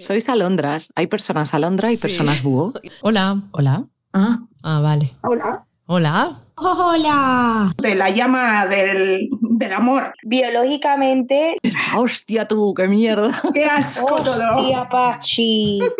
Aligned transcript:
Sois 0.00 0.28
alondras. 0.28 0.92
Hay 0.96 1.06
personas 1.06 1.54
alondra 1.54 1.92
y 1.92 1.96
personas 1.96 2.42
búho. 2.42 2.72
Hola. 3.02 3.36
Hola. 3.52 3.84
Ah. 4.12 4.38
Ah, 4.62 4.80
vale. 4.80 5.10
Hola. 5.22 5.64
Hola. 5.86 6.32
Hola. 6.56 7.72
De 7.78 7.94
la 7.94 8.10
llama 8.10 8.66
del, 8.66 9.28
del 9.40 9.72
amor. 9.72 10.12
Biológicamente. 10.22 11.56
Hostia, 11.96 12.46
tú, 12.46 12.74
qué 12.74 12.86
mierda. 12.86 13.42
Qué 13.54 13.64
asco 13.64 14.16
todo. 14.22 14.56
Hostia, 14.58 14.88
Pachi. 14.88 15.80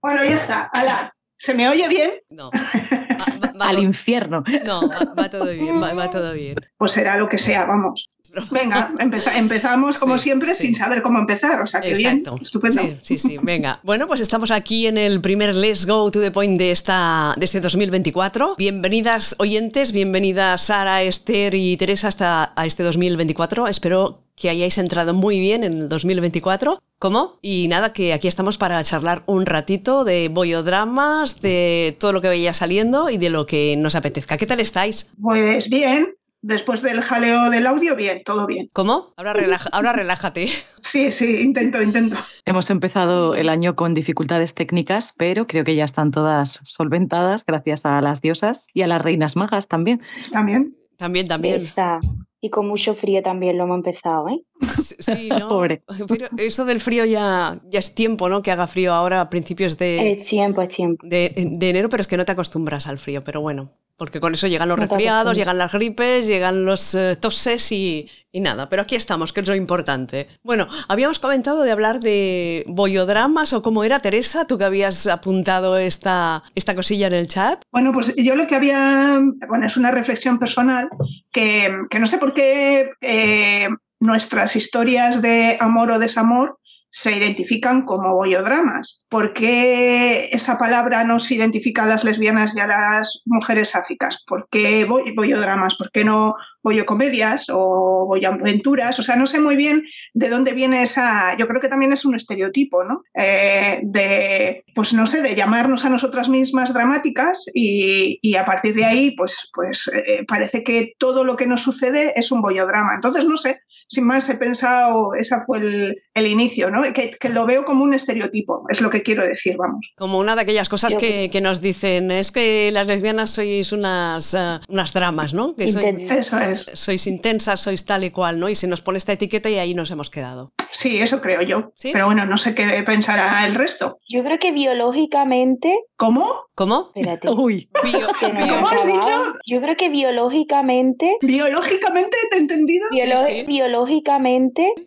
Bueno, 0.00 0.22
ya 0.24 0.36
está. 0.36 0.62
Ala. 0.72 1.12
¿Se 1.36 1.54
me 1.54 1.68
oye 1.68 1.88
bien? 1.88 2.10
No. 2.30 2.50
Va- 2.52 3.52
va 3.60 3.68
Al 3.68 3.78
infierno. 3.80 4.44
no, 4.64 4.88
va, 4.88 5.12
va 5.18 5.28
todo 5.28 5.46
bien, 5.50 5.82
va, 5.82 5.92
va 5.92 6.08
todo 6.08 6.32
bien. 6.32 6.54
Pues 6.76 6.92
será 6.92 7.16
lo 7.16 7.28
que 7.28 7.38
sea, 7.38 7.64
vamos. 7.66 8.10
Venga, 8.50 8.92
empeza- 8.98 9.36
empezamos 9.36 9.98
como 9.98 10.18
Sí, 10.18 10.24
siempre 10.24 10.54
sí. 10.54 10.66
sin 10.66 10.74
saber 10.74 11.02
cómo 11.02 11.18
empezar. 11.18 11.60
O 11.62 11.66
sea, 11.66 11.80
que 11.80 11.90
Exacto. 11.90 12.32
bien. 12.32 12.44
Estupendo. 12.44 12.82
Sí, 12.82 12.96
sí, 13.02 13.18
sí. 13.18 13.36
Venga. 13.42 13.80
Bueno, 13.82 14.06
pues 14.06 14.20
estamos 14.20 14.50
aquí 14.50 14.86
en 14.86 14.98
el 14.98 15.20
primer 15.20 15.54
Let's 15.54 15.86
Go 15.86 16.10
to 16.10 16.20
the 16.20 16.30
Point 16.30 16.58
de, 16.58 16.70
esta, 16.70 17.34
de 17.36 17.44
este 17.44 17.60
2024. 17.60 18.56
Bienvenidas 18.56 19.34
oyentes, 19.38 19.92
bienvenidas 19.92 20.62
Sara, 20.62 21.02
Esther 21.02 21.54
y 21.54 21.76
Teresa 21.76 22.08
hasta 22.08 22.52
a 22.54 22.66
este 22.66 22.82
2024. 22.82 23.66
Espero 23.68 24.22
que 24.36 24.50
hayáis 24.50 24.78
entrado 24.78 25.14
muy 25.14 25.40
bien 25.40 25.64
en 25.64 25.72
el 25.74 25.88
2024. 25.88 26.80
¿Cómo? 27.00 27.38
Y 27.42 27.68
nada, 27.68 27.92
que 27.92 28.12
aquí 28.12 28.26
estamos 28.28 28.58
para 28.58 28.82
charlar 28.82 29.22
un 29.26 29.46
ratito 29.46 30.04
de 30.04 30.28
bollodramas, 30.28 31.40
de 31.40 31.96
todo 32.00 32.12
lo 32.12 32.20
que 32.20 32.28
vaya 32.28 32.52
saliendo 32.52 33.08
y 33.10 33.18
de 33.18 33.30
lo 33.30 33.46
que 33.46 33.76
nos 33.76 33.94
apetezca. 33.94 34.36
¿Qué 34.36 34.46
tal 34.46 34.60
estáis? 34.60 35.10
Pues 35.20 35.70
bien. 35.70 36.08
Después 36.40 36.82
del 36.82 37.00
jaleo 37.02 37.50
del 37.50 37.66
audio, 37.66 37.96
bien, 37.96 38.22
todo 38.24 38.46
bien. 38.46 38.68
¿Cómo? 38.72 39.12
Ahora, 39.16 39.32
relaja- 39.32 39.70
ahora 39.72 39.92
relájate. 39.92 40.48
Sí, 40.80 41.12
sí, 41.12 41.40
intento, 41.42 41.82
intento. 41.82 42.16
Hemos 42.46 42.70
empezado 42.70 43.34
el 43.34 43.50
año 43.50 43.76
con 43.76 43.92
dificultades 43.92 44.54
técnicas, 44.54 45.12
pero 45.18 45.46
creo 45.46 45.62
que 45.62 45.74
ya 45.74 45.84
están 45.84 46.10
todas 46.12 46.60
solventadas 46.64 47.44
gracias 47.44 47.84
a 47.84 48.00
las 48.00 48.22
diosas 48.22 48.68
y 48.72 48.82
a 48.82 48.86
las 48.86 49.02
reinas 49.02 49.36
magas 49.36 49.68
también. 49.68 50.00
También. 50.32 50.74
También, 50.96 51.28
también. 51.28 51.56
Esa. 51.56 52.00
Y 52.40 52.48
con 52.50 52.66
mucho 52.68 52.94
frío 52.94 53.20
también 53.22 53.58
lo 53.58 53.64
hemos 53.64 53.76
empezado, 53.78 54.28
¿eh? 54.28 54.40
Sí, 54.70 55.28
¿no? 55.38 55.48
Pobre. 55.48 55.82
Pero 56.06 56.28
eso 56.38 56.64
del 56.64 56.80
frío 56.80 57.04
ya, 57.04 57.60
ya 57.64 57.80
es 57.80 57.94
tiempo, 57.94 58.28
¿no? 58.30 58.40
Que 58.40 58.52
haga 58.52 58.66
frío 58.66 58.94
ahora 58.94 59.20
a 59.20 59.28
principios 59.28 59.76
de, 59.76 60.12
Es 60.12 60.28
tiempo, 60.28 60.62
es 60.62 60.74
tiempo. 60.74 61.06
de, 61.06 61.34
de 61.36 61.68
enero, 61.70 61.88
pero 61.90 62.00
es 62.00 62.06
que 62.06 62.16
no 62.16 62.24
te 62.24 62.32
acostumbras 62.32 62.86
al 62.86 62.98
frío, 62.98 63.22
pero 63.24 63.40
bueno. 63.42 63.72
Porque 63.98 64.20
con 64.20 64.32
eso 64.32 64.46
llegan 64.46 64.68
los 64.68 64.78
resfriados, 64.78 65.36
llegan 65.36 65.58
las 65.58 65.72
gripes, 65.72 66.28
llegan 66.28 66.64
los 66.64 66.94
eh, 66.94 67.16
toses 67.20 67.72
y, 67.72 68.08
y 68.30 68.40
nada. 68.40 68.68
Pero 68.68 68.82
aquí 68.82 68.94
estamos, 68.94 69.32
que 69.32 69.40
es 69.40 69.48
lo 69.48 69.56
importante. 69.56 70.28
Bueno, 70.44 70.68
habíamos 70.86 71.18
comentado 71.18 71.64
de 71.64 71.72
hablar 71.72 71.98
de 71.98 72.64
bollodramas 72.68 73.52
o 73.52 73.60
cómo 73.60 73.82
era, 73.82 73.98
Teresa, 73.98 74.46
tú 74.46 74.56
que 74.56 74.64
habías 74.64 75.08
apuntado 75.08 75.76
esta, 75.76 76.44
esta 76.54 76.76
cosilla 76.76 77.08
en 77.08 77.14
el 77.14 77.26
chat. 77.26 77.60
Bueno, 77.72 77.92
pues 77.92 78.14
yo 78.16 78.36
lo 78.36 78.46
que 78.46 78.54
había, 78.54 79.20
bueno, 79.48 79.66
es 79.66 79.76
una 79.76 79.90
reflexión 79.90 80.38
personal 80.38 80.88
que, 81.32 81.74
que 81.90 81.98
no 81.98 82.06
sé 82.06 82.18
por 82.18 82.32
qué 82.32 82.92
eh, 83.00 83.68
nuestras 84.00 84.54
historias 84.54 85.22
de 85.22 85.56
amor 85.60 85.90
o 85.90 85.98
desamor 85.98 86.57
se 86.90 87.12
identifican 87.16 87.84
como 87.84 88.14
bollodramas. 88.14 89.04
¿Por 89.08 89.34
qué 89.34 90.30
esa 90.32 90.58
palabra 90.58 91.04
nos 91.04 91.30
identifica 91.30 91.84
a 91.84 91.86
las 91.86 92.04
lesbianas 92.04 92.56
y 92.56 92.60
a 92.60 92.66
las 92.66 93.22
mujeres 93.26 93.70
sáficas? 93.70 94.24
¿Por 94.26 94.48
qué 94.50 94.84
boy- 94.84 95.14
bollodramas? 95.14 95.76
¿Por 95.76 95.90
qué 95.90 96.04
no 96.04 96.34
bollocomedias 96.62 97.46
o 97.50 98.06
bolloaventuras? 98.06 98.98
O 98.98 99.02
sea, 99.02 99.16
no 99.16 99.26
sé 99.26 99.40
muy 99.40 99.56
bien 99.56 99.84
de 100.14 100.28
dónde 100.28 100.52
viene 100.52 100.82
esa. 100.82 101.36
Yo 101.36 101.46
creo 101.46 101.60
que 101.60 101.68
también 101.68 101.92
es 101.92 102.04
un 102.04 102.14
estereotipo, 102.14 102.84
¿no? 102.84 103.02
Eh, 103.14 103.80
de, 103.82 104.64
pues 104.74 104.92
no 104.92 105.06
sé, 105.06 105.22
de 105.22 105.34
llamarnos 105.34 105.84
a 105.84 105.90
nosotras 105.90 106.28
mismas 106.28 106.72
dramáticas 106.72 107.44
y, 107.52 108.18
a 108.36 108.44
partir 108.44 108.74
de 108.74 108.84
ahí, 108.84 109.14
pues, 109.16 109.50
pues 109.52 109.90
eh, 109.92 110.24
parece 110.26 110.62
que 110.62 110.92
todo 110.98 111.24
lo 111.24 111.36
que 111.36 111.46
nos 111.46 111.62
sucede 111.62 112.12
es 112.16 112.30
un 112.32 112.40
bollodrama. 112.40 112.94
Entonces, 112.94 113.24
no 113.24 113.36
sé, 113.36 113.60
sin 113.88 114.04
más 114.04 114.28
he 114.30 114.34
pensado, 114.36 115.14
ese 115.14 115.36
fue 115.46 115.58
el, 115.58 116.02
el 116.14 116.26
inicio, 116.26 116.70
¿no? 116.70 116.82
Que, 116.92 117.10
que 117.10 117.28
lo 117.28 117.46
veo 117.46 117.64
como 117.64 117.82
un 117.84 117.94
estereotipo, 117.94 118.64
es 118.68 118.80
lo 118.80 118.90
que 118.90 119.02
quiero 119.02 119.24
decir, 119.26 119.56
vamos. 119.56 119.92
Como 119.96 120.18
una 120.18 120.36
de 120.36 120.42
aquellas 120.42 120.68
cosas 120.68 120.94
que, 120.94 121.28
que 121.30 121.40
nos 121.40 121.60
dicen, 121.60 122.10
es 122.10 122.30
que 122.30 122.70
las 122.72 122.86
lesbianas 122.86 123.30
sois 123.30 123.72
unas, 123.72 124.34
eh, 124.34 124.60
unas 124.68 124.92
dramas, 124.92 125.34
¿no? 125.34 125.54
Que 125.56 125.66
sois-. 125.68 126.10
Eso 126.10 126.38
es. 126.38 126.70
sois 126.74 127.06
intensas, 127.06 127.60
sois 127.60 127.84
tal 127.84 128.04
y 128.04 128.10
cual, 128.10 128.38
¿no? 128.38 128.48
Y 128.48 128.54
se 128.54 128.66
nos 128.68 128.80
pone 128.82 128.98
esta 128.98 129.12
etiqueta 129.12 129.48
y 129.50 129.58
ahí 129.58 129.74
nos 129.74 129.90
hemos 129.90 130.10
quedado. 130.10 130.52
Sí, 130.70 131.00
eso 131.00 131.20
creo 131.22 131.40
yo. 131.42 131.72
¿Sí? 131.76 131.90
Pero 131.92 132.06
bueno, 132.06 132.26
no 132.26 132.36
sé 132.36 132.54
qué 132.54 132.82
pensará 132.84 133.46
el 133.46 133.54
resto. 133.54 133.98
Yo 134.06 134.22
creo 134.22 134.38
que 134.38 134.52
biológicamente. 134.52 135.74
¿Cómo? 135.96 136.28
¿Cómo? 136.54 136.90
Espérate. 136.94 137.28
Uy, 137.36 137.70
Bio- 137.82 138.06
no 138.34 138.54
¿Cómo 138.54 138.68
has 138.68 138.86
dicho? 138.86 139.34
Yo 139.46 139.60
creo 139.62 139.76
que 139.76 139.88
biológicamente. 139.88 141.16
¿Biológicamente 141.22 142.16
te 142.30 142.36
he 142.36 142.40
entendido? 142.40 142.86
biolo- 142.90 143.16
sí. 143.16 143.44
Biológicamente. 143.46 143.77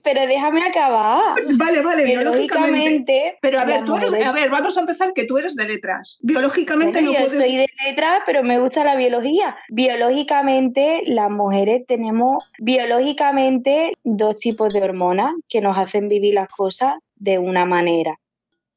Pero 0.03 0.21
déjame 0.27 0.63
acabar. 0.63 1.35
Vale, 1.53 1.81
vale, 1.81 2.03
biológicamente. 2.05 2.71
Biológicamente. 2.71 3.37
Pero 3.41 3.59
a 3.59 3.65
ver, 3.65 3.85
tú 3.85 3.95
eres, 3.97 4.11
mujer- 4.11 4.27
a 4.27 4.31
ver, 4.31 4.49
vamos 4.49 4.77
a 4.77 4.81
empezar 4.81 5.13
que 5.13 5.25
tú 5.25 5.37
eres 5.37 5.55
de 5.55 5.65
letras. 5.67 6.19
Biológicamente 6.23 6.93
Bueno, 7.01 7.11
no 7.11 7.13
yo 7.19 7.25
puedes. 7.25 7.39
soy 7.41 7.55
de 7.57 7.67
letras, 7.85 8.19
pero 8.25 8.43
me 8.43 8.59
gusta 8.59 8.83
la 8.83 8.95
biología. 8.95 9.55
Biológicamente, 9.69 11.01
las 11.05 11.29
mujeres 11.29 11.83
tenemos 11.87 12.49
biológicamente 12.59 13.93
dos 14.03 14.35
tipos 14.37 14.73
de 14.73 14.81
hormonas 14.83 15.33
que 15.49 15.61
nos 15.61 15.77
hacen 15.77 16.07
vivir 16.09 16.33
las 16.33 16.47
cosas 16.49 16.95
de 17.15 17.37
una 17.39 17.65
manera. 17.65 18.17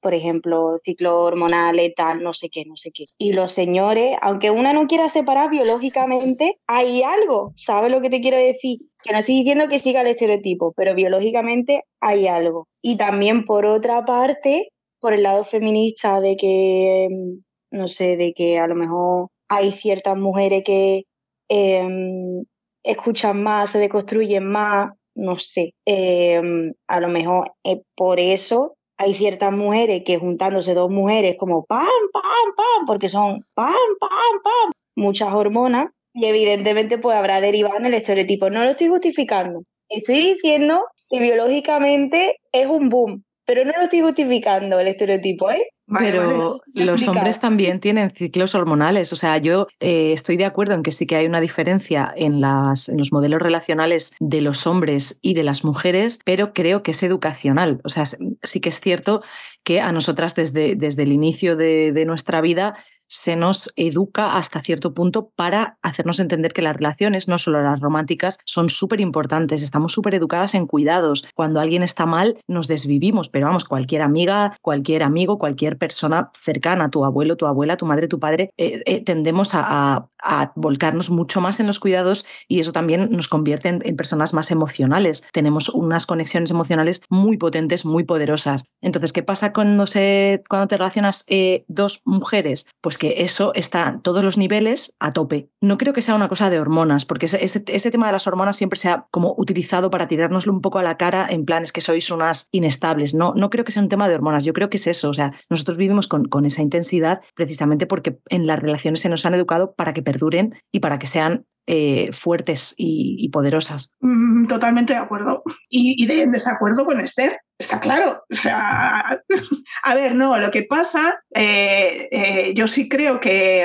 Por 0.04 0.12
ejemplo, 0.12 0.76
ciclo 0.84 1.22
hormonal, 1.22 1.80
tal, 1.96 2.22
no 2.22 2.34
sé 2.34 2.50
qué, 2.50 2.66
no 2.66 2.76
sé 2.76 2.90
qué. 2.92 3.06
Y 3.16 3.32
los 3.32 3.52
señores, 3.52 4.18
aunque 4.20 4.50
una 4.50 4.74
no 4.74 4.86
quiera 4.86 5.08
separar 5.08 5.48
biológicamente, 5.48 6.58
hay 6.66 7.02
algo. 7.02 7.52
¿Sabes 7.56 7.90
lo 7.90 8.02
que 8.02 8.10
te 8.10 8.20
quiero 8.20 8.36
decir? 8.36 8.80
Que 9.02 9.12
no 9.14 9.20
estoy 9.20 9.36
diciendo 9.36 9.66
que 9.66 9.78
siga 9.78 10.02
el 10.02 10.08
estereotipo, 10.08 10.74
pero 10.76 10.94
biológicamente 10.94 11.84
hay 12.00 12.26
algo. 12.26 12.68
Y 12.82 12.98
también, 12.98 13.46
por 13.46 13.64
otra 13.64 14.04
parte, 14.04 14.68
por 15.00 15.14
el 15.14 15.22
lado 15.22 15.42
feminista 15.42 16.20
de 16.20 16.36
que, 16.36 17.08
mm, 17.10 17.78
no 17.78 17.88
sé, 17.88 18.18
de 18.18 18.34
que 18.34 18.58
a 18.58 18.66
lo 18.66 18.74
mejor 18.74 19.28
hay 19.48 19.72
ciertas 19.72 20.18
mujeres 20.18 20.64
que 20.66 21.04
em, 21.48 22.44
escuchan 22.82 23.42
más, 23.42 23.70
se 23.70 23.78
deconstruyen 23.78 24.44
más, 24.46 24.90
no 25.14 25.38
sé. 25.38 25.72
Em, 25.86 26.74
a 26.88 27.00
lo 27.00 27.08
mejor 27.08 27.52
por 27.96 28.20
eso 28.20 28.76
hay 28.96 29.14
ciertas 29.14 29.52
mujeres 29.52 30.02
que 30.04 30.18
juntándose 30.18 30.74
dos 30.74 30.90
mujeres 30.90 31.36
como 31.38 31.64
pam, 31.64 31.86
pam, 32.12 32.54
pam, 32.56 32.86
porque 32.86 33.08
son 33.08 33.44
pam, 33.54 33.74
pam, 34.00 34.42
pam, 34.42 34.72
muchas 34.96 35.32
hormonas 35.32 35.90
y 36.12 36.26
evidentemente 36.26 36.98
pues 36.98 37.16
habrá 37.16 37.40
derivado 37.40 37.76
en 37.78 37.86
el 37.86 37.94
estereotipo. 37.94 38.50
No 38.50 38.62
lo 38.64 38.70
estoy 38.70 38.88
justificando. 38.88 39.62
Estoy 39.88 40.34
diciendo 40.34 40.84
que 41.10 41.18
biológicamente 41.20 42.36
es 42.52 42.66
un 42.66 42.88
boom, 42.88 43.24
pero 43.44 43.64
no 43.64 43.72
lo 43.76 43.82
estoy 43.82 44.00
justificando 44.00 44.78
el 44.78 44.88
estereotipo, 44.88 45.50
¿eh? 45.50 45.68
Vale, 45.86 46.12
pero 46.12 46.56
vale. 46.74 46.86
los 46.86 47.06
hombres 47.08 47.40
también 47.40 47.78
tienen 47.78 48.10
ciclos 48.10 48.54
hormonales. 48.54 49.12
O 49.12 49.16
sea, 49.16 49.36
yo 49.38 49.66
eh, 49.80 50.12
estoy 50.12 50.36
de 50.36 50.46
acuerdo 50.46 50.74
en 50.74 50.82
que 50.82 50.90
sí 50.90 51.06
que 51.06 51.16
hay 51.16 51.26
una 51.26 51.40
diferencia 51.40 52.12
en, 52.16 52.40
las, 52.40 52.88
en 52.88 52.96
los 52.96 53.12
modelos 53.12 53.42
relacionales 53.42 54.14
de 54.18 54.40
los 54.40 54.66
hombres 54.66 55.18
y 55.20 55.34
de 55.34 55.42
las 55.42 55.64
mujeres, 55.64 56.20
pero 56.24 56.54
creo 56.54 56.82
que 56.82 56.92
es 56.92 57.02
educacional. 57.02 57.80
O 57.84 57.90
sea, 57.90 58.04
sí 58.06 58.60
que 58.60 58.70
es 58.70 58.80
cierto 58.80 59.22
que 59.62 59.80
a 59.80 59.92
nosotras 59.92 60.34
desde, 60.34 60.74
desde 60.74 61.02
el 61.02 61.12
inicio 61.12 61.56
de, 61.56 61.92
de 61.92 62.04
nuestra 62.06 62.40
vida 62.40 62.74
se 63.08 63.36
nos 63.36 63.72
educa 63.76 64.36
hasta 64.36 64.60
cierto 64.60 64.94
punto 64.94 65.30
para 65.36 65.78
hacernos 65.82 66.20
entender 66.20 66.52
que 66.52 66.62
las 66.62 66.76
relaciones, 66.76 67.28
no 67.28 67.38
solo 67.38 67.62
las 67.62 67.80
románticas, 67.80 68.38
son 68.44 68.68
súper 68.68 69.00
importantes. 69.00 69.62
Estamos 69.62 69.92
súper 69.92 70.14
educadas 70.14 70.54
en 70.54 70.66
cuidados. 70.66 71.26
Cuando 71.34 71.60
alguien 71.60 71.82
está 71.82 72.06
mal, 72.06 72.38
nos 72.48 72.68
desvivimos, 72.68 73.28
pero 73.28 73.46
vamos, 73.46 73.64
cualquier 73.64 74.02
amiga, 74.02 74.56
cualquier 74.62 75.02
amigo, 75.02 75.38
cualquier 75.38 75.78
persona 75.78 76.30
cercana, 76.38 76.90
tu 76.90 77.04
abuelo, 77.04 77.36
tu 77.36 77.46
abuela, 77.46 77.76
tu 77.76 77.86
madre, 77.86 78.08
tu 78.08 78.18
padre, 78.18 78.50
eh, 78.56 78.82
eh, 78.86 79.04
tendemos 79.04 79.50
a, 79.54 80.08
volcarnos 80.56 81.10
mucho 81.10 81.42
más 81.42 81.60
en 81.60 81.66
los 81.66 81.78
cuidados 81.78 82.24
y 82.48 82.60
eso 82.60 82.72
también 82.72 83.10
nos 83.10 83.28
convierte 83.28 83.68
en, 83.68 83.82
en 83.84 83.94
personas 83.94 84.32
más 84.32 84.50
emocionales. 84.50 85.22
Tenemos 85.32 85.68
unas 85.68 86.06
conexiones 86.06 86.50
emocionales 86.50 87.02
muy 87.10 87.36
potentes, 87.36 87.84
muy 87.84 88.04
poderosas. 88.04 88.64
Entonces, 88.80 89.12
¿qué 89.12 89.22
pasa 89.22 89.52
cuando, 89.52 89.86
se, 89.86 90.42
cuando 90.48 90.66
te 90.66 90.76
relacionas 90.76 91.24
eh, 91.28 91.64
dos 91.68 92.02
mujeres? 92.04 92.68
Pues 92.80 92.93
que 92.98 93.14
eso 93.18 93.52
está 93.54 94.00
todos 94.02 94.22
los 94.24 94.38
niveles 94.38 94.96
a 95.00 95.12
tope. 95.12 95.48
No 95.60 95.78
creo 95.78 95.92
que 95.92 96.02
sea 96.02 96.14
una 96.14 96.28
cosa 96.28 96.50
de 96.50 96.60
hormonas, 96.60 97.04
porque 97.04 97.26
ese, 97.26 97.90
tema 97.90 98.06
de 98.06 98.12
las 98.12 98.26
hormonas 98.26 98.56
siempre 98.56 98.78
se 98.78 98.88
ha 98.88 99.06
como 99.10 99.34
utilizado 99.36 99.90
para 99.90 100.08
tirárnoslo 100.08 100.52
un 100.52 100.60
poco 100.60 100.78
a 100.78 100.82
la 100.82 100.96
cara 100.96 101.26
en 101.28 101.44
planes 101.44 101.72
que 101.72 101.80
sois 101.80 102.10
unas 102.10 102.48
inestables. 102.52 103.14
No, 103.14 103.34
no 103.34 103.50
creo 103.50 103.64
que 103.64 103.72
sea 103.72 103.82
un 103.82 103.88
tema 103.88 104.08
de 104.08 104.14
hormonas, 104.14 104.44
yo 104.44 104.52
creo 104.52 104.70
que 104.70 104.76
es 104.76 104.86
eso. 104.86 105.10
O 105.10 105.14
sea, 105.14 105.32
nosotros 105.48 105.76
vivimos 105.76 106.08
con 106.08 106.44
esa 106.46 106.62
intensidad 106.62 107.20
precisamente 107.34 107.86
porque 107.86 108.18
en 108.28 108.46
las 108.46 108.58
relaciones 108.58 109.00
se 109.00 109.08
nos 109.08 109.24
han 109.26 109.34
educado 109.34 109.74
para 109.74 109.92
que 109.92 110.02
perduren 110.02 110.54
y 110.72 110.80
para 110.80 110.98
que 110.98 111.06
sean 111.06 111.46
eh, 111.66 112.10
fuertes 112.12 112.74
y, 112.76 113.26
poderosas. 113.30 113.94
Mm, 114.00 114.46
totalmente 114.48 114.92
de 114.92 114.98
acuerdo. 114.98 115.42
Y, 115.70 116.06
de, 116.06 116.22
en 116.22 116.32
desacuerdo 116.32 116.84
con 116.84 117.00
Esther. 117.00 117.38
Está 117.56 117.78
claro. 117.78 118.24
O 118.30 118.34
sea, 118.34 119.22
a 119.84 119.94
ver, 119.94 120.14
no, 120.14 120.36
lo 120.38 120.50
que 120.50 120.64
pasa, 120.64 121.20
eh, 121.32 122.08
eh, 122.10 122.52
yo 122.54 122.66
sí 122.66 122.88
creo 122.88 123.20
que, 123.20 123.64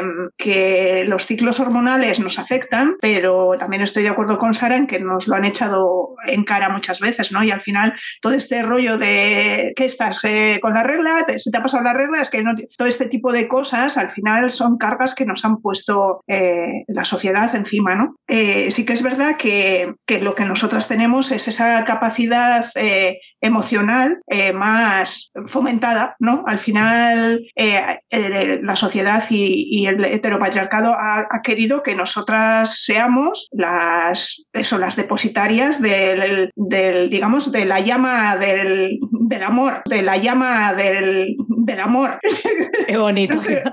los 1.07 1.25
ciclos 1.25 1.59
hormonales 1.59 2.19
nos 2.19 2.39
afectan, 2.39 2.95
pero 3.01 3.53
también 3.57 3.81
estoy 3.81 4.03
de 4.03 4.09
acuerdo 4.09 4.37
con 4.37 4.53
Sara 4.53 4.77
en 4.77 4.87
que 4.87 4.99
nos 4.99 5.27
lo 5.27 5.35
han 5.35 5.45
echado 5.45 6.15
en 6.27 6.43
cara 6.43 6.69
muchas 6.69 6.99
veces, 6.99 7.31
¿no? 7.31 7.43
Y 7.43 7.51
al 7.51 7.61
final 7.61 7.93
todo 8.21 8.33
este 8.33 8.61
rollo 8.61 8.97
de 8.97 9.73
que 9.75 9.85
estás 9.85 10.21
con 10.61 10.73
la 10.73 10.83
regla, 10.83 11.25
se 11.37 11.51
te 11.51 11.57
ha 11.57 11.63
pasado 11.63 11.83
la 11.83 11.93
regla, 11.93 12.21
es 12.21 12.29
que 12.29 12.43
todo 12.77 12.87
este 12.87 13.07
tipo 13.07 13.31
de 13.31 13.47
cosas 13.47 13.97
al 13.97 14.11
final 14.11 14.51
son 14.51 14.77
cargas 14.77 15.15
que 15.15 15.25
nos 15.25 15.43
han 15.45 15.57
puesto 15.61 16.23
la 16.27 17.05
sociedad 17.05 17.53
encima, 17.55 17.88
¿no? 17.95 18.15
sí 18.27 18.85
que 18.85 18.93
es 18.93 19.01
verdad 19.01 19.37
que, 19.37 19.93
lo 20.21 20.35
que 20.35 20.45
nosotras 20.45 20.87
tenemos 20.87 21.31
es 21.31 21.47
esa 21.47 21.83
capacidad 21.85 22.65
emocional 23.41 24.19
eh, 24.27 24.53
más 24.53 25.31
fomentada, 25.47 26.15
¿no? 26.19 26.43
Al 26.45 26.59
final 26.59 27.41
eh, 27.55 27.99
eh, 28.09 28.59
la 28.61 28.75
sociedad 28.75 29.23
y, 29.29 29.87
el 29.87 30.03
heteropatriarcado 30.03 30.93
ha, 30.93 31.27
querido 31.43 31.83
que 31.83 31.95
nosotras 31.95 32.83
seamos 32.83 33.47
las, 33.51 34.45
eso, 34.53 34.77
las 34.77 34.95
depositarias 34.95 35.81
del, 35.81 36.51
digamos, 37.09 37.51
de 37.51 37.65
la 37.65 37.79
llama 37.79 38.35
del, 38.35 38.99
amor, 39.43 39.81
de 39.85 40.01
la 40.01 40.17
llama 40.17 40.73
del, 40.73 41.35
amor. 41.77 42.19
Qué 42.87 42.97
bonito. 42.97 43.35
no, 43.35 43.41
sé, 43.41 43.63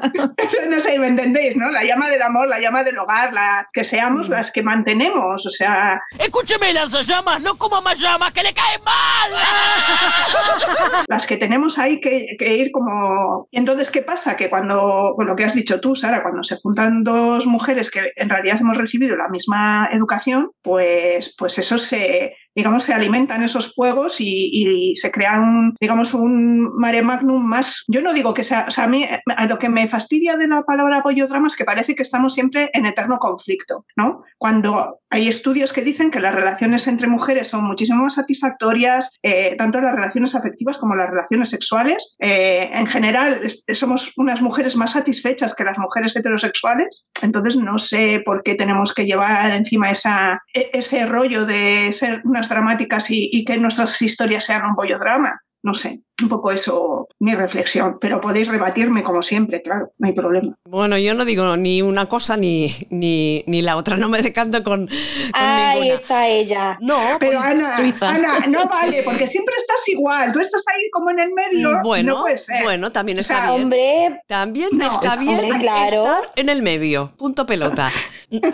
no 0.69 0.81
sé, 0.81 0.98
me 0.98 1.06
entendéis, 1.06 1.56
¿no? 1.56 1.70
La 1.70 1.84
llama 1.84 2.10
del 2.10 2.22
amor, 2.22 2.48
la 2.48 2.58
llama 2.58 2.82
del 2.82 2.98
hogar, 2.98 3.32
la, 3.32 3.69
que 3.72 3.84
seamos 3.84 4.28
mm. 4.28 4.32
las 4.32 4.50
que 4.50 4.62
mantenemos, 4.62 5.46
o 5.46 5.50
sea... 5.50 6.02
Escúcheme, 6.19 6.72
las 6.72 6.90
llamas, 7.06 7.40
no 7.43 7.56
como 7.56 7.81
más 7.81 7.98
llamas, 8.00 8.32
que 8.32 8.43
le 8.43 8.52
caen 8.52 8.81
mal. 8.84 9.31
Las 11.08 11.26
que 11.26 11.37
tenemos 11.37 11.78
ahí 11.78 12.00
que, 12.00 12.37
ir 12.40 12.70
como... 12.72 13.48
entonces, 13.52 13.90
¿qué 13.90 14.02
pasa? 14.02 14.37
Que 14.37 14.50
cuando, 14.50 15.12
con 15.14 15.26
lo 15.26 15.37
que 15.37 15.44
has 15.44 15.54
dicho 15.54 15.81
tú, 15.81 15.94
Sara, 15.94 16.22
cuando 16.22 16.43
se 16.43 16.56
juntan 16.56 17.04
dos 17.04 17.46
mujeres 17.46 17.90
que 17.90 18.12
en 18.16 18.28
realidad 18.28 18.58
hemos 18.60 18.76
recibido 18.76 19.16
la 19.16 19.28
misma 19.28 19.88
educación, 19.93 20.50
pues, 20.62 21.34
pues 21.38 21.58
eso 21.58 21.78
se, 21.78 22.34
digamos, 22.56 22.85
se 22.85 22.94
alimentan 22.94 23.43
esos 23.43 23.75
fuegos 23.75 24.17
y, 24.19 24.94
se 24.97 25.11
crean, 25.11 25.75
digamos, 25.79 26.14
un 26.14 26.75
mare 26.75 27.03
magnum 27.03 27.44
más. 27.44 27.85
Yo 27.87 28.00
no 28.00 28.14
digo 28.14 28.32
que 28.32 28.44
sea, 28.44 28.64
o 28.67 28.70
sea, 28.70 28.85
a 28.85 28.88
mí 28.88 29.06
a 29.26 29.47
lo 29.47 29.58
que 29.58 29.69
me 29.69 29.87
fastidia 29.88 30.37
de 30.37 30.49
la 30.49 30.62
palabra 30.62 30.99
apoyodrama 30.99 31.49
es 31.49 31.56
que 31.56 31.67
parece 31.67 31.94
que 31.94 32.03
estamos 32.03 32.32
siempre 32.32 32.70
en 32.73 32.87
eterno 32.87 33.19
conflicto, 33.19 33.85
¿no? 33.94 34.23
Cuando 34.38 35.00
hay 35.11 35.29
estudios 35.29 35.73
que 35.73 35.82
dicen 35.82 36.11
que 36.11 36.19
las 36.19 36.35
relaciones 36.35 36.87
entre 36.88 37.06
mujeres 37.06 37.49
son 37.49 37.64
muchísimo 37.64 38.03
más 38.03 38.14
satisfactorias, 38.14 39.19
eh, 39.23 39.55
tanto 39.58 39.81
las 39.81 39.94
relaciones 39.94 40.35
afectivas 40.35 40.79
como 40.79 40.97
las 40.97 41.11
relaciones 41.11 41.50
sexuales. 41.50 42.17
Eh, 42.19 42.70
en 42.73 42.87
general, 42.87 43.41
somos 43.75 44.12
unas 44.17 44.41
mujeres 44.41 44.76
más 44.76 44.93
satisfechas 44.93 45.55
que 45.55 45.64
las 45.64 45.79
mujeres 45.79 46.17
heterosexuales, 46.17 47.11
entonces 47.23 47.56
no 47.56 47.79
sé 47.79 48.23
por 48.25 48.43
qué 48.43 48.55
tenemos 48.55 48.94
que 48.94 49.05
llevar 49.05 49.53
encima 49.53 49.91
esa, 49.91 50.43
e, 50.55 50.70
ese 50.73 51.05
rollo 51.06 51.44
de 51.44 51.93
ser 51.93 52.23
unas 52.25 52.45
dramáticas 52.48 53.06
y, 53.10 53.44
que 53.44 53.56
nuestras 53.58 54.00
historias 54.02 54.44
sean 54.44 54.64
un 54.64 54.75
bollodrama. 54.75 55.40
No 55.62 55.75
sé, 55.75 56.00
un 56.22 56.28
poco 56.30 56.50
eso 56.50 57.08
mi 57.18 57.34
reflexión, 57.34 57.98
pero 58.00 58.20
podéis 58.20 58.48
rebatirme 58.48 59.02
como 59.02 59.20
siempre, 59.20 59.60
claro, 59.60 59.92
no 59.98 60.08
hay 60.08 60.14
problema. 60.14 60.56
Bueno, 60.64 60.96
yo 60.96 61.14
no 61.14 61.26
digo 61.26 61.56
ni 61.58 61.82
una 61.82 62.06
cosa 62.06 62.38
ni, 62.38 62.74
ni, 62.88 63.44
ni 63.46 63.60
la 63.60 63.76
otra, 63.76 63.96
no 63.98 64.08
me 64.08 64.22
decanto 64.22 64.62
con, 64.64 64.86
con 64.86 64.90
Ay, 65.34 65.90
está 65.90 66.26
ella. 66.26 66.78
No, 66.80 67.18
pero 67.20 67.38
Ana, 67.38 67.76
Ana, 68.00 68.46
no 68.48 68.66
vale, 68.70 69.02
porque 69.02 69.26
siempre 69.26 69.54
estás 69.58 69.86
igual, 69.88 70.32
tú 70.32 70.40
estás 70.40 70.64
ahí 70.74 70.88
como 70.90 71.10
en 71.10 71.20
el 71.20 71.32
medio, 71.34 71.82
bueno, 71.82 72.14
no 72.14 72.22
puede 72.22 72.38
ser. 72.38 72.62
Bueno, 72.62 72.92
también 72.92 73.19
está 73.19 73.50
bien. 73.50 73.62
Hombre, 73.64 74.20
también 74.26 74.70
está 74.80 75.16
bien 75.16 75.58
claro. 75.60 75.86
estar 75.86 76.32
en 76.36 76.48
el 76.48 76.62
medio, 76.62 77.12
punto 77.19 77.44
pelota. 77.44 77.92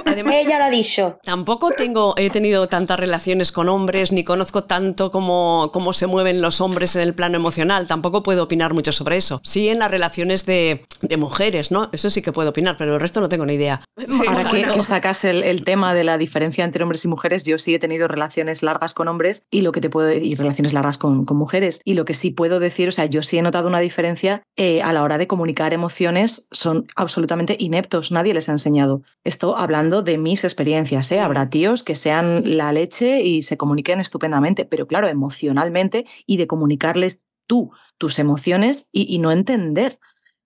Además, 0.04 0.36
ella 0.36 0.58
lo 0.58 0.64
ha 0.64 0.70
dicho. 0.70 1.18
Tampoco 1.22 1.70
tengo, 1.70 2.14
he 2.16 2.30
tenido 2.30 2.68
tantas 2.68 2.98
relaciones 2.98 3.52
con 3.52 3.68
hombres, 3.68 4.10
ni 4.10 4.24
conozco 4.24 4.64
tanto 4.64 5.12
cómo, 5.12 5.70
cómo 5.72 5.92
se 5.92 6.08
mueven 6.08 6.40
los 6.42 6.60
hombres 6.60 6.96
en 6.96 7.02
el 7.02 7.14
plano 7.14 7.36
emocional 7.36 7.51
tampoco 7.86 8.22
puedo 8.22 8.42
opinar 8.42 8.74
mucho 8.74 8.92
sobre 8.92 9.16
eso. 9.16 9.40
Sí 9.44 9.68
en 9.68 9.78
las 9.78 9.90
relaciones 9.90 10.46
de, 10.46 10.84
mujeres, 11.18 11.70
¿no? 11.70 11.88
Eso 11.92 12.10
sí 12.10 12.22
que 12.22 12.32
puedo 12.32 12.50
opinar, 12.50 12.76
pero 12.76 12.94
el 12.94 13.00
resto 13.00 13.20
no 13.20 13.28
tengo 13.28 13.46
ni 13.46 13.54
idea. 13.54 13.82
Ahora 14.26 14.50
que, 14.50 14.82
sacas 14.82 15.24
el, 15.24 15.64
tema 15.64 15.94
de 15.94 16.04
la 16.04 16.18
diferencia 16.18 16.64
entre 16.64 16.82
hombres 16.82 17.04
y 17.04 17.08
mujeres, 17.08 17.44
yo 17.44 17.58
sí 17.58 17.74
he 17.74 17.78
tenido 17.78 18.08
relaciones 18.08 18.62
largas 18.62 18.94
con 18.94 19.08
hombres 19.08 19.44
y 19.50 19.60
lo 19.60 19.72
que 19.72 19.80
te 19.80 19.90
puedo 19.90 20.12
y 20.12 20.34
relaciones 20.34 20.72
largas 20.72 20.98
con, 20.98 21.24
mujeres. 21.32 21.80
Y 21.84 21.94
lo 21.94 22.04
que 22.04 22.14
sí 22.14 22.30
puedo 22.30 22.60
decir, 22.60 22.88
o 22.88 22.92
sea, 22.92 23.06
yo 23.06 23.22
sí 23.22 23.38
he 23.38 23.42
notado 23.42 23.68
una 23.68 23.80
diferencia 23.80 24.42
eh, 24.56 24.82
a 24.82 24.92
la 24.92 25.02
hora 25.02 25.18
de 25.18 25.26
comunicar 25.26 25.72
emociones, 25.72 26.48
son 26.50 26.86
absolutamente 26.96 27.56
ineptos, 27.58 28.12
nadie 28.12 28.34
les 28.34 28.48
ha 28.48 28.52
enseñado. 28.52 29.02
Esto 29.24 29.56
hablando 29.56 30.02
de 30.02 30.18
mis 30.18 30.44
experiencias, 30.44 31.10
¿eh? 31.12 31.20
Habrá 31.20 31.48
tíos 31.48 31.82
que 31.82 31.94
sean 31.94 32.42
la 32.56 32.72
leche 32.72 33.22
y 33.22 33.42
se 33.42 33.56
comuniquen 33.56 34.00
estupendamente, 34.00 34.64
pero 34.64 34.86
claro, 34.86 35.08
emocionalmente 35.08 36.06
y 36.26 36.36
de 36.36 36.46
comunicarles 36.46 37.20
tú 37.46 37.72
tus 37.98 38.18
emociones 38.18 38.88
y, 38.92 39.18
no 39.18 39.32
entender. 39.32 39.98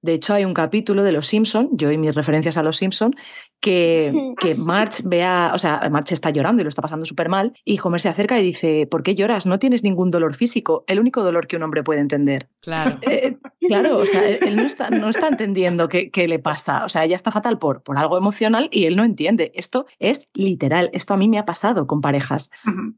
De 0.03 0.15
hecho, 0.15 0.35
hay 0.35 0.45
un 0.45 0.55
capítulo 0.55 1.03
de 1.03 1.13
Los 1.13 1.27
Simpson, 1.27 1.71
yo 1.73 1.91
y 1.91 1.99
mis 1.99 2.15
referencias 2.15 2.57
a 2.57 2.63
Los 2.63 2.77
Simpson, 2.77 3.15
que, 3.61 4.13
que 4.41 4.55
March 4.55 5.03
vea, 5.05 5.53
o 5.55 5.59
sea, 5.59 5.89
March 5.91 6.13
está 6.13 6.31
llorando 6.31 6.61
y 6.61 6.65
lo 6.65 6.69
está 6.69 6.83
pasando 6.83 7.07
súper 7.07 7.29
mal, 7.29 7.53
y 7.65 7.79
Homer 7.83 8.01
se 8.01 8.09
acerca 8.09 8.39
y 8.39 8.43
dice, 8.43 8.87
¿por 8.87 9.03
qué 9.03 9.15
lloras? 9.15 9.47
No 9.47 9.59
tienes 9.59 9.83
ningún 9.83 10.11
dolor 10.11 10.35
físico, 10.35 10.85
el 10.87 11.01
único 11.01 11.23
dolor 11.23 11.47
que 11.47 11.57
un 11.57 11.63
hombre 11.63 11.83
puede 11.83 12.01
entender. 12.01 12.49
Claro. 12.61 12.99
Eh, 13.03 13.37
claro, 13.61 13.99
o 13.99 14.07
sea, 14.07 14.29
él 14.29 14.57
no 14.57 14.63
está, 14.63 14.91
no 14.91 15.09
está 15.09 15.29
entendiendo 15.29 15.89
qué, 15.89 16.11
qué, 16.11 16.29
le 16.29 16.39
pasa, 16.39 16.85
o 16.85 16.89
sea, 16.89 17.05
ella 17.05 17.17
está 17.17 17.31
fatal 17.31 17.59
por, 17.59 17.83
por 17.83 17.99
algo 17.99 18.19
emocional 18.19 18.69
y 18.73 18.87
él 18.87 18.97
no 18.97 19.05
entiende. 19.05 19.53
Esto 19.55 19.87
es 19.99 20.31
literal, 20.35 20.91
esto 20.93 21.15
a 21.15 21.17
mí 21.17 21.29
me 21.29 21.39
ha 21.39 21.45
pasado 21.45 21.87
con 21.87 22.01
parejas, 22.01 22.51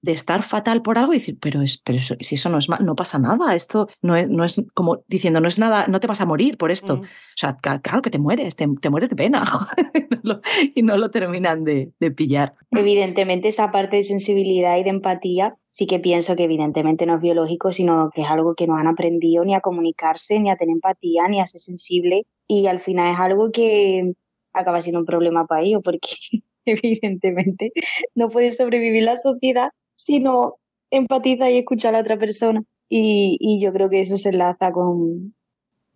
de 0.02 0.12
estar 0.12 0.42
fatal 0.42 0.82
por 0.82 0.98
algo 0.98 1.12
y 1.12 1.18
decir, 1.18 1.38
pero, 1.40 1.62
es, 1.62 1.78
pero 1.78 1.98
si 1.98 2.34
eso 2.34 2.48
no, 2.48 2.58
es, 2.58 2.68
no 2.68 2.96
pasa 2.96 3.18
nada, 3.18 3.54
esto 3.54 3.88
no 4.02 4.16
es, 4.16 4.28
no 4.28 4.44
es 4.44 4.64
como 4.74 5.02
diciendo, 5.06 5.40
no 5.40 5.48
es 5.48 5.58
nada, 5.58 5.86
no 5.88 6.00
te 6.00 6.06
vas 6.06 6.20
a 6.20 6.26
morir 6.26 6.56
por 6.56 6.70
esto. 6.70 6.87
Mm. 6.96 7.00
O 7.00 7.36
sea, 7.36 7.56
claro 7.56 8.02
que 8.02 8.10
te 8.10 8.18
mueres, 8.18 8.56
te, 8.56 8.66
te 8.80 8.90
mueres 8.90 9.10
de 9.10 9.16
pena. 9.16 9.44
y 10.74 10.82
no 10.82 10.96
lo 10.96 11.10
terminan 11.10 11.64
de, 11.64 11.92
pillar. 12.16 12.54
Evidentemente 12.70 13.48
esa 13.48 13.70
parte 13.70 13.96
de 13.96 14.02
sensibilidad 14.02 14.76
y 14.76 14.84
de 14.84 14.90
empatía 14.90 15.56
sí 15.68 15.86
que 15.86 15.98
pienso 15.98 16.36
que 16.36 16.44
evidentemente 16.44 17.06
no 17.06 17.16
es 17.16 17.20
biológico, 17.20 17.72
sino 17.72 18.10
que 18.14 18.22
es 18.22 18.28
algo 18.28 18.54
que 18.54 18.66
no 18.66 18.76
han 18.76 18.86
aprendido 18.86 19.44
ni 19.44 19.54
a 19.54 19.60
comunicarse, 19.60 20.40
ni 20.40 20.50
a 20.50 20.56
tener 20.56 20.74
empatía, 20.74 21.28
ni 21.28 21.40
a 21.40 21.46
ser 21.46 21.60
sensible. 21.60 22.26
Y 22.46 22.66
al 22.66 22.80
final 22.80 23.14
es 23.14 23.20
algo 23.20 23.50
que 23.52 24.12
acaba 24.52 24.80
siendo 24.80 25.00
un 25.00 25.06
problema 25.06 25.46
para 25.46 25.62
ellos, 25.62 25.82
porque 25.84 26.08
evidentemente 26.64 27.72
no 28.14 28.28
puede 28.28 28.50
sobrevivir 28.50 29.04
la 29.04 29.16
sociedad 29.16 29.70
si 29.94 30.20
no 30.20 30.56
empatiza 30.90 31.50
y 31.50 31.58
escucha 31.58 31.90
a 31.90 31.92
la 31.92 32.00
otra 32.00 32.18
persona. 32.18 32.62
Y, 32.88 33.60
yo 33.60 33.72
creo 33.72 33.90
que 33.90 34.00
eso 34.00 34.16
se 34.16 34.30
enlaza 34.30 34.72
con 34.72 35.34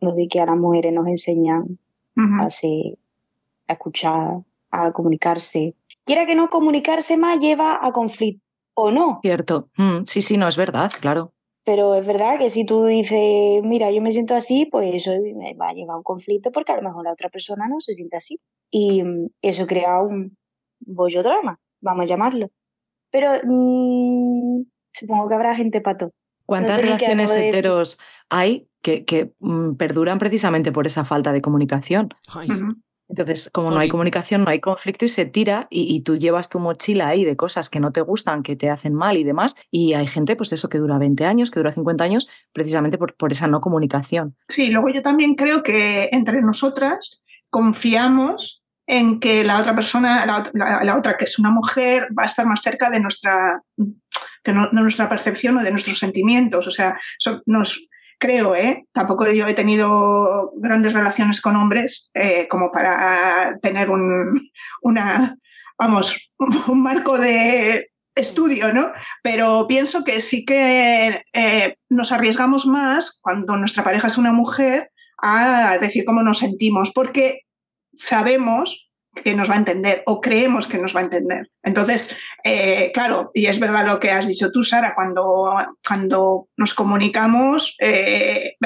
lo 0.03 0.13
de 0.13 0.29
que 0.29 0.41
a 0.41 0.47
las 0.47 0.57
mujeres 0.57 0.93
nos 0.93 1.07
enseñan 1.07 1.79
a, 2.17 2.47
a 2.47 3.73
escuchar, 3.73 4.43
a 4.71 4.93
comunicarse. 4.93 5.75
Quiera 6.05 6.27
que 6.27 6.35
no 6.35 6.51
comunicarse 6.51 7.17
más 7.17 7.39
lleva 7.39 7.79
a 7.81 7.93
conflicto, 7.93 8.43
¿o 8.75 8.91
no? 8.91 9.21
Cierto. 9.23 9.69
Mm, 9.77 10.05
sí, 10.05 10.21
sí, 10.21 10.37
no, 10.37 10.49
es 10.49 10.57
verdad, 10.57 10.91
claro. 11.01 11.33
Pero 11.65 11.95
es 11.95 12.05
verdad 12.05 12.39
que 12.39 12.51
si 12.51 12.67
tú 12.67 12.87
dices, 12.87 13.63
mira, 13.63 13.93
yo 13.93 14.03
me 14.03 14.11
siento 14.11 14.35
así, 14.35 14.67
pues 14.67 14.95
eso 14.95 15.13
me 15.37 15.55
va 15.55 15.69
a 15.69 15.73
llevar 15.73 15.95
a 15.95 15.99
un 15.99 16.03
conflicto 16.03 16.51
porque 16.51 16.73
a 16.73 16.77
lo 16.77 16.83
mejor 16.83 17.05
la 17.05 17.13
otra 17.13 17.29
persona 17.29 17.69
no 17.69 17.81
se 17.81 17.93
siente 17.93 18.17
así. 18.17 18.41
Y 18.71 19.03
mm, 19.05 19.29
eso 19.43 19.67
crea 19.67 20.03
un 20.03 20.37
bollo 20.81 21.23
drama, 21.23 21.61
vamos 21.81 22.03
a 22.03 22.07
llamarlo. 22.07 22.49
Pero 23.13 23.31
mmm, 23.45 24.65
supongo 24.91 25.29
que 25.29 25.35
habrá 25.35 25.55
gente 25.55 25.81
pato. 25.81 26.11
¿Cuántas 26.53 26.81
relaciones 26.83 27.35
heteros 27.35 27.99
hay 28.29 28.69
que, 28.83 29.07
que 29.07 29.33
mm, 29.41 29.77
perduran 29.77 30.19
precisamente 30.19 30.71
por 30.71 30.87
esa 30.87 31.07
falta 31.07 31.33
de 31.33 31.41
comunicación? 31.41 32.11
Entonces, 33.09 33.49
como 33.53 33.71
no 33.71 33.79
hay 33.79 33.89
comunicación, 33.89 34.45
no 34.45 34.51
hay 34.51 34.61
conflicto 34.61 35.07
y 35.07 35.09
se 35.09 35.25
tira 35.25 35.67
y, 35.71 36.01
tú 36.01 36.17
llevas 36.17 36.51
tu 36.51 36.59
mochila 36.59 37.09
ahí 37.09 37.25
de 37.25 37.37
cosas 37.37 37.71
que 37.71 37.81
no 37.81 37.91
te 37.91 38.03
gustan, 38.03 38.43
que 38.43 38.55
te 38.55 38.69
hacen 38.69 38.93
mal 38.93 39.17
y 39.17 39.25
demás. 39.25 39.57
Y 39.71 39.95
hay 39.95 40.07
gente, 40.07 40.37
pues 40.37 40.53
eso, 40.53 40.69
que 40.69 40.77
dura 40.77 40.99
20 40.99 41.25
años, 41.25 41.51
que 41.51 41.61
dura 41.61 41.73
50 41.73 42.05
años, 42.05 42.29
precisamente 42.53 42.99
por, 42.99 43.15
por 43.15 43.33
esa 43.33 43.47
no 43.47 43.63
comunicación. 43.63 44.37
Sí, 44.49 44.69
luego 44.69 44.91
yo 44.91 45.03
también 45.03 45.35
creo 45.35 45.63
que 45.63 46.11
entre 46.13 46.43
nosotras 46.43 47.23
confiamos 47.49 48.63
en 48.87 49.21
que 49.21 49.45
la 49.45 49.59
otra 49.59 49.75
persona, 49.75 50.27
la, 50.27 50.97
otra 50.99 51.17
que 51.17 51.25
es 51.25 51.39
una 51.39 51.51
mujer, 51.51 52.09
va 52.19 52.25
a 52.25 52.27
estar 52.27 52.47
más 52.47 52.63
cerca 52.63 52.91
de 52.91 53.01
nuestra, 53.01 53.63
de 54.45 54.53
nuestra 54.73 55.09
percepción 55.09 55.57
o 55.57 55.63
de 55.63 55.71
nuestros 55.71 55.99
sentimientos. 55.99 56.67
O 56.67 56.71
sea, 56.71 56.99
nos, 57.47 57.89
creo, 58.19 58.55
¿eh? 58.55 58.87
Tampoco 58.93 59.31
yo 59.31 59.47
he 59.47 59.55
tenido 59.55 60.53
grandes 60.57 60.93
relaciones 60.93 61.41
con 61.41 61.57
hombres 61.57 62.11
eh, 62.15 62.47
como 62.49 62.71
para 62.71 63.59
tener 63.61 63.91
un, 63.91 64.51
una, 64.83 65.37
vamos, 65.79 66.33
un 66.69 66.83
marco 66.83 67.19
de, 67.19 67.87
estudio, 68.15 68.73
¿no? 68.73 68.93
Pero 69.23 69.67
pienso 69.69 70.05
que 70.05 70.21
sí 70.21 70.45
que 70.45 71.23
eh, 71.33 71.77
nos 71.89 72.13
arriesgamos 72.13 72.67
más 72.67 73.19
cuando 73.23 73.57
nuestra 73.57 73.85
pareja 73.85 74.09
es 74.09 74.19
una 74.19 74.33
mujer 74.33 74.91
a 75.19 75.79
decir 75.79 76.05
cómo 76.05 76.23
nos 76.23 76.39
sentimos, 76.39 76.93
porque 76.93 77.41
sabemos 77.95 78.91
que 79.15 79.35
nos 79.35 79.51
va 79.51 79.55
a 79.55 79.59
entender 79.59 80.03
o 80.07 80.21
creemos 80.21 80.67
que 80.67 80.79
nos 80.79 80.97
va 80.97 81.01
a 81.01 81.05
entender. 81.05 81.51
Entonces, 81.63 82.17
eh, 82.45 82.91
claro, 82.95 83.31
y 83.35 83.47
es 83.47 83.61
verdad 83.61 83.87
lo 83.87 84.01
que 84.01 84.11
has 84.11 84.27
dicho 84.27 84.51
tú, 84.51 84.65
Sara, 84.65 84.95
cuando, 84.95 85.55
cuando 85.87 86.49
nos 86.57 86.75
comunicamos, 86.75 87.77
eh, 87.81 88.57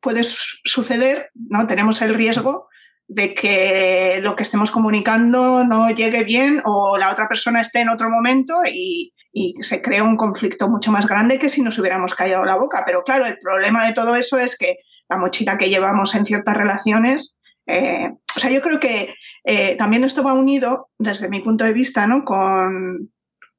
puede 0.00 0.24
suceder, 0.24 1.30
¿no? 1.34 1.66
Tenemos 1.66 2.02
el 2.02 2.14
riesgo 2.14 2.68
de 3.06 3.34
que 3.34 4.18
lo 4.22 4.36
que 4.36 4.42
estemos 4.42 4.70
comunicando 4.70 5.64
no 5.64 5.88
llegue 5.90 6.24
bien 6.24 6.60
o 6.64 6.98
la 6.98 7.10
otra 7.10 7.26
persona 7.26 7.62
esté 7.62 7.80
en 7.80 7.88
otro 7.88 8.10
momento 8.10 8.54
y, 8.70 9.12
se 9.60 9.80
crea 9.80 10.02
un 10.02 10.16
conflicto 10.16 10.68
mucho 10.68 10.90
más 10.90 11.06
grande 11.06 11.38
que 11.38 11.48
si 11.48 11.62
nos 11.62 11.78
hubiéramos 11.78 12.16
callado 12.16 12.44
la 12.44 12.56
boca. 12.56 12.82
Pero 12.84 13.04
claro, 13.04 13.24
el 13.24 13.38
problema 13.38 13.86
de 13.86 13.92
todo 13.92 14.16
eso 14.16 14.36
es 14.36 14.58
que 14.58 14.78
la 15.08 15.16
mochila 15.16 15.56
que 15.56 15.68
llevamos 15.68 16.16
en 16.16 16.26
ciertas 16.26 16.56
relaciones, 16.56 17.37
eh, 17.68 18.10
o 18.10 18.40
sea, 18.40 18.50
yo 18.50 18.62
creo 18.62 18.80
que 18.80 19.14
eh, 19.44 19.76
también 19.76 20.02
esto 20.02 20.22
va 20.22 20.32
unido, 20.32 20.88
desde 20.98 21.28
mi 21.28 21.40
punto 21.40 21.64
de 21.64 21.72
vista, 21.72 22.06
¿no? 22.06 22.24
con, 22.24 23.10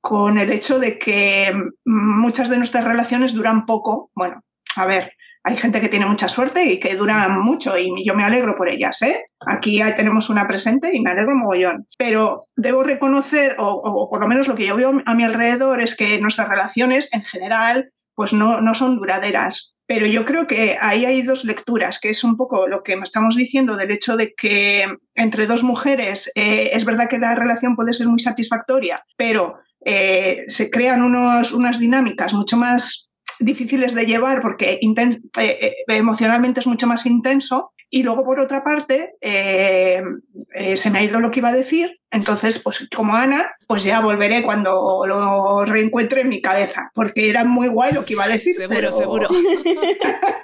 con 0.01 0.39
el 0.39 0.51
hecho 0.51 0.79
de 0.79 0.97
que 0.97 1.53
muchas 1.85 2.49
de 2.49 2.57
nuestras 2.57 2.85
relaciones 2.85 3.33
duran 3.33 3.65
poco. 3.65 4.11
Bueno, 4.15 4.41
a 4.75 4.85
ver, 4.85 5.13
hay 5.43 5.57
gente 5.57 5.79
que 5.79 5.89
tiene 5.89 6.05
mucha 6.05 6.27
suerte 6.27 6.65
y 6.65 6.79
que 6.79 6.95
dura 6.95 7.29
mucho 7.29 7.77
y 7.77 7.91
yo 8.03 8.15
me 8.15 8.23
alegro 8.23 8.55
por 8.57 8.69
ellas. 8.69 9.01
¿eh? 9.03 9.25
Aquí 9.39 9.79
tenemos 9.95 10.29
una 10.29 10.47
presente 10.47 10.95
y 10.95 11.01
me 11.01 11.11
alegro 11.11 11.35
mogollón. 11.35 11.87
Pero 11.97 12.41
debo 12.55 12.83
reconocer, 12.83 13.55
o, 13.59 14.09
por 14.09 14.19
lo 14.19 14.27
menos 14.27 14.47
lo 14.47 14.55
que 14.55 14.65
yo 14.65 14.75
veo 14.75 15.01
a 15.05 15.15
mi 15.15 15.23
alrededor, 15.23 15.81
es 15.81 15.95
que 15.95 16.19
nuestras 16.19 16.49
relaciones 16.49 17.09
en 17.13 17.21
general 17.21 17.91
pues 18.15 18.33
no, 18.33 18.59
no 18.59 18.75
son 18.75 18.97
duraderas. 18.97 19.75
Pero 19.89 20.05
yo 20.05 20.24
creo 20.24 20.46
que 20.46 20.77
ahí 20.79 21.03
hay 21.05 21.24
dos 21.24 21.46
lecturas, 21.46 22.00
que 22.00 22.12
es 22.12 22.24
un 22.24 22.38
poco 22.38 22.67
lo 22.67 22.84
que 22.84 22.93
estamos 22.93 23.36
diciendo 23.36 23.75
del 23.75 23.89
hecho 23.89 24.17
de 24.17 24.36
que 24.36 24.86
entre 25.15 25.48
dos 25.48 25.63
mujeres 25.63 26.31
eh, 26.36 26.69
es 26.74 26.86
verdad 26.86 27.10
que 27.10 27.17
la 27.17 27.34
relación 27.34 27.75
puede 27.75 27.96
ser 27.96 28.08
muy 28.08 28.19
satisfactoria, 28.19 29.03
pero 29.17 29.55
eh, 29.84 30.46
se 30.48 30.69
crean 30.69 31.01
unos, 31.01 31.53
unas 31.53 31.79
dinámicas 31.79 32.36
mucho 32.36 32.55
más 32.55 33.10
difíciles 33.39 33.96
de 33.96 34.05
llevar 34.05 34.43
porque 34.43 34.79
eh, 34.79 35.75
emocionalmente 35.88 36.60
es 36.60 36.67
mucho 36.67 36.86
más 36.86 37.08
intenso. 37.08 37.72
Y 37.91 38.03
luego, 38.03 38.24
por 38.24 38.39
otra 38.39 38.63
parte, 38.63 39.15
eh, 39.19 40.03
se 40.75 40.91
me 40.91 41.00
ha 41.00 41.03
ido 41.03 41.19
lo 41.19 41.31
que 41.31 41.39
iba 41.39 41.50
a 41.50 41.53
decir. 41.53 42.00
Entonces, 42.12 42.60
pues 42.60 42.88
como 42.96 43.15
Ana, 43.15 43.51
pues 43.67 43.84
ya 43.84 44.00
volveré 44.00 44.43
cuando 44.43 45.05
lo 45.08 45.65
reencuentre 45.65 46.22
en 46.22 46.29
mi 46.29 46.41
cabeza, 46.41 46.91
porque 46.93 47.29
era 47.29 47.46
muy 47.46 47.67
guay 47.67 47.93
lo 47.93 48.05
que 48.05 48.13
iba 48.13 48.25
a 48.25 48.27
decir. 48.27 48.53
Seguro, 48.53 48.91
seguro. 48.91 49.27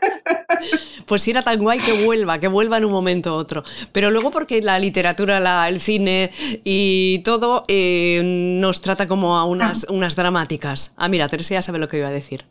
pues 1.06 1.22
si 1.22 1.32
era 1.32 1.44
tan 1.44 1.60
guay 1.60 1.80
que 1.80 2.04
vuelva, 2.04 2.40
que 2.40 2.48
vuelva 2.48 2.78
en 2.78 2.86
un 2.86 2.92
momento 2.92 3.36
u 3.36 3.38
otro. 3.38 3.64
Pero 3.92 4.12
luego 4.12 4.32
porque 4.32 4.62
la 4.62 4.80
literatura, 4.80 5.40
la, 5.40 5.68
el 5.70 5.80
cine 5.80 6.32
y 6.64 7.20
todo 7.24 7.66
nos 7.68 8.82
trata 8.82 9.08
como 9.08 9.38
a 9.38 9.46
unas, 9.46 9.86
ah. 9.86 9.94
unas 9.94 10.16
dramáticas. 10.16 10.94
Ah, 10.98 11.10
mira, 11.10 11.28
Teresa 11.28 11.56
ya 11.56 11.62
sabe 11.62 11.80
lo 11.80 11.88
que 11.88 11.98
iba 11.98 12.08
a 12.08 12.12
decir. 12.12 12.46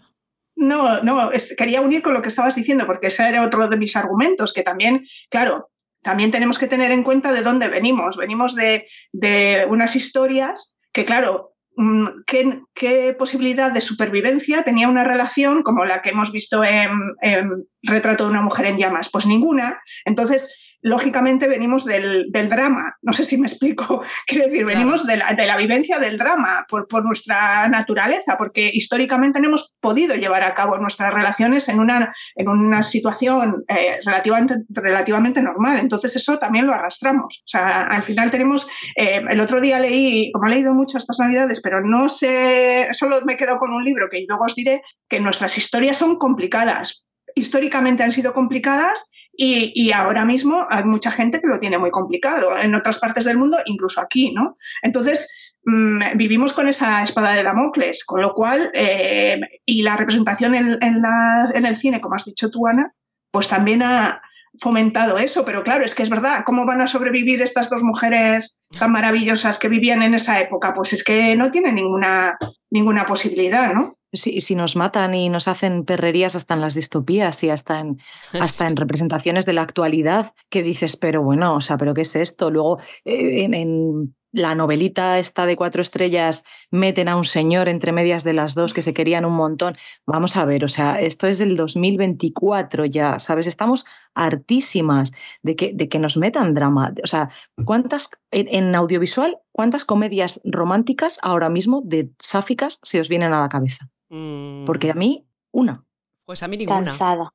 No, 0.65 1.03
no, 1.03 1.31
quería 1.57 1.81
unir 1.81 2.03
con 2.03 2.15
lo 2.15 2.23
que 2.23 2.29
estabas 2.29 2.55
diciendo, 2.55 2.87
porque 2.87 3.09
ese 3.09 3.29
era 3.29 3.43
otro 3.43 3.69
de 3.69 3.77
mis 3.77 3.97
argumentos, 3.97 4.53
que 4.53 4.63
también, 4.63 5.07
claro, 5.31 5.71
también 6.03 6.31
tenemos 6.31 6.59
que 6.59 6.67
tener 6.67 6.91
en 6.91 7.03
cuenta 7.03 7.33
de 7.33 7.43
dónde 7.43 7.69
venimos. 7.69 8.17
Venimos 8.17 8.55
de, 8.55 8.87
unas 9.69 9.97
historias 9.97 10.77
que, 10.93 11.05
claro, 11.05 11.55
mm, 11.77 12.07
¿qué, 12.27 13.17
posibilidad 13.19 13.73
de 13.73 13.81
supervivencia 13.81 14.63
tenía 14.63 14.89
una 14.89 15.05
relación 15.05 15.63
como 15.63 15.85
la 15.85 16.03
que 16.03 16.11
hemos 16.11 16.31
visto 16.31 16.63
en, 16.63 16.91
en 17.23 17.67
Retrato 17.83 18.25
de 18.25 18.31
una 18.31 18.43
mujer 18.43 18.67
en 18.67 18.79
llamas? 18.79 19.11
Pues 19.11 19.27
ninguna. 19.27 19.81
Entonces, 20.05 20.64
lógicamente 20.85 21.49
venimos 21.49 21.87
del, 21.87 22.31
drama, 22.31 22.95
no 23.01 23.15
sé 23.15 23.25
si 23.25 23.39
me 23.39 23.49
explico, 23.49 24.03
quiero 24.27 24.45
decir, 24.45 24.67
venimos 24.67 25.07
de 25.07 25.17
la, 25.17 25.57
vivencia 25.57 25.99
del 25.99 26.19
drama 26.19 26.67
por, 26.69 26.87
nuestra 27.03 27.67
naturaleza, 27.69 28.37
porque 28.37 28.71
históricamente 28.73 29.41
no 29.41 29.49
hemos 29.49 29.75
podido 29.81 30.15
llevar 30.15 30.43
a 30.45 30.55
cabo 30.55 30.77
nuestras 30.77 31.13
relaciones 31.13 31.71
en 31.71 31.81
una, 31.81 32.15
en 32.37 32.49
una 32.49 32.83
situación 32.83 33.65
eh, 33.67 33.99
relativamente, 34.05 34.57
relativamente 34.69 35.41
normal, 35.41 35.79
entonces 35.79 36.15
eso 36.17 36.39
también 36.39 36.67
lo 36.67 36.75
arrastramos. 36.75 37.39
O 37.39 37.49
sea, 37.49 37.85
al 37.85 38.03
final 38.03 38.31
tenemos, 38.31 38.69
eh, 38.97 39.23
el 39.29 39.41
otro 39.41 39.63
día 39.63 39.79
leí, 39.79 40.31
como 40.33 40.47
he 40.47 40.51
leído 40.51 40.75
mucho 40.75 40.99
estas 40.99 41.19
navidades, 41.19 41.63
pero 41.63 41.81
no 41.81 42.11
sé, 42.11 42.89
solo 42.93 43.17
me 43.25 43.39
quedo 43.39 43.59
con 43.59 43.73
un 43.73 43.85
libro 43.85 44.09
que 44.11 44.23
luego 44.29 44.45
os 44.45 44.55
diré, 44.55 44.83
que 45.09 45.19
nuestras 45.19 45.57
historias 45.57 45.97
son 45.97 46.17
complicadas. 46.17 47.07
Históricamente 47.35 48.03
han 48.03 48.13
sido 48.13 48.35
complicadas 48.35 49.11
y, 49.37 49.93
ahora 49.93 50.25
mismo 50.25 50.67
hay 50.71 50.85
mucha 50.85 51.11
gente 51.11 51.41
que 51.41 51.47
lo 51.47 51.61
tiene 51.61 51.79
muy 51.79 51.91
complicado, 51.91 52.57
en 52.59 52.75
otras 52.75 52.99
partes 52.99 53.25
del 53.25 53.39
mundo, 53.39 53.59
incluso 53.67 54.01
aquí, 54.01 54.33
¿no? 54.33 54.57
Entonces, 54.83 55.29
mm, 55.65 56.17
vivimos 56.17 56.53
con 56.53 56.69
esa 56.69 57.03
espada 57.03 57.33
de 57.35 57.43
Damocles, 57.43 58.05
con 58.05 58.21
lo 58.21 58.35
cual, 58.35 58.71
eh, 58.75 59.41
y 59.65 59.83
la 59.83 59.97
representación 59.97 60.55
en, 60.55 60.79
en, 60.83 61.67
el 61.67 61.77
cine, 61.79 62.01
como 62.01 62.17
has 62.17 62.25
dicho 62.25 62.51
tú, 62.51 62.67
Ana, 62.67 62.95
pues 63.31 63.49
también 63.49 63.83
ha 63.83 64.23
fomentado 64.61 65.19
eso, 65.19 65.45
pero 65.45 65.65
claro, 65.65 65.85
es 65.85 65.95
que 65.95 66.05
es 66.05 66.11
verdad, 66.11 66.43
¿cómo 66.47 66.65
van 66.65 66.81
a 66.81 66.87
sobrevivir 66.87 67.43
estas 67.43 67.69
dos 67.69 67.83
mujeres 67.83 68.61
tan 68.79 68.93
maravillosas 68.93 69.59
que 69.59 69.69
vivían 69.69 70.03
en 70.03 70.15
esa 70.15 70.41
época? 70.41 70.73
Pues 70.75 70.93
es 70.93 71.03
que 71.03 71.35
no 71.35 71.51
tienen 71.51 71.75
ninguna, 71.75 72.37
ninguna 72.71 73.05
posibilidad, 73.05 73.75
¿no? 73.75 73.97
Si, 74.15 74.41
si, 74.41 74.55
nos 74.55 74.77
matan 74.77 75.15
y 75.15 75.29
nos 75.29 75.49
hacen 75.49 75.85
perrerías 75.85 76.35
hasta 76.35 76.55
en 76.55 76.61
las 76.61 76.75
distopías 76.75 77.45
y 77.45 77.51
hasta 77.51 77.81
en, 77.81 77.99
hasta 78.41 78.67
en 78.67 78.77
representaciones 78.77 79.45
de 79.45 79.53
la 79.53 79.63
actualidad, 79.63 80.35
que 80.49 80.63
dices, 80.63 80.97
pero 80.97 81.23
bueno, 81.23 81.55
o 81.55 81.61
sea, 81.61 81.77
¿pero 81.77 81.93
qué 81.95 82.03
es 82.03 82.17
esto? 82.17 82.51
Luego, 82.51 82.79
eh, 83.05 83.45
en, 83.45 84.15
la 84.35 84.57
novelita 84.57 85.19
esta 85.21 85.47
de 85.47 85.57
cuatro 85.57 85.81
estrellas, 85.81 86.45
meten 86.71 87.09
a 87.09 87.17
un 87.17 87.25
señor 87.25 87.69
entre 87.69 87.93
medias 87.93 88.25
de 88.25 88.33
las 88.33 88.55
dos 88.55 88.75
que 88.75 88.83
se 88.83 88.93
querían 88.93 89.25
un 89.25 89.35
montón. 89.35 89.77
Vamos 90.07 90.37
a 90.37 90.45
ver, 90.45 90.65
o 90.65 90.69
sea, 90.69 91.01
esto 91.01 91.29
es 91.29 91.39
del 91.39 91.57
2024 91.57 92.85
ya, 92.87 93.21
¿sabes? 93.21 93.47
Estamos 93.47 93.87
hartísimas 94.13 95.13
de 95.43 95.55
que, 95.55 95.73
de 95.73 95.89
que 95.89 96.01
nos 96.01 96.17
metan 96.17 96.53
drama. 96.53 96.93
O 97.03 97.07
sea, 97.07 97.31
¿cuántas, 97.65 98.11
en, 98.33 98.75
audiovisual, 98.75 99.39
cuántas 99.53 99.85
comedias 99.85 100.41
románticas 100.45 101.21
ahora 101.23 101.49
mismo 101.49 101.83
de 101.85 102.11
sáficas 102.19 102.81
se 102.83 103.01
os 103.01 103.09
vienen 103.09 103.33
a 103.33 103.41
la 103.41 103.49
cabeza? 103.49 103.89
Porque 104.67 104.91
a 104.91 104.95
mí, 104.95 105.27
una. 105.53 105.85
Pues 106.25 106.43
a 106.43 106.49
mí 106.49 106.57
ninguna. 106.57 106.85
Cansada. 106.85 107.33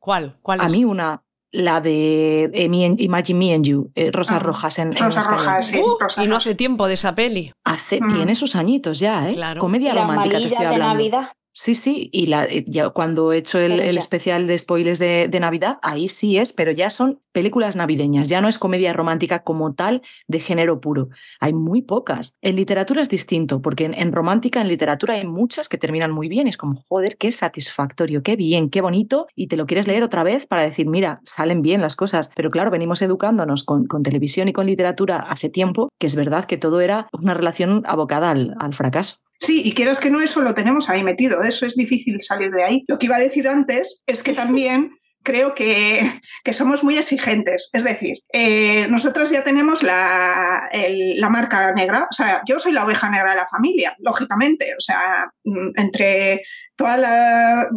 ¿Cuál? 0.00 0.36
¿Cuál 0.42 0.60
A 0.60 0.68
mí 0.68 0.84
una. 0.84 1.23
La 1.54 1.80
de 1.80 2.50
eh, 2.52 2.94
Imagine 2.98 3.38
Me 3.38 3.54
and 3.54 3.64
You, 3.64 3.92
eh, 3.94 4.10
Rosas 4.10 4.38
ah, 4.38 4.40
Rojas 4.40 4.76
en, 4.80 4.92
Rosas 4.96 5.24
Rojas, 5.30 5.66
sí, 5.68 5.80
uh, 5.80 6.20
y 6.20 6.26
no 6.26 6.34
hace 6.34 6.56
tiempo 6.56 6.88
de 6.88 6.94
esa 6.94 7.14
peli. 7.14 7.52
Hace, 7.62 8.00
mm. 8.02 8.12
Tiene 8.12 8.34
sus 8.34 8.56
añitos 8.56 8.98
ya, 8.98 9.30
¿eh? 9.30 9.34
Claro. 9.34 9.60
Comedia 9.60 9.94
romántica, 9.94 10.38
te 10.38 10.46
estoy 10.46 10.66
hablando. 10.66 10.88
De 10.88 10.94
Navidad. 10.94 11.28
Sí, 11.56 11.76
sí, 11.76 12.10
y 12.12 12.26
la, 12.26 12.46
eh, 12.46 12.64
cuando 12.92 13.32
he 13.32 13.36
hecho 13.36 13.60
el, 13.60 13.78
especial 13.96 14.48
de 14.48 14.58
spoilers 14.58 14.98
de, 14.98 15.38
Navidad, 15.40 15.78
ahí 15.82 16.08
sí 16.08 16.36
es, 16.36 16.52
pero 16.52 16.72
ya 16.72 16.90
son 16.90 17.20
películas 17.30 17.76
navideñas, 17.76 18.28
ya 18.28 18.40
no 18.40 18.48
es 18.48 18.58
comedia 18.58 18.92
romántica 18.92 19.44
como 19.44 19.72
tal 19.72 20.02
de 20.26 20.40
género 20.40 20.80
puro. 20.80 21.10
Hay 21.38 21.52
muy 21.52 21.80
pocas. 21.82 22.38
En 22.42 22.56
literatura 22.56 23.02
es 23.02 23.08
distinto, 23.08 23.62
porque 23.62 23.84
en, 23.84 24.12
romántica, 24.12 24.60
en 24.60 24.66
literatura 24.66 25.14
hay 25.14 25.24
muchas 25.28 25.68
que 25.68 25.78
terminan 25.78 26.10
muy 26.10 26.28
bien. 26.28 26.48
Es 26.48 26.56
como, 26.56 26.82
joder, 26.88 27.16
qué 27.18 27.30
satisfactorio, 27.30 28.24
qué 28.24 28.34
bien, 28.34 28.68
qué 28.68 28.80
bonito, 28.80 29.28
y 29.36 29.46
te 29.46 29.56
lo 29.56 29.66
quieres 29.66 29.86
leer 29.86 30.02
otra 30.02 30.24
vez 30.24 30.46
para 30.46 30.62
decir, 30.62 30.88
mira, 30.88 31.20
salen 31.22 31.62
bien 31.62 31.80
las 31.80 31.94
cosas. 31.94 32.32
Pero 32.34 32.50
claro, 32.50 32.72
venimos 32.72 33.00
educándonos 33.00 33.62
con, 33.62 33.86
con 33.86 34.02
televisión 34.02 34.48
y 34.48 34.52
con 34.52 34.66
literatura 34.66 35.18
hace 35.18 35.50
tiempo, 35.50 35.88
que 36.00 36.08
es 36.08 36.16
verdad 36.16 36.46
que 36.46 36.56
todo 36.56 36.80
era 36.80 37.06
una 37.12 37.32
relación 37.32 37.84
abocada 37.86 38.32
al, 38.32 38.56
al 38.58 38.74
fracaso. 38.74 39.23
Sí, 39.40 39.62
y 39.64 39.74
quieras 39.74 40.00
que 40.00 40.10
no, 40.10 40.20
eso 40.20 40.40
lo 40.40 40.54
tenemos 40.54 40.88
ahí 40.88 41.02
metido, 41.02 41.42
eso 41.42 41.66
es 41.66 41.74
difícil 41.74 42.20
salir 42.20 42.50
de 42.50 42.64
ahí. 42.64 42.84
Lo 42.88 42.98
que 42.98 43.06
iba 43.06 43.16
a 43.16 43.20
decir 43.20 43.48
antes 43.48 44.02
es 44.06 44.22
que 44.22 44.32
también 44.32 44.92
creo 45.24 45.54
que, 45.54 46.20
somos 46.52 46.84
muy 46.84 46.96
exigentes. 46.96 47.70
Es 47.72 47.82
decir, 47.82 48.18
eh, 48.32 48.86
nosotros 48.88 49.30
ya 49.30 49.42
tenemos 49.42 49.82
la, 49.82 50.68
la, 50.72 51.30
marca 51.30 51.72
negra, 51.72 52.06
o 52.10 52.14
sea, 52.14 52.42
yo 52.46 52.60
soy 52.60 52.72
la 52.72 52.84
oveja 52.84 53.10
negra 53.10 53.30
de 53.30 53.36
la 53.36 53.46
familia, 53.46 53.96
lógicamente, 53.98 54.74
o 54.76 54.80
sea, 54.80 55.30
mm, 55.44 55.70
entre 55.76 56.42
toda 56.76 56.96
la 56.98 57.68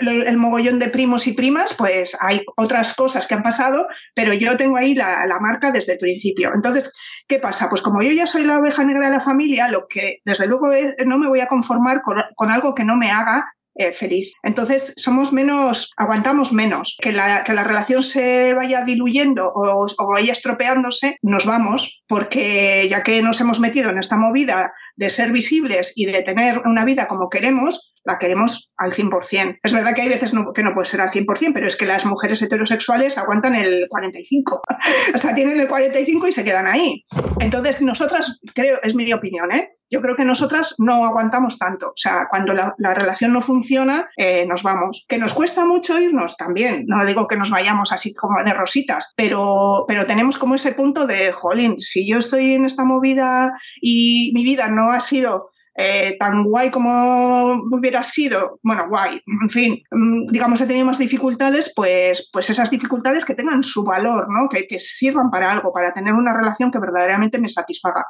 el, 0.00 0.36
mogollón 0.36 0.78
de 0.78 0.88
primos 0.88 1.26
y 1.26 1.32
primas, 1.32 1.74
pues 1.74 2.16
hay 2.20 2.42
otras 2.56 2.94
cosas 2.94 3.26
que 3.26 3.34
han 3.34 3.42
pasado, 3.42 3.86
pero 4.14 4.32
yo 4.32 4.56
tengo 4.56 4.76
ahí 4.76 4.94
la, 4.94 5.38
marca 5.40 5.70
desde 5.70 5.94
el 5.94 5.98
principio. 5.98 6.52
Entonces, 6.54 6.92
¿qué 7.26 7.38
pasa? 7.38 7.68
Pues 7.68 7.82
como 7.82 8.02
yo 8.02 8.12
ya 8.12 8.26
soy 8.26 8.44
la 8.44 8.58
oveja 8.58 8.84
negra 8.84 9.06
de 9.06 9.16
la 9.16 9.24
familia, 9.24 9.68
lo 9.68 9.86
que 9.88 10.18
desde 10.24 10.46
luego 10.46 10.70
no 11.06 11.18
me 11.18 11.28
voy 11.28 11.40
a 11.40 11.48
conformar 11.48 12.02
con, 12.02 12.50
algo 12.50 12.74
que 12.74 12.84
no 12.84 12.96
me 12.96 13.10
haga 13.10 13.44
eh, 13.74 13.92
feliz. 13.92 14.32
Entonces 14.42 14.92
somos 14.98 15.32
menos, 15.32 15.92
aguantamos 15.96 16.52
menos. 16.52 16.96
Que 17.00 17.12
la, 17.12 17.42
que 17.42 17.54
la 17.54 17.64
relación 17.64 18.04
se 18.04 18.52
vaya 18.54 18.84
diluyendo 18.84 19.48
o, 19.48 19.86
o, 19.86 20.06
vaya 20.06 20.32
estropeándose, 20.32 21.16
nos 21.22 21.46
vamos, 21.46 22.02
porque 22.06 22.86
ya 22.90 23.02
que 23.02 23.22
nos 23.22 23.40
hemos 23.40 23.60
metido 23.60 23.90
en 23.90 23.98
esta 23.98 24.18
movida 24.18 24.72
de 24.96 25.08
ser 25.08 25.32
visibles 25.32 25.92
y 25.96 26.04
de 26.04 26.22
tener 26.22 26.60
una 26.66 26.84
vida 26.84 27.08
como 27.08 27.30
queremos, 27.30 27.91
la 28.04 28.18
queremos 28.18 28.70
al 28.76 28.92
100%. 28.92 29.58
Es 29.62 29.72
verdad 29.72 29.94
que 29.94 30.02
hay 30.02 30.08
veces 30.08 30.32
que 30.54 30.62
no 30.62 30.74
puede 30.74 30.86
ser 30.86 31.00
al 31.00 31.10
100%, 31.10 31.52
pero 31.52 31.66
es 31.66 31.76
que 31.76 31.86
las 31.86 32.04
mujeres 32.04 32.42
heterosexuales 32.42 33.18
aguantan 33.18 33.54
el 33.54 33.88
45%. 33.88 34.60
o 35.14 35.18
sea, 35.18 35.34
tienen 35.34 35.60
el 35.60 35.68
45% 35.68 36.28
y 36.28 36.32
se 36.32 36.44
quedan 36.44 36.66
ahí. 36.66 37.04
Entonces, 37.40 37.82
nosotras, 37.82 38.40
creo, 38.54 38.78
es 38.82 38.94
mi 38.94 39.12
opinión, 39.12 39.52
¿eh? 39.52 39.68
Yo 39.92 40.00
creo 40.00 40.16
que 40.16 40.24
nosotras 40.24 40.74
no 40.78 41.04
aguantamos 41.04 41.58
tanto. 41.58 41.88
O 41.88 41.96
sea, 41.96 42.26
cuando 42.30 42.54
la, 42.54 42.94
relación 42.94 43.30
no 43.30 43.42
funciona, 43.42 44.08
eh, 44.16 44.46
nos 44.46 44.62
vamos. 44.62 45.04
Que 45.06 45.18
nos 45.18 45.34
cuesta 45.34 45.66
mucho 45.66 45.98
irnos 46.00 46.38
también. 46.38 46.84
No 46.86 47.04
digo 47.04 47.28
que 47.28 47.36
nos 47.36 47.50
vayamos 47.50 47.92
así 47.92 48.14
como 48.14 48.42
de 48.42 48.54
rositas, 48.54 49.12
pero, 49.16 49.84
pero 49.86 50.06
tenemos 50.06 50.38
como 50.38 50.54
ese 50.54 50.72
punto 50.72 51.06
de, 51.06 51.30
jolín, 51.32 51.76
si 51.80 52.10
yo 52.10 52.20
estoy 52.20 52.54
en 52.54 52.64
esta 52.64 52.86
movida 52.86 53.52
y 53.82 54.32
mi 54.34 54.44
vida 54.44 54.68
no 54.68 54.92
ha 54.92 55.00
sido 55.00 55.51
eh, 55.82 56.16
tan 56.18 56.44
guay 56.44 56.70
como 56.70 57.54
hubiera 57.70 58.02
sido, 58.02 58.58
bueno, 58.62 58.88
guay, 58.88 59.20
en 59.42 59.50
fin, 59.50 59.82
mm, 59.90 60.26
digamos, 60.30 60.60
he 60.60 60.66
tenido 60.66 60.86
más 60.86 60.98
dificultades, 60.98 61.72
pues, 61.74 62.30
pues 62.32 62.50
esas 62.50 62.70
dificultades 62.70 63.24
que 63.24 63.34
tengan 63.34 63.62
su 63.62 63.84
valor, 63.84 64.28
¿no? 64.30 64.48
que, 64.48 64.66
que 64.66 64.78
sirvan 64.78 65.30
para 65.30 65.50
algo, 65.50 65.72
para 65.72 65.92
tener 65.92 66.14
una 66.14 66.36
relación 66.36 66.70
que 66.70 66.78
verdaderamente 66.78 67.38
me 67.38 67.48
satisfaga. 67.48 68.06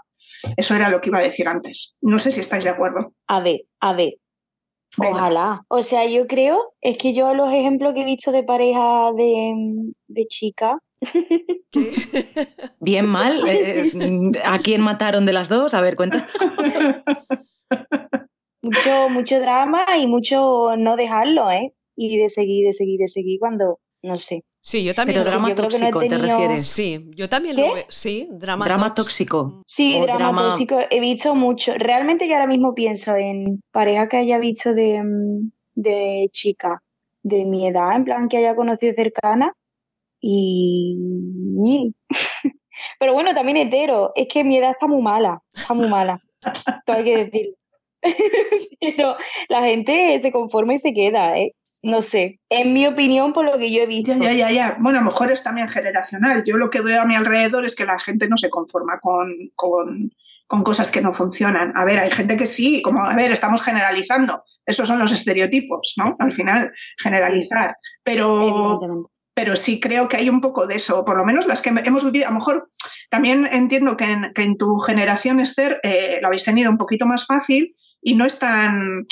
Eso 0.57 0.75
era 0.75 0.89
lo 0.89 1.01
que 1.01 1.09
iba 1.09 1.19
a 1.19 1.23
decir 1.23 1.49
antes. 1.49 1.95
No 2.01 2.19
sé 2.19 2.33
si 2.33 2.41
estáis 2.41 2.65
de 2.65 2.71
acuerdo. 2.71 3.15
A 3.29 3.41
ver, 3.41 3.63
a 3.81 3.93
ver. 3.93 4.15
Ojalá. 4.99 5.63
O 5.69 5.83
sea, 5.83 6.07
yo 6.07 6.27
creo, 6.27 6.75
es 6.81 6.99
que 6.99 7.15
yo 7.15 7.33
los 7.33 7.53
ejemplos 7.53 7.95
que 7.95 8.03
he 8.03 8.05
visto 8.05 8.33
de 8.33 8.43
pareja 8.43 9.11
de, 9.17 9.55
de 10.09 10.27
chica, 10.27 10.79
Bien 12.81 13.07
mal. 13.07 13.47
Eh, 13.49 13.91
eh, 13.95 14.33
¿A 14.45 14.59
quién 14.59 14.81
mataron 14.81 15.27
de 15.27 15.33
las 15.33 15.49
dos? 15.49 15.75
A 15.75 15.81
ver, 15.81 15.97
cuenta. 15.97 16.29
mucho, 18.73 19.09
mucho 19.09 19.41
drama 19.41 19.85
y 19.99 20.07
mucho 20.07 20.77
no 20.77 20.97
dejarlo, 20.97 21.51
¿eh? 21.51 21.75
Y 21.97 22.17
de 22.19 22.29
seguir, 22.29 22.67
de 22.67 22.73
seguir, 22.73 22.99
de 22.99 23.09
seguir 23.09 23.39
cuando, 23.39 23.81
no 24.03 24.17
sé. 24.17 24.45
Sí, 24.61 24.85
yo 24.85 24.95
también. 24.95 25.19
Pero 25.19 25.31
drama 25.31 25.55
tóxico, 25.55 26.01
¿te 26.01 26.19
refieres? 26.19 26.67
Sí, 26.67 27.11
yo 27.17 27.29
también 27.29 27.57
lo 27.57 27.75
veo. 27.75 27.85
Sí, 27.89 28.29
drama, 28.31 28.65
drama 28.65 28.95
tóxico. 28.95 29.63
Sí, 29.67 30.01
drama, 30.01 30.51
tóxico. 30.51 30.79
He 30.89 31.01
visto 31.01 31.35
mucho. 31.35 31.75
Realmente 31.77 32.29
yo 32.29 32.35
ahora 32.35 32.47
mismo 32.47 32.73
pienso 32.73 33.17
en 33.17 33.61
pareja 33.73 34.09
que 34.09 34.19
haya 34.19 34.39
visto 34.39 34.73
de, 34.73 35.03
mm, 35.03 35.51
de 35.75 36.29
chica 36.31 36.81
de 37.25 37.45
mi 37.45 37.67
edad, 37.67 37.97
en 37.97 38.05
plan 38.05 38.29
que 38.29 38.37
haya 38.37 38.55
conocido 38.55 38.95
cercana. 38.95 39.53
Y. 40.21 40.97
Pero 43.01 43.15
bueno, 43.15 43.35
también 43.35 43.57
hetero. 43.57 44.13
Es 44.15 44.29
que 44.29 44.45
mi 44.45 44.59
edad 44.59 44.71
está 44.71 44.87
muy 44.87 45.03
mala. 45.03 45.43
Está 45.53 45.75
muy 45.75 45.89
mala. 45.89 46.21
Todo 46.87 46.97
hay 46.97 47.05
que 47.05 47.25
decir. 47.25 47.57
Pero 48.81 49.17
la 49.49 49.63
gente 49.63 50.19
se 50.21 50.33
conforma 50.33 50.75
y 50.75 50.79
se 50.79 50.93
queda, 50.93 51.39
¿eh? 51.39 51.55
no 51.83 52.01
sé, 52.01 52.41
en 52.49 52.73
mi 52.73 52.87
opinión, 52.87 53.33
por 53.33 53.45
lo 53.45 53.59
que 53.59 53.73
yo 53.73 53.83
he 53.83 53.87
visto. 53.87 54.15
Ya, 54.15 54.33
ya, 54.33 54.51
ya, 54.53 54.77
Bueno, 54.79 54.99
a 54.99 55.03
lo 55.03 55.07
mejor 55.07 55.33
es 55.33 55.43
también 55.43 55.69
generacional. 55.69 56.45
Yo 56.45 56.57
lo 56.57 56.71
que 56.71 56.81
veo 56.81 57.03
a 57.03 57.07
mi 57.07 57.17
alrededor 57.17 57.65
es 57.65 57.75
que 57.75 57.85
la 57.85 57.99
gente 57.99 58.29
no 58.29 58.37
se 58.37 58.51
conforma 58.51 59.01
con, 59.01 59.35
con, 59.57 60.13
con 60.47 60.63
cosas 60.63 60.93
que 60.93 61.01
no 61.01 61.13
funcionan. 61.13 61.73
A 61.77 61.85
ver, 61.85 61.99
hay 61.99 62.11
gente 62.13 62.37
que 62.37 62.47
sí, 62.47 62.83
como, 62.83 63.05
a 63.05 63.17
ver, 63.17 63.33
estamos 63.33 63.63
generalizando. 63.63 64.45
Esos 64.65 64.87
son 64.87 65.01
los 65.01 65.11
estereotipos, 65.11 65.95
¿no? 65.97 66.15
Al 66.21 66.33
final, 66.33 66.73
generalizar. 66.99 67.77
Pero, 68.05 69.11
pero 69.35 69.57
sí 69.57 69.81
creo 69.81 70.09
que 70.09 70.19
hay 70.19 70.29
un 70.29 70.41
poco 70.41 70.69
de 70.69 70.77
eso, 70.77 71.05
por 71.05 71.17
lo 71.17 71.25
menos 71.25 71.47
las 71.47 71.63
que 71.63 71.71
hemos 71.71 72.05
vivido. 72.05 72.27
A 72.29 72.31
lo 72.31 72.39
mejor 72.39 72.71
también 73.11 73.49
entiendo 73.51 73.97
que 73.97 74.05
en, 74.05 74.33
que 74.35 74.43
en 74.43 74.57
tu 74.57 74.79
generación, 74.79 75.41
Esther, 75.41 75.81
eh, 75.83 76.19
lo 76.21 76.29
habéis 76.29 76.45
tenido 76.45 76.71
un 76.71 76.79
poquito 76.79 77.07
más 77.07 77.27
fácil 77.27 77.75
y 78.03 78.15
no 78.15 78.25
es 78.25 78.39
tan 78.39 79.07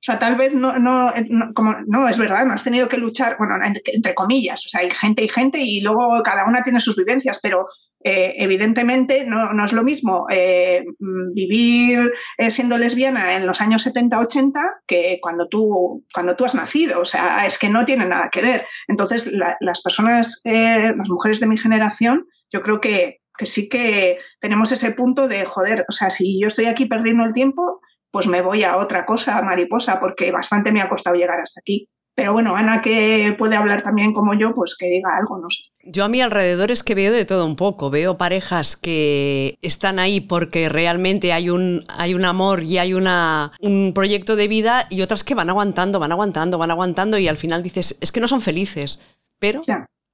o 0.00 0.02
sea, 0.02 0.18
tal 0.18 0.36
vez 0.36 0.54
no, 0.54 0.78
no, 0.78 1.12
como, 1.54 1.76
no, 1.86 2.08
es 2.08 2.16
verdad, 2.16 2.46
no 2.46 2.54
has 2.54 2.64
tenido 2.64 2.88
que 2.88 2.96
luchar, 2.96 3.36
bueno, 3.36 3.56
entre, 3.62 4.14
comillas, 4.14 4.64
o 4.64 4.68
sea, 4.70 4.80
hay 4.80 4.90
gente 4.90 5.22
y 5.22 5.28
gente 5.28 5.58
y 5.60 5.82
luego 5.82 6.22
cada 6.22 6.46
una 6.46 6.64
tiene 6.64 6.80
sus 6.80 6.96
vivencias, 6.96 7.38
pero 7.42 7.66
eh, 8.02 8.32
evidentemente 8.38 9.26
no, 9.26 9.52
no, 9.52 9.66
es 9.66 9.74
lo 9.74 9.84
mismo 9.84 10.26
eh, 10.30 10.86
vivir 10.98 12.14
eh, 12.38 12.50
siendo 12.50 12.78
lesbiana 12.78 13.36
en 13.36 13.46
los 13.46 13.60
años 13.60 13.86
70-80 13.86 14.52
que 14.86 15.18
cuando 15.20 15.48
tú, 15.48 16.02
cuando 16.14 16.34
tú 16.34 16.46
has 16.46 16.54
nacido, 16.54 17.02
o 17.02 17.04
sea, 17.04 17.44
es 17.46 17.58
que 17.58 17.68
no 17.68 17.84
tiene 17.84 18.06
nada 18.06 18.30
que 18.32 18.40
ver. 18.40 18.66
Entonces, 18.88 19.30
las 19.30 19.82
personas, 19.82 20.40
las 20.44 21.08
mujeres 21.10 21.40
de 21.40 21.46
mi 21.46 21.58
generación, 21.58 22.26
yo 22.50 22.62
creo 22.62 22.80
que, 22.80 23.20
que 23.36 23.44
sí 23.44 23.68
que 23.68 24.18
tenemos 24.40 24.72
ese 24.72 24.92
punto 24.92 25.28
de, 25.28 25.44
joder, 25.44 25.84
o 25.90 25.92
sea, 25.92 26.10
si 26.10 26.40
yo 26.40 26.48
estoy 26.48 26.66
aquí 26.66 26.86
perdiendo 26.86 27.26
el 27.26 27.34
tiempo, 27.34 27.80
pues 28.10 28.26
me 28.26 28.42
voy 28.42 28.64
a 28.64 28.76
otra 28.76 29.04
cosa, 29.04 29.40
mariposa, 29.42 30.00
porque 30.00 30.30
bastante 30.32 30.72
me 30.72 30.80
ha 30.80 30.88
costado 30.88 31.16
llegar 31.16 31.40
hasta 31.40 31.60
aquí. 31.60 31.88
Pero 32.14 32.32
bueno, 32.32 32.54
Ana, 32.56 32.82
que 32.82 33.34
puede 33.38 33.56
hablar 33.56 33.82
también 33.82 34.12
como 34.12 34.34
yo, 34.34 34.54
pues 34.54 34.76
que 34.76 34.86
diga 34.86 35.16
algo, 35.16 35.38
no 35.38 35.48
sé. 35.48 35.64
Yo 35.84 36.04
a 36.04 36.08
mi 36.08 36.20
alrededor 36.20 36.70
es 36.70 36.82
que 36.82 36.94
veo 36.94 37.12
de 37.12 37.24
todo 37.24 37.46
un 37.46 37.56
poco. 37.56 37.88
Veo 37.88 38.18
parejas 38.18 38.76
que 38.76 39.56
están 39.62 39.98
ahí 39.98 40.20
porque 40.20 40.68
realmente 40.68 41.32
hay 41.32 41.48
un, 41.48 41.84
hay 41.88 42.14
un 42.14 42.24
amor 42.24 42.62
y 42.62 42.76
hay 42.76 42.92
una, 42.92 43.52
un 43.60 43.92
proyecto 43.94 44.36
de 44.36 44.48
vida 44.48 44.86
y 44.90 45.00
otras 45.00 45.24
que 45.24 45.34
van 45.34 45.48
aguantando, 45.48 45.98
van 45.98 46.12
aguantando, 46.12 46.58
van 46.58 46.70
aguantando 46.70 47.16
y 47.16 47.28
al 47.28 47.38
final 47.38 47.62
dices, 47.62 47.96
es 48.00 48.12
que 48.12 48.20
no 48.20 48.28
son 48.28 48.42
felices. 48.42 49.00
Pero 49.38 49.62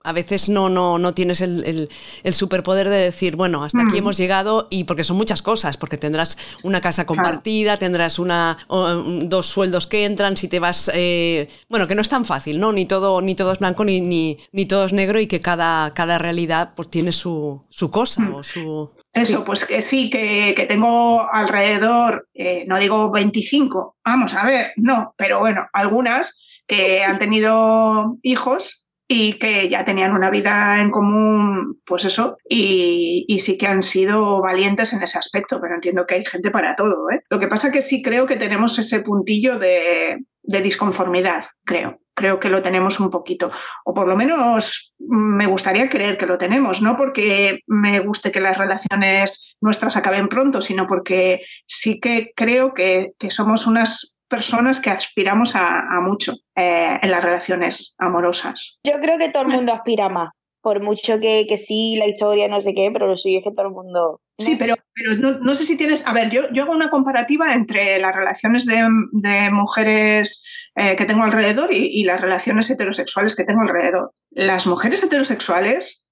a 0.06 0.12
veces 0.12 0.48
no, 0.48 0.68
no, 0.68 0.98
no 0.98 1.14
tienes 1.14 1.40
el, 1.40 1.88
superpoder 2.30 2.88
de 2.88 2.96
decir, 2.96 3.34
bueno, 3.34 3.64
hasta 3.64 3.82
aquí 3.82 3.94
mm. 3.94 3.98
hemos 3.98 4.16
llegado 4.16 4.68
y 4.70 4.84
porque 4.84 5.02
son 5.02 5.16
muchas 5.16 5.42
cosas, 5.42 5.76
porque 5.76 5.98
tendrás 5.98 6.38
una 6.62 6.80
casa 6.80 7.06
compartida, 7.06 7.76
tendrás 7.76 8.20
una, 8.20 8.56
dos 8.68 9.46
sueldos 9.46 9.88
que 9.88 10.04
entran, 10.04 10.36
si 10.36 10.46
te 10.46 10.60
vas, 10.60 10.90
eh, 10.94 11.48
bueno, 11.68 11.88
que 11.88 11.96
no 11.96 12.02
es 12.02 12.08
tan 12.08 12.24
fácil, 12.24 12.60
¿no? 12.60 12.72
Ni 12.72 12.86
todo, 12.86 13.20
ni 13.20 13.34
todo 13.34 13.50
es 13.50 13.58
blanco 13.58 13.84
ni, 13.84 14.00
ni, 14.00 14.38
ni 14.52 14.66
todo 14.66 14.84
es 14.84 14.92
negro 14.92 15.18
y 15.18 15.26
que 15.26 15.40
cada, 15.40 15.92
cada 15.92 16.18
realidad 16.18 16.72
pues, 16.76 16.88
tiene 16.88 17.10
su, 17.10 17.64
su 17.68 17.90
cosa 17.90 18.22
mm. 18.22 18.34
o 18.34 18.42
su... 18.44 18.90
Eso, 19.12 19.44
pues 19.44 19.64
que 19.64 19.80
sí, 19.80 20.08
que, 20.08 20.66
tengo 20.68 21.26
alrededor, 21.32 22.28
eh, 22.34 22.64
no 22.68 22.78
digo 22.78 23.10
25, 23.10 23.96
vamos 24.04 24.34
a 24.34 24.46
ver, 24.46 24.72
no, 24.76 25.14
pero 25.16 25.40
bueno, 25.40 25.66
algunas 25.72 26.44
que 26.66 27.02
han 27.02 27.18
tenido 27.18 28.18
hijos 28.22 28.85
y 29.08 29.34
que 29.34 29.68
ya 29.68 29.84
tenían 29.84 30.12
una 30.12 30.30
vida 30.30 30.80
en 30.80 30.90
común, 30.90 31.80
pues 31.84 32.04
eso, 32.04 32.36
y, 32.48 33.24
sí 33.40 33.56
que 33.56 33.66
han 33.66 33.82
sido 33.82 34.42
valientes 34.42 34.92
en 34.92 35.02
ese 35.02 35.18
aspecto, 35.18 35.60
pero 35.60 35.74
entiendo 35.74 36.06
que 36.06 36.16
hay 36.16 36.24
gente 36.24 36.50
para 36.50 36.74
todo. 36.74 37.10
¿eh? 37.10 37.22
Lo 37.30 37.38
que 37.38 37.46
pasa 37.46 37.70
que 37.70 37.82
sí 37.82 38.02
creo 38.02 38.26
que 38.26 38.36
tenemos 38.36 38.78
ese 38.78 39.00
puntillo 39.00 39.58
de, 39.58 40.24
de 40.42 40.62
disconformidad, 40.62 41.44
creo. 41.64 42.00
Creo 42.14 42.40
que 42.40 42.48
lo 42.48 42.62
tenemos 42.62 42.98
un 42.98 43.10
poquito, 43.10 43.50
o 43.84 43.92
por 43.92 44.08
lo 44.08 44.16
menos 44.16 44.94
me 44.98 45.46
gustaría 45.46 45.90
creer 45.90 46.16
que 46.16 46.24
lo 46.24 46.38
tenemos, 46.38 46.80
no 46.80 46.96
porque 46.96 47.60
me 47.66 48.00
guste 48.00 48.32
que 48.32 48.40
las 48.40 48.56
relaciones 48.56 49.54
nuestras 49.60 49.98
acaben 49.98 50.28
pronto, 50.28 50.62
sino 50.62 50.86
porque 50.86 51.42
sí 51.66 52.00
que 52.00 52.32
creo 52.34 52.72
que, 52.72 53.12
que 53.18 53.30
somos 53.30 53.66
unas 53.66 54.15
personas 54.28 54.80
que 54.80 54.90
aspiramos 54.90 55.54
a, 55.54 55.82
mucho 56.02 56.34
eh, 56.56 56.98
en 57.00 57.10
las 57.10 57.24
relaciones 57.24 57.94
amorosas. 57.98 58.78
Yo 58.84 59.00
creo 59.00 59.18
que 59.18 59.28
todo 59.28 59.44
el 59.44 59.50
mundo 59.50 59.72
aspira 59.72 60.08
más, 60.08 60.30
por 60.60 60.82
mucho 60.82 61.20
que, 61.20 61.46
que, 61.48 61.56
sí, 61.58 61.96
la 61.96 62.06
historia, 62.06 62.48
no 62.48 62.60
sé 62.60 62.74
qué, 62.74 62.90
pero 62.92 63.06
lo 63.06 63.16
suyo 63.16 63.38
es 63.38 63.44
que 63.44 63.52
todo 63.52 63.66
el 63.66 63.72
mundo... 63.72 64.20
Sí, 64.38 64.56
pero, 64.58 64.74
pero 64.94 65.16
no, 65.16 65.54
sé 65.54 65.64
si 65.64 65.76
tienes... 65.76 66.06
A 66.06 66.12
ver, 66.12 66.30
yo, 66.30 66.42
yo 66.52 66.64
hago 66.64 66.72
una 66.72 66.90
comparativa 66.90 67.54
entre 67.54 67.98
las 67.98 68.14
relaciones 68.14 68.66
de, 68.66 69.50
mujeres 69.50 70.44
eh, 70.74 70.96
que 70.96 71.06
tengo 71.06 71.24
alrededor 71.24 71.72
y, 71.72 72.04
las 72.04 72.20
relaciones 72.20 72.68
heterosexuales 72.68 73.34
que 73.34 73.44
tengo 73.44 73.62
alrededor. 73.62 74.12
Las 74.30 74.66
mujeres 74.66 75.02
heterosexuales 75.02 76.06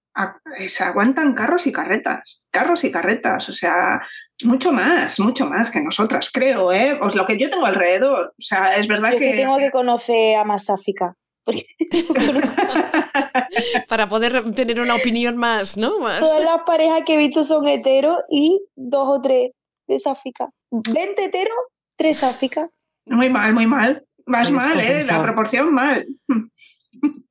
se 0.68 0.84
aguantan 0.84 1.34
carros 1.34 1.66
y 1.66 1.72
carretas, 1.72 2.44
carros 2.50 2.84
y 2.84 2.92
carretas, 2.92 3.48
o 3.48 3.54
sea, 3.54 4.00
mucho 4.42 4.72
más, 4.72 5.20
mucho 5.20 5.46
más 5.46 5.70
que 5.70 5.80
nosotras, 5.80 6.30
creo, 6.32 6.72
¿eh? 6.72 6.96
Pues 6.98 7.14
lo 7.14 7.26
que 7.26 7.38
yo 7.38 7.50
tengo 7.50 7.66
alrededor. 7.66 8.34
O 8.38 8.42
sea, 8.42 8.76
es 8.76 8.88
verdad 8.88 9.16
que... 9.16 9.34
tengo 9.34 9.58
que 9.58 9.70
conocer 9.70 10.36
a 10.36 10.44
Masáfica. 10.44 11.14
Para 13.88 14.08
poder 14.08 14.54
tener 14.54 14.80
una 14.80 14.94
opinión 14.94 15.36
más, 15.36 15.76
¿no? 15.76 16.00
Más... 16.00 16.20
Todas 16.20 16.42
las 16.42 16.62
parejas 16.64 17.02
que 17.04 17.14
he 17.14 17.18
visto 17.18 17.44
son 17.44 17.68
heteros 17.68 18.16
y 18.30 18.62
dos 18.74 19.06
o 19.08 19.20
tres 19.20 19.50
de 19.86 19.98
Sáfica. 19.98 20.48
20 20.70 21.24
heteros, 21.24 21.56
tres 21.96 22.16
Sáfica. 22.18 22.70
Muy 23.06 23.28
mal, 23.28 23.52
muy 23.52 23.66
mal. 23.66 24.06
Más 24.26 24.50
mal, 24.50 24.80
¿eh? 24.80 25.04
La 25.06 25.22
proporción 25.22 25.74
mal. 25.74 26.06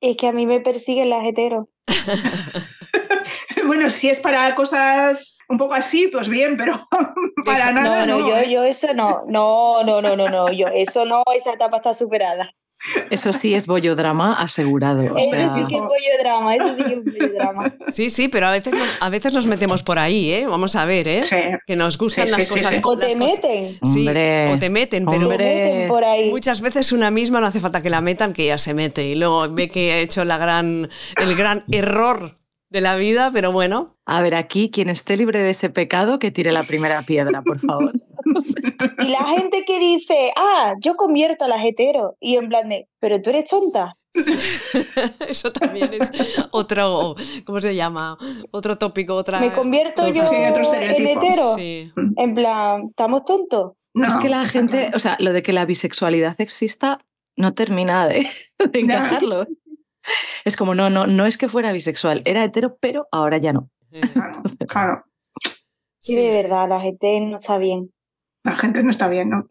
Es 0.00 0.16
que 0.16 0.28
a 0.28 0.32
mí 0.32 0.46
me 0.46 0.60
persiguen 0.60 1.10
las 1.10 1.26
heteros. 1.26 1.66
bueno, 3.66 3.90
si 3.90 4.08
es 4.10 4.20
para 4.20 4.54
cosas 4.54 5.38
un 5.48 5.58
poco 5.58 5.74
así, 5.74 6.08
pues 6.08 6.28
bien, 6.28 6.56
pero 6.56 6.86
Para 7.44 7.72
nada, 7.72 8.06
no, 8.06 8.18
no. 8.20 8.28
yo, 8.28 8.36
¿eh? 8.38 8.50
yo 8.50 8.64
eso 8.64 8.94
no, 8.94 9.22
no, 9.28 9.82
no, 9.84 10.00
no, 10.00 10.16
no, 10.16 10.28
no, 10.28 10.52
yo 10.52 10.68
eso 10.68 11.04
no, 11.04 11.22
esa 11.36 11.52
etapa 11.52 11.76
está 11.78 11.92
superada. 11.94 12.50
Eso 13.08 13.32
sí 13.32 13.54
es 13.54 13.66
bollodrama 13.66 14.34
asegurado. 14.34 15.00
o 15.00 15.16
Eso 15.16 15.30
sea, 15.34 15.48
sí 15.48 15.60
que 15.68 15.76
es 15.76 15.80
pollo 15.80 16.18
drama, 16.22 16.54
eso 16.54 16.76
sí 16.76 16.84
que 16.84 16.92
es 16.92 16.98
pollo 17.00 17.32
drama. 17.32 17.74
Sí, 17.88 18.10
sí, 18.10 18.28
pero 18.28 18.48
a 18.48 18.50
veces, 18.50 18.74
nos, 18.74 18.86
a 19.00 19.08
veces 19.08 19.32
nos 19.32 19.46
metemos 19.46 19.82
por 19.82 19.98
ahí, 19.98 20.30
¿eh? 20.30 20.46
Vamos 20.46 20.76
a 20.76 20.84
ver, 20.84 21.08
¿eh? 21.08 21.22
Sí. 21.22 21.36
Que 21.66 21.76
nos 21.76 21.96
gustan 21.96 22.26
Sí, 22.26 22.32
las 22.32 22.42
sí, 22.42 22.48
cosas. 22.52 22.74
sí. 22.74 22.80
O 22.84 22.94
las 22.96 23.06
te 23.08 23.14
cosas- 23.14 23.16
meten, 23.42 23.78
Sí, 23.86 24.06
Hombre, 24.06 24.52
o 24.52 24.58
te 24.58 24.68
meten, 24.68 25.06
pero 25.06 25.22
hombre. 25.22 25.38
te 25.38 25.44
meten 25.70 25.88
por 25.88 26.04
ahí. 26.04 26.28
muchas 26.30 26.60
veces 26.60 26.92
una 26.92 27.10
misma 27.10 27.40
no 27.40 27.46
hace 27.46 27.60
falta 27.60 27.80
que 27.80 27.88
la 27.88 28.02
metan, 28.02 28.34
que 28.34 28.44
ya 28.46 28.58
se 28.58 28.74
mete. 28.74 29.02
Y 29.06 29.14
luego 29.14 29.48
ve 29.48 29.70
que 29.70 29.92
ha 29.92 29.98
hecho 30.00 30.22
la 30.26 30.36
gran, 30.36 30.90
el 31.16 31.36
gran 31.36 31.64
error 31.70 32.36
de 32.74 32.80
la 32.80 32.96
vida, 32.96 33.30
pero 33.32 33.52
bueno. 33.52 33.94
A 34.04 34.20
ver, 34.20 34.34
aquí 34.34 34.68
quien 34.68 34.90
esté 34.90 35.16
libre 35.16 35.40
de 35.40 35.50
ese 35.50 35.70
pecado, 35.70 36.18
que 36.18 36.32
tire 36.32 36.50
la 36.50 36.64
primera 36.64 37.02
piedra, 37.02 37.40
por 37.40 37.60
favor. 37.60 37.92
Y 38.98 39.08
la 39.08 39.24
gente 39.26 39.64
que 39.64 39.78
dice, 39.78 40.32
ah, 40.36 40.74
yo 40.80 40.96
convierto 40.96 41.44
a 41.44 41.48
las 41.48 41.64
hetero. 41.64 42.16
Y 42.20 42.36
en 42.36 42.48
plan 42.48 42.68
de, 42.68 42.88
pero 42.98 43.20
tú 43.22 43.30
eres 43.30 43.44
tonta. 43.44 43.96
Eso 45.28 45.52
también 45.52 45.90
es 45.94 46.10
otro, 46.50 47.14
¿cómo 47.44 47.60
se 47.60 47.74
llama? 47.74 48.18
Otro 48.50 48.76
tópico, 48.76 49.14
otra... 49.14 49.40
Me 49.40 49.52
convierto 49.52 50.06
yo 50.08 50.24
Sí, 50.24 50.34
en 50.36 51.06
hetero. 51.06 51.54
Sí. 51.56 51.92
En 52.16 52.34
plan, 52.34 52.88
¿estamos 52.90 53.24
tontos? 53.24 53.72
No, 53.92 54.08
es 54.08 54.14
que 54.14 54.28
la 54.28 54.44
gente, 54.46 54.90
o 54.94 54.98
sea, 54.98 55.16
lo 55.20 55.32
de 55.32 55.42
que 55.42 55.52
la 55.52 55.64
bisexualidad 55.64 56.40
exista 56.40 56.98
no 57.36 57.54
termina 57.54 58.06
de, 58.08 58.26
de 58.72 58.80
encajarlo. 58.80 59.46
Es 60.44 60.56
como, 60.56 60.74
no, 60.74 60.90
no, 60.90 61.06
no 61.06 61.26
es 61.26 61.38
que 61.38 61.48
fuera 61.48 61.72
bisexual, 61.72 62.22
era 62.24 62.44
hetero, 62.44 62.76
pero 62.80 63.08
ahora 63.10 63.38
ya 63.38 63.52
no. 63.52 63.70
Claro, 64.12 64.42
claro. 64.68 65.04
Sí, 65.98 66.16
de 66.16 66.30
verdad, 66.30 66.68
la 66.68 66.80
gente 66.80 67.20
no 67.20 67.36
está 67.36 67.56
bien. 67.56 67.90
La 68.42 68.56
gente 68.56 68.82
no 68.82 68.90
está 68.90 69.08
bien, 69.08 69.30
¿no? 69.30 69.48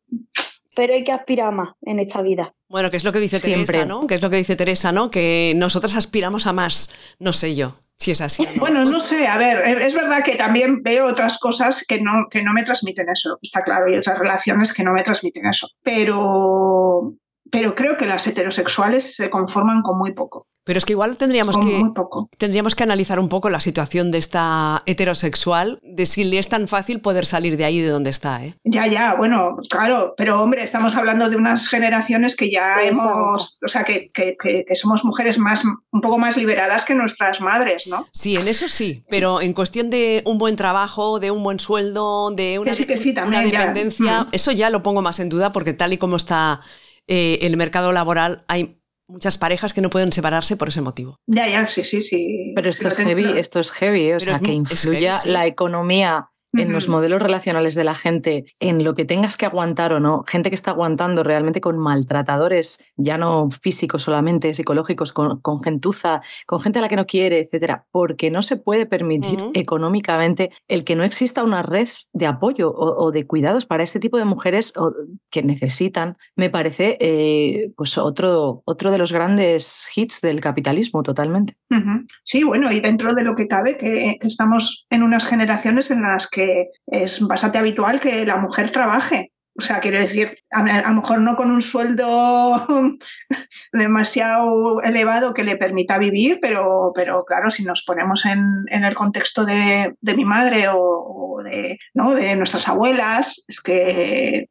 Pero 0.75 0.93
hay 0.93 1.03
que 1.03 1.11
aspirar 1.11 1.51
más 1.51 1.69
en 1.81 1.99
esta 1.99 2.21
vida. 2.21 2.53
Bueno, 2.69 2.91
que 2.91 2.97
es 2.97 3.03
lo 3.03 3.11
que 3.11 3.19
dice 3.19 3.39
Siempre. 3.39 3.65
Teresa, 3.65 3.85
¿no? 3.85 4.05
Que 4.05 4.15
es 4.15 4.21
lo 4.21 4.29
que 4.29 4.37
dice 4.37 4.55
Teresa, 4.55 4.91
¿no? 4.91 5.09
Que 5.09 5.53
nosotras 5.55 5.95
aspiramos 5.95 6.45
a 6.45 6.53
más. 6.53 6.93
No 7.19 7.33
sé 7.33 7.55
yo 7.55 7.77
si 7.97 8.11
es 8.11 8.21
así 8.21 8.43
no. 8.43 8.59
Bueno, 8.59 8.83
no 8.85 8.99
sé, 8.99 9.27
a 9.27 9.37
ver, 9.37 9.81
es 9.81 9.93
verdad 9.93 10.23
que 10.23 10.35
también 10.35 10.83
veo 10.83 11.07
otras 11.07 11.39
cosas 11.39 11.85
que 11.87 12.01
no, 12.01 12.27
que 12.29 12.43
no 12.43 12.53
me 12.53 12.63
transmiten 12.63 13.07
eso, 13.09 13.39
está 13.41 13.61
claro, 13.61 13.89
y 13.89 13.95
otras 13.95 14.19
relaciones 14.19 14.73
que 14.73 14.83
no 14.83 14.93
me 14.93 15.03
transmiten 15.03 15.45
eso. 15.45 15.69
Pero, 15.83 17.13
pero 17.53 17.75
creo 17.75 17.97
que 17.97 18.07
las 18.07 18.25
heterosexuales 18.25 19.15
se 19.15 19.29
conforman 19.29 19.83
con 19.83 19.95
muy 19.99 20.11
poco, 20.13 20.47
Pero 20.65 20.79
es 20.79 20.85
que 20.85 20.93
igual 20.93 21.17
tendríamos 21.17 21.55
con 21.55 21.67
que, 21.67 21.77
muy 21.77 21.93
poco. 21.93 22.27
tendríamos 22.39 22.73
que 22.73 22.81
analizar 22.83 23.19
un 23.19 23.29
poco 23.29 23.49
la 23.51 23.59
situación 23.59 24.09
de 24.11 24.17
esta 24.17 24.81
heterosexual, 24.87 25.79
de 25.83 26.05
si 26.07 26.23
le 26.23 26.39
es 26.39 26.49
tan 26.49 26.67
fácil 26.67 26.99
poder 26.99 27.25
salir 27.27 27.55
de 27.55 27.65
ahí 27.65 27.79
de 27.79 27.89
donde 27.89 28.09
está, 28.09 28.43
¿eh? 28.43 28.55
Ya, 28.63 28.87
ya, 28.87 29.13
bueno, 29.13 29.57
claro, 29.69 30.15
pero 30.17 30.41
hombre, 30.41 30.63
estamos 30.63 30.95
hablando 30.95 31.29
de 31.29 31.35
unas 31.35 31.67
generaciones 31.67 32.35
que 32.35 32.49
ya 32.49 32.81
hemos, 32.83 33.59
o 33.63 33.67
sea, 33.67 33.83
que, 33.83 34.09
que- 34.11 34.35
que- 34.41 34.65
que 34.67 34.75
somos 34.75 35.05
mujeres 35.05 35.37
más, 35.37 35.63
un 35.65 36.01
poco 36.01 36.17
más 36.17 36.37
liberadas 36.37 36.85
que 36.85 36.95
nuestras 36.95 37.39
madres, 37.39 37.85
¿no? 37.85 38.07
Sí, 38.13 38.35
en 38.35 38.47
eso 38.47 38.67
sí, 38.67 39.03
pero 39.09 39.41
en 39.41 39.53
cuestión 39.53 39.91
de 39.91 40.23
un 40.25 40.39
buen 40.39 40.55
trabajo, 40.55 41.19
de 41.19 41.29
un 41.29 41.43
buen 41.43 41.59
sueldo, 41.59 42.31
de 42.31 42.57
una, 42.57 42.73
sí, 42.73 43.13
también, 43.13 43.51
dependencia, 43.51 44.23
Mm. 44.23 44.27
eso 44.31 44.51
ya 44.51 44.71
lo 44.71 44.81
pongo 44.81 45.03
más 45.03 45.19
en 45.19 45.29
duda 45.29 45.51
porque 45.51 45.73
tal 45.73 45.93
y 45.93 45.97
como 45.99 46.15
está 46.15 46.61
eh, 47.07 47.39
el 47.41 47.57
mercado 47.57 47.91
laboral, 47.91 48.43
hay 48.47 48.79
muchas 49.07 49.37
parejas 49.37 49.73
que 49.73 49.81
no 49.81 49.89
pueden 49.89 50.11
separarse 50.11 50.57
por 50.57 50.69
ese 50.69 50.81
motivo. 50.81 51.17
Ya, 51.27 51.47
ya, 51.47 51.67
sí, 51.67 51.83
sí, 51.83 52.01
sí. 52.01 52.53
Pero 52.55 52.69
esto 52.69 52.87
es 52.87 52.97
heavy, 52.97 53.37
esto 53.37 53.59
es 53.59 53.71
heavy, 53.71 54.07
¿eh? 54.07 54.15
o 54.15 54.17
Pero 54.17 54.19
sea, 54.19 54.35
es 54.35 54.41
que 54.41 54.53
influya 54.53 55.11
heavy, 55.13 55.23
sí. 55.23 55.29
la 55.29 55.45
economía 55.45 56.29
en 56.53 56.71
los 56.71 56.87
modelos 56.87 57.21
relacionales 57.21 57.73
de 57.75 57.83
la 57.83 57.95
gente, 57.95 58.45
en 58.59 58.83
lo 58.83 58.93
que 58.93 59.05
tengas 59.05 59.37
que 59.37 59.45
aguantar 59.45 59.91
o 59.93 59.99
no, 59.99 60.23
gente 60.27 60.49
que 60.49 60.55
está 60.55 60.71
aguantando 60.71 61.23
realmente 61.23 61.61
con 61.61 61.77
maltratadores, 61.79 62.85
ya 62.95 63.17
no 63.17 63.49
físicos 63.49 64.03
solamente, 64.03 64.53
psicológicos, 64.53 65.11
con, 65.13 65.39
con 65.41 65.63
gentuza, 65.63 66.21
con 66.45 66.59
gente 66.61 66.79
a 66.79 66.81
la 66.83 66.89
que 66.89 66.95
no 66.95 67.05
quiere, 67.05 67.39
etcétera, 67.39 67.85
porque 67.91 68.29
no 68.29 68.41
se 68.41 68.57
puede 68.57 68.85
permitir 68.85 69.41
Ujú. 69.41 69.51
económicamente 69.53 70.51
el 70.67 70.83
que 70.83 70.95
no 70.95 71.03
exista 71.03 71.43
una 71.43 71.63
red 71.63 71.87
de 72.13 72.27
apoyo 72.27 72.69
o, 72.71 73.03
o 73.05 73.11
de 73.11 73.25
cuidados 73.25 73.65
para 73.65 73.83
ese 73.83 73.99
tipo 73.99 74.17
de 74.17 74.25
mujeres 74.25 74.73
o- 74.77 74.93
que 75.31 75.41
necesitan, 75.43 76.17
me 76.35 76.49
parece 76.49 76.97
eh, 76.99 77.71
pues 77.75 77.97
otro, 77.97 78.61
otro 78.65 78.91
de 78.91 78.97
los 78.99 79.11
grandes 79.11 79.87
hits 79.95 80.21
del 80.21 80.39
capitalismo 80.41 81.01
totalmente. 81.03 81.57
Ujú. 81.71 82.05
Sí, 82.23 82.43
bueno, 82.43 82.71
y 82.71 82.79
dentro 82.79 83.13
de 83.15 83.23
lo 83.23 83.35
que 83.35 83.47
cabe, 83.47 83.77
que 83.77 84.17
estamos 84.21 84.85
en 84.91 85.01
unas 85.03 85.25
generaciones 85.25 85.89
en 85.89 86.01
las 86.03 86.29
que 86.29 86.42
es 86.87 87.19
bastante 87.27 87.57
habitual 87.57 87.99
que 87.99 88.25
la 88.25 88.37
mujer 88.37 88.71
trabaje. 88.71 89.31
O 89.55 89.61
sea, 89.61 89.79
quiero 89.81 89.99
decir, 89.99 90.39
a, 90.49 90.89
lo 90.89 90.95
mejor 90.95 91.21
no 91.21 91.35
con 91.35 91.51
un 91.51 91.61
sueldo 91.61 92.65
demasiado 93.71 94.81
elevado 94.81 95.33
que 95.33 95.43
le 95.43 95.57
permita 95.57 95.97
vivir, 95.99 96.39
pero, 96.41 96.91
pero 96.95 97.23
claro, 97.23 97.51
si 97.51 97.63
nos 97.63 97.83
ponemos 97.83 98.25
en, 98.25 98.43
el 98.69 98.95
contexto 98.95 99.45
de, 99.45 99.95
mi 100.01 100.25
madre 100.25 100.65
o, 100.71 101.41
de 101.43 102.35
nuestras 102.35 102.67
abuelas, 102.67 103.43
es 103.47 103.61
que, 103.61 104.49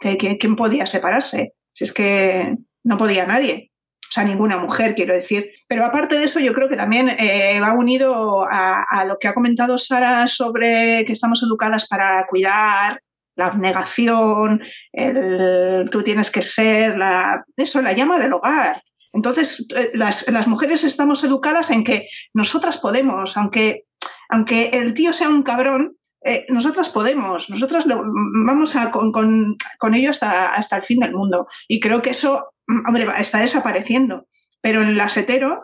que- 0.00 0.18
que- 0.18 0.38
¿quién 0.38 0.56
podía 0.56 0.86
separarse? 0.86 1.52
Si 1.72 1.84
es 1.84 1.92
que 1.92 2.56
no 2.82 2.98
podía 2.98 3.26
nadie. 3.26 3.70
Sea, 4.14 4.22
ninguna 4.22 4.56
mujer, 4.58 4.94
quiero 4.94 5.12
decir. 5.12 5.50
Pero 5.66 5.84
aparte 5.84 6.16
de 6.16 6.22
eso, 6.22 6.38
yo 6.38 6.54
creo 6.54 6.68
que 6.68 6.76
también 6.76 7.08
eh, 7.08 7.58
va 7.60 7.74
unido 7.74 8.46
a, 8.48 8.84
a 8.88 9.04
lo 9.04 9.18
que 9.18 9.26
ha 9.26 9.34
comentado 9.34 9.76
Sara 9.76 10.28
sobre 10.28 11.04
que 11.04 11.12
estamos 11.12 11.42
educadas 11.42 11.88
para 11.88 12.24
cuidar, 12.28 13.00
la 13.34 13.46
abnegación, 13.46 14.62
el, 14.92 15.88
tú 15.90 16.04
tienes 16.04 16.30
que 16.30 16.42
ser, 16.42 16.96
la, 16.96 17.44
eso, 17.56 17.82
la 17.82 17.92
llama 17.92 18.20
del 18.20 18.34
hogar. 18.34 18.84
Entonces, 19.12 19.66
eh, 19.74 19.90
las, 19.94 20.30
las 20.30 20.46
mujeres 20.46 20.84
estamos 20.84 21.24
educadas 21.24 21.72
en 21.72 21.82
que 21.82 22.06
nosotras 22.34 22.78
podemos, 22.78 23.36
aunque, 23.36 23.86
aunque 24.28 24.68
el 24.74 24.94
tío 24.94 25.12
sea 25.12 25.28
un 25.28 25.42
cabrón, 25.42 25.96
eh, 26.24 26.46
nosotras 26.48 26.88
podemos, 26.90 27.50
nosotras 27.50 27.86
lo- 27.86 28.02
vamos 28.04 28.74
a, 28.76 28.90
con, 28.90 29.12
con- 29.12 29.56
con 29.78 29.94
ello 29.94 30.10
hasta, 30.10 30.54
hasta 30.54 30.76
el 30.76 30.84
fin 30.84 31.00
del 31.00 31.12
mundo. 31.14 31.46
Y 31.68 31.80
creo 31.80 32.00
que 32.02 32.10
eso, 32.10 32.52
mm, 32.66 32.88
hombre, 32.88 33.06
está 33.18 33.38
desapareciendo. 33.40 34.26
Pero 34.60 34.82
en 34.82 34.96
las 34.96 35.16
hetero 35.16 35.60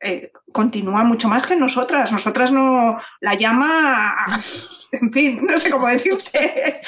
eh, 0.00 0.32
continúa 0.52 1.04
mucho 1.04 1.28
más 1.28 1.46
que 1.46 1.56
nosotras. 1.56 2.10
Nosotras 2.10 2.50
no 2.52 2.98
la 3.20 3.34
llama, 3.34 4.16
en 4.92 5.10
fin, 5.12 5.40
no 5.46 5.58
sé 5.58 5.70
cómo 5.70 5.86
decirte. 5.88 6.80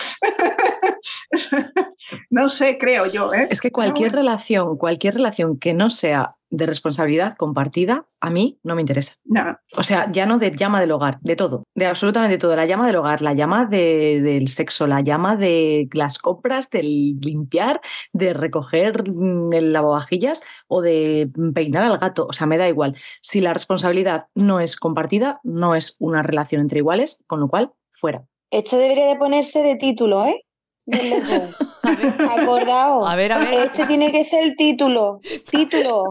no 2.31 2.49
sé, 2.49 2.79
creo 2.79 3.07
yo. 3.07 3.33
¿eh? 3.33 3.49
Es 3.51 3.61
que 3.61 3.71
cualquier 3.71 4.11
bueno, 4.11 4.23
relación, 4.23 4.77
cualquier 4.77 5.15
relación 5.15 5.59
que 5.59 5.75
no 5.75 5.91
sea 5.91 6.37
de 6.51 6.67
responsabilidad 6.67 7.35
compartida, 7.37 8.07
a 8.21 8.29
mí 8.29 8.59
no 8.63 8.75
me 8.75 8.83
interesa. 8.83 9.15
no. 9.25 9.57
O 9.75 9.83
sea, 9.83 10.13
ya 10.13 10.27
no 10.27 10.39
de 10.39 10.51
llama 10.51 10.83
del 10.83 10.91
hogar, 10.93 11.19
de 11.23 11.35
todo, 11.35 11.65
de 11.75 11.87
absolutamente 11.87 12.37
todo. 12.37 12.55
La 12.55 12.67
llama 12.67 12.87
del 12.87 12.97
hogar, 12.97 13.23
la 13.23 13.33
llama 13.33 13.65
de- 13.65 14.21
del 14.23 14.49
sexo, 14.49 14.87
la 14.87 15.01
llama 15.01 15.35
de 15.35 15.89
las 15.95 16.19
compras, 16.19 16.69
del 16.69 17.19
limpiar, 17.21 17.81
de 18.13 18.35
recoger 18.35 19.11
mm, 19.11 19.55
el 19.55 19.73
lavavajillas 19.73 20.43
o 20.69 20.83
de 20.83 21.31
peinar 21.55 21.85
al 21.85 21.97
gato. 21.99 22.27
O 22.29 22.35
sea, 22.35 22.47
me 22.47 22.59
da 22.59 22.69
igual. 22.69 22.97
Si 23.23 23.41
la 23.41 23.55
responsabilidad 23.55 24.27
no 24.35 24.61
es 24.61 24.77
compartida, 24.77 25.41
no 25.45 25.75
es 25.75 25.97
una 26.01 26.23
relación 26.23 26.61
entre 26.61 26.81
iguales, 26.81 27.25
con 27.27 27.41
lo 27.41 27.49
cual, 27.49 27.73
fuera. 27.93 28.25
Esto 28.51 28.79
debería 28.79 29.07
de 29.07 29.17
ponerse 29.17 29.63
de 29.63 29.77
título, 29.77 30.27
¿eh? 30.27 30.45
Acordaos. 32.31 33.09
A 33.09 33.17
ver, 33.17 33.33
a 33.33 33.39
ver. 33.39 33.67
Este 33.67 33.87
tiene 33.87 34.13
que 34.13 34.25
ser 34.25 34.45
el 34.45 34.57
título. 34.57 35.21
Título. 35.51 36.05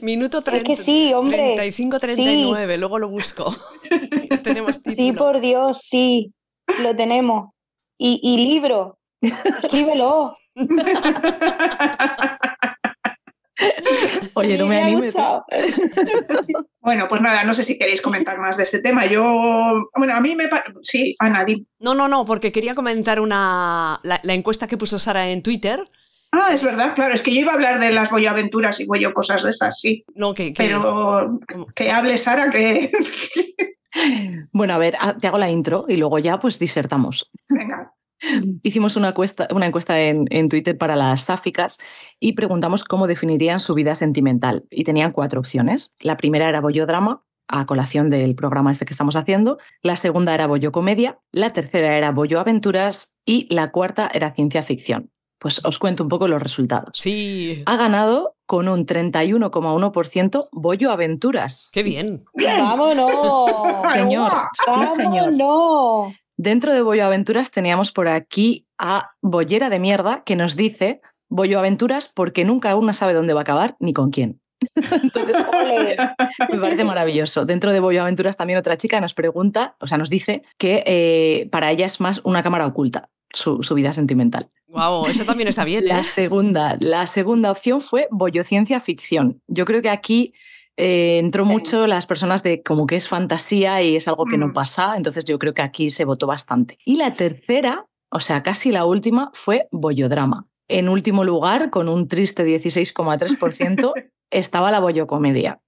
Minuto 0.00 0.42
30, 0.42 0.64
que 0.64 0.76
sí, 0.76 1.12
hombre. 1.12 1.56
35-39, 1.56 2.78
luego 2.78 2.98
lo 2.98 3.08
busco. 3.08 3.54
Tenemos 4.42 4.82
título. 4.82 4.94
Sí, 4.94 5.12
por 5.12 5.40
Dios, 5.40 5.80
sí. 5.80 6.32
Lo 6.80 6.94
tenemos. 6.94 7.50
Y, 7.98 8.20
y 8.22 8.46
libro. 8.46 8.98
Escríbelo. 9.20 10.36
Oye, 14.34 14.58
no 14.58 14.66
me 14.66 14.80
animes. 14.82 15.14
¿eh? 15.16 15.74
Bueno, 16.80 17.08
pues 17.08 17.20
nada, 17.20 17.42
no 17.42 17.52
sé 17.52 17.64
si 17.64 17.76
queréis 17.78 18.00
comentar 18.00 18.38
más 18.38 18.56
de 18.56 18.62
este 18.62 18.80
tema. 18.80 19.06
Yo, 19.06 19.88
bueno, 19.96 20.14
a 20.14 20.20
mí 20.20 20.36
me 20.36 20.46
parece, 20.46 20.70
sí, 20.82 21.16
Ana, 21.18 21.44
di. 21.44 21.66
No, 21.80 21.94
no, 21.94 22.06
no, 22.06 22.24
porque 22.24 22.52
quería 22.52 22.76
comentar 22.76 23.18
una 23.20 23.98
la, 24.04 24.20
la 24.22 24.34
encuesta 24.34 24.68
que 24.68 24.76
puso 24.76 24.98
Sara 25.00 25.28
en 25.28 25.42
Twitter. 25.42 25.82
Ah, 26.30 26.50
es 26.52 26.62
verdad, 26.62 26.94
claro, 26.94 27.14
es 27.14 27.22
que 27.22 27.32
yo 27.34 27.40
iba 27.40 27.50
a 27.52 27.54
hablar 27.56 27.80
de 27.80 27.90
las 27.90 28.10
boyaventuras 28.10 28.78
y 28.80 28.86
bollo 28.86 29.12
cosas 29.14 29.42
de 29.42 29.50
esas, 29.50 29.80
sí. 29.80 30.04
No, 30.14 30.32
que, 30.34 30.52
que- 30.52 30.62
Pero 30.62 31.40
que 31.74 31.90
hable 31.90 32.18
Sara, 32.18 32.50
que 32.50 32.92
Bueno, 34.52 34.74
a 34.74 34.78
ver, 34.78 34.96
te 35.20 35.26
hago 35.26 35.38
la 35.38 35.50
intro 35.50 35.86
y 35.88 35.96
luego 35.96 36.18
ya 36.18 36.38
pues 36.38 36.58
disertamos. 36.58 37.30
Hicimos 38.62 38.96
una 38.96 39.08
encuesta, 39.08 39.48
una 39.50 39.66
encuesta 39.66 40.00
en, 40.00 40.26
en 40.30 40.48
Twitter 40.48 40.76
para 40.76 40.96
las 40.96 41.22
sáficas 41.22 41.78
y 42.20 42.32
preguntamos 42.32 42.84
cómo 42.84 43.06
definirían 43.06 43.60
su 43.60 43.74
vida 43.74 43.94
sentimental. 43.94 44.64
Y 44.70 44.84
tenían 44.84 45.12
cuatro 45.12 45.40
opciones. 45.40 45.94
La 46.00 46.16
primera 46.16 46.48
era 46.48 46.60
bollodrama, 46.60 47.22
a 47.48 47.66
colación 47.66 48.10
del 48.10 48.34
programa 48.34 48.72
este 48.72 48.84
que 48.84 48.92
estamos 48.92 49.16
haciendo. 49.16 49.58
La 49.82 49.96
segunda 49.96 50.34
era 50.34 50.46
Bollo 50.46 50.72
Comedia, 50.72 51.20
la 51.32 51.50
tercera 51.50 51.96
era 51.96 52.12
Bollo 52.12 52.40
Aventuras 52.40 53.16
y 53.24 53.52
la 53.54 53.70
cuarta 53.70 54.10
era 54.12 54.34
Ciencia 54.34 54.62
Ficción. 54.62 55.10
Pues 55.38 55.64
os 55.64 55.78
cuento 55.78 56.02
un 56.02 56.08
poco 56.08 56.28
los 56.28 56.42
resultados. 56.42 56.90
Sí. 56.94 57.62
Ha 57.66 57.76
ganado 57.76 58.36
con 58.46 58.68
un 58.68 58.86
31,1% 58.86 60.48
Bollo 60.50 60.90
Aventuras. 60.90 61.68
¡Qué 61.72 61.82
bien! 61.82 62.24
¡Vámonos! 62.34 63.92
Señor, 63.92 64.30
sí 64.54 64.86
señor. 64.96 65.36
¡Vámonos! 65.36 66.14
Dentro 66.36 66.74
de 66.74 66.82
Bollo 66.82 67.06
Aventuras 67.06 67.50
teníamos 67.50 67.92
por 67.92 68.08
aquí 68.08 68.66
a 68.78 69.12
Bollera 69.22 69.70
de 69.70 69.78
Mierda 69.78 70.22
que 70.24 70.36
nos 70.36 70.54
dice 70.54 71.00
Bollo 71.28 71.58
Aventuras 71.58 72.10
porque 72.14 72.44
nunca 72.44 72.76
una 72.76 72.92
sabe 72.92 73.14
dónde 73.14 73.32
va 73.32 73.40
a 73.40 73.42
acabar 73.42 73.76
ni 73.80 73.92
con 73.92 74.10
quién. 74.10 74.40
Entonces, 75.02 75.44
me 76.50 76.58
parece 76.58 76.84
maravilloso. 76.84 77.44
Dentro 77.44 77.72
de 77.72 77.80
Bollo 77.80 78.02
Aventuras 78.02 78.36
también 78.36 78.58
otra 78.58 78.76
chica 78.76 79.00
nos 79.00 79.14
pregunta, 79.14 79.76
o 79.80 79.86
sea, 79.86 79.98
nos 79.98 80.10
dice 80.10 80.42
que 80.58 80.82
eh, 80.86 81.48
para 81.50 81.70
ella 81.70 81.86
es 81.86 82.00
más 82.00 82.20
una 82.24 82.42
cámara 82.42 82.66
oculta 82.66 83.10
su, 83.32 83.62
su 83.62 83.74
vida 83.74 83.92
sentimental. 83.92 84.50
Wow, 84.68 85.06
eso 85.06 85.24
también 85.24 85.48
está 85.48 85.64
bien. 85.64 85.84
¿eh? 85.84 85.88
La 85.88 86.04
segunda, 86.04 86.76
la 86.80 87.06
segunda 87.06 87.50
opción 87.50 87.80
fue 87.80 88.08
Bollo 88.10 88.42
Ciencia 88.42 88.80
Ficción. 88.80 89.40
Yo 89.46 89.64
creo 89.64 89.80
que 89.80 89.90
aquí 89.90 90.34
eh, 90.76 91.18
entró 91.18 91.44
Sí. 91.44 91.50
mucho 91.50 91.86
las 91.86 92.06
personas 92.06 92.42
de 92.42 92.62
como 92.62 92.86
que 92.86 92.96
es 92.96 93.08
fantasía 93.08 93.82
y 93.82 93.96
es 93.96 94.08
algo 94.08 94.24
que 94.26 94.38
no 94.38 94.48
Mm. 94.48 94.52
pasa, 94.52 94.94
entonces 94.96 95.24
yo 95.24 95.38
creo 95.38 95.54
que 95.54 95.62
aquí 95.62 95.90
se 95.90 96.04
votó 96.04 96.26
bastante. 96.26 96.78
Y 96.84 96.96
la 96.96 97.12
tercera, 97.12 97.86
o 98.10 98.20
sea, 98.20 98.42
casi 98.42 98.70
la 98.72 98.84
última, 98.84 99.30
fue 99.34 99.68
Bollodrama. 99.72 100.46
En 100.68 100.88
último 100.88 101.24
lugar, 101.24 101.70
con 101.70 101.88
un 101.88 102.08
triste 102.08 102.44
16,3%, 102.44 103.92
estaba 104.30 104.70
la 104.70 104.80
Bollocomedia. 104.80 105.60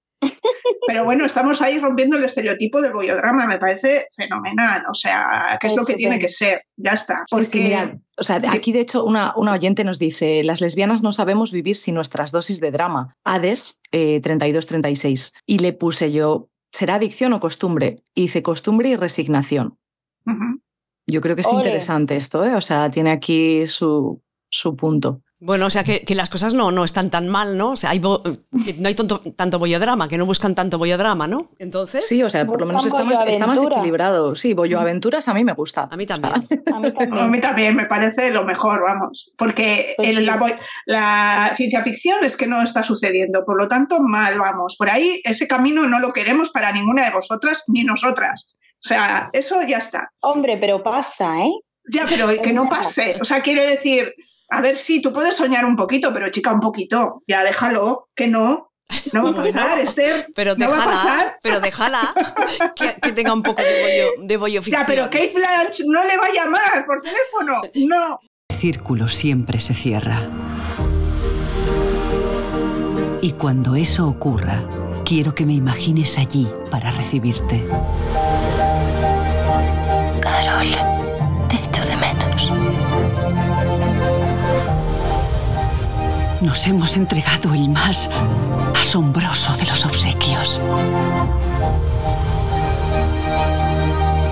Pero 0.87 1.05
bueno, 1.05 1.25
estamos 1.25 1.61
ahí 1.61 1.77
rompiendo 1.79 2.17
el 2.17 2.23
estereotipo 2.25 2.81
del 2.81 2.93
bollodrama, 2.93 3.45
me 3.45 3.57
parece 3.59 4.07
fenomenal. 4.15 4.83
O 4.89 4.93
sea, 4.93 5.57
que 5.61 5.67
es 5.67 5.75
lo 5.75 5.85
que 5.85 5.95
tiene 5.95 6.19
que 6.19 6.29
ser, 6.29 6.63
ya 6.77 6.91
está. 6.91 7.23
Sí, 7.27 7.45
sí, 7.45 7.59
Porque- 7.61 7.99
o 8.17 8.23
sea, 8.23 8.41
aquí 8.49 8.71
de 8.71 8.81
hecho 8.81 9.03
una, 9.05 9.33
una 9.37 9.53
oyente 9.53 9.83
nos 9.83 9.99
dice, 9.99 10.43
las 10.43 10.61
lesbianas 10.61 11.01
no 11.01 11.11
sabemos 11.11 11.51
vivir 11.51 11.75
sin 11.75 11.95
nuestras 11.95 12.31
dosis 12.31 12.59
de 12.59 12.71
drama. 12.71 13.15
Hades, 13.23 13.79
eh, 13.91 14.19
32-36. 14.21 15.33
Y 15.45 15.59
le 15.59 15.73
puse 15.73 16.11
yo, 16.11 16.49
¿será 16.71 16.95
adicción 16.95 17.33
o 17.33 17.39
costumbre? 17.39 18.03
Y 18.13 18.23
dice 18.23 18.41
costumbre 18.43 18.89
y 18.89 18.95
resignación. 18.95 19.77
Yo 21.07 21.21
creo 21.21 21.35
que 21.35 21.41
es 21.41 21.47
Ole. 21.47 21.57
interesante 21.57 22.15
esto, 22.15 22.43
¿eh? 22.45 22.55
O 22.55 22.61
sea, 22.61 22.89
tiene 22.91 23.11
aquí 23.11 23.65
su, 23.65 24.21
su 24.49 24.75
punto. 24.75 25.21
Bueno, 25.41 25.67
o 25.67 25.69
sea 25.69 25.85
que, 25.85 26.01
que 26.03 26.15
las 26.15 26.29
cosas 26.29 26.53
no, 26.53 26.69
no 26.71 26.83
están 26.83 27.09
tan 27.09 27.29
mal, 27.29 27.57
¿no? 27.57 27.71
O 27.71 27.77
sea, 27.77 27.91
hay 27.91 27.99
bo- 27.99 28.21
que 28.23 28.73
no 28.77 28.89
hay 28.89 28.95
tanto, 28.95 29.21
tanto 29.37 29.57
bollodrama, 29.57 30.09
que 30.09 30.17
no 30.17 30.25
buscan 30.25 30.53
tanto 30.53 30.77
bollodrama, 30.77 31.27
¿no? 31.27 31.51
Entonces, 31.59 32.05
Sí, 32.05 32.21
o 32.23 32.29
sea, 32.29 32.45
por 32.45 32.59
lo 32.59 32.65
menos 32.65 32.85
está 32.85 33.03
más, 33.05 33.25
está 33.25 33.47
más 33.47 33.59
equilibrado. 33.61 34.35
Sí, 34.35 34.53
Bollo 34.53 34.79
Aventuras 34.81 35.27
a 35.29 35.33
mí 35.33 35.45
me 35.45 35.53
gusta. 35.53 35.87
a 35.89 35.95
mí 35.95 36.03
O 36.03 36.07
sea, 36.07 36.17
también. 36.19 36.33
A 36.75 36.79
mí 36.79 36.91
también. 36.93 37.23
A 37.23 37.27
mí 37.27 37.39
también 37.41 37.75
me 37.77 37.85
parece 37.85 38.31
lo 38.31 38.43
mejor, 38.43 38.81
vamos. 38.83 39.31
Porque 39.37 39.93
Pues 39.95 40.09
el- 40.09 40.15
sí. 40.17 40.23
la, 40.25 40.35
bo- 40.37 40.47
la 40.85 41.53
ciencia 41.55 41.83
ficción 41.83 42.23
es 42.25 42.35
que 42.35 42.47
no 42.47 42.61
está 42.61 42.83
sucediendo. 42.83 43.45
Por 43.45 43.57
lo 43.57 43.67
tanto, 43.69 43.99
mal 44.01 44.37
vamos. 44.39 44.75
Por 44.77 44.89
ahí 44.89 45.21
ese 45.23 45.47
camino 45.47 45.87
no 45.87 45.99
lo 45.99 46.11
queremos 46.11 46.49
para 46.49 46.71
ninguna 46.73 47.05
de 47.05 47.11
vosotras 47.11 47.63
ni 47.67 47.83
nosotras. 47.85 48.55
O 48.83 48.87
sea, 48.87 49.29
eso 49.33 49.55
ya 49.67 49.77
está. 49.77 50.09
Hombre, 50.21 50.57
pero 50.57 50.83
pasa, 50.83 51.37
¿eh? 51.45 51.51
Ya, 51.91 52.05
pero 52.09 52.27
que 52.41 52.53
no 52.53 52.69
pase. 52.69 53.17
O 53.21 53.25
sea, 53.25 53.41
quiero 53.41 53.63
decir, 53.65 54.13
a 54.49 54.61
ver, 54.61 54.77
sí, 54.77 55.01
tú 55.01 55.13
puedes 55.13 55.35
soñar 55.35 55.65
un 55.65 55.75
poquito, 55.75 56.11
pero 56.13 56.29
chica, 56.31 56.51
un 56.53 56.59
poquito. 56.59 57.21
Ya 57.27 57.43
déjalo, 57.43 58.09
que 58.15 58.27
no. 58.27 58.71
No 59.13 59.23
va 59.23 59.29
a 59.29 59.35
pasar, 59.43 59.67
Bueno, 59.69 59.83
Esther. 59.83 60.27
Pero 60.33 60.55
no 60.55 60.67
va 60.67 60.73
a 60.73 60.79
déjala, 60.79 60.91
pasar. 60.95 61.37
pero 61.43 61.59
déjala 61.59 62.13
que, 62.75 62.95
que 62.99 63.11
tenga 63.11 63.33
un 63.33 63.43
poco 63.43 63.61
de 63.61 63.81
bollo, 64.15 64.27
de 64.27 64.37
bollo 64.37 64.61
Ya, 64.61 64.63
ficción. 64.63 64.85
pero 64.87 65.03
Kate 65.05 65.33
Blanch 65.35 65.81
no 65.85 66.03
le 66.05 66.17
va 66.17 66.25
a 66.25 66.33
llamar 66.33 66.85
por 66.87 66.99
teléfono. 67.03 67.61
No. 67.87 68.19
El 68.49 68.57
círculo 68.57 69.07
siempre 69.07 69.59
se 69.59 69.75
cierra. 69.75 70.21
Y 73.21 73.33
cuando 73.33 73.75
eso 73.75 74.07
ocurra, 74.07 74.63
quiero 75.05 75.35
que 75.35 75.45
me 75.45 75.53
imagines 75.53 76.17
allí 76.17 76.47
para 76.71 76.89
recibirte. 76.89 77.63
Nos 86.41 86.65
hemos 86.67 86.95
entregado 86.95 87.53
el 87.53 87.67
más 87.67 88.09
asombroso 88.79 89.53
de 89.57 89.65
los 89.65 89.83
obsequios. 89.83 90.61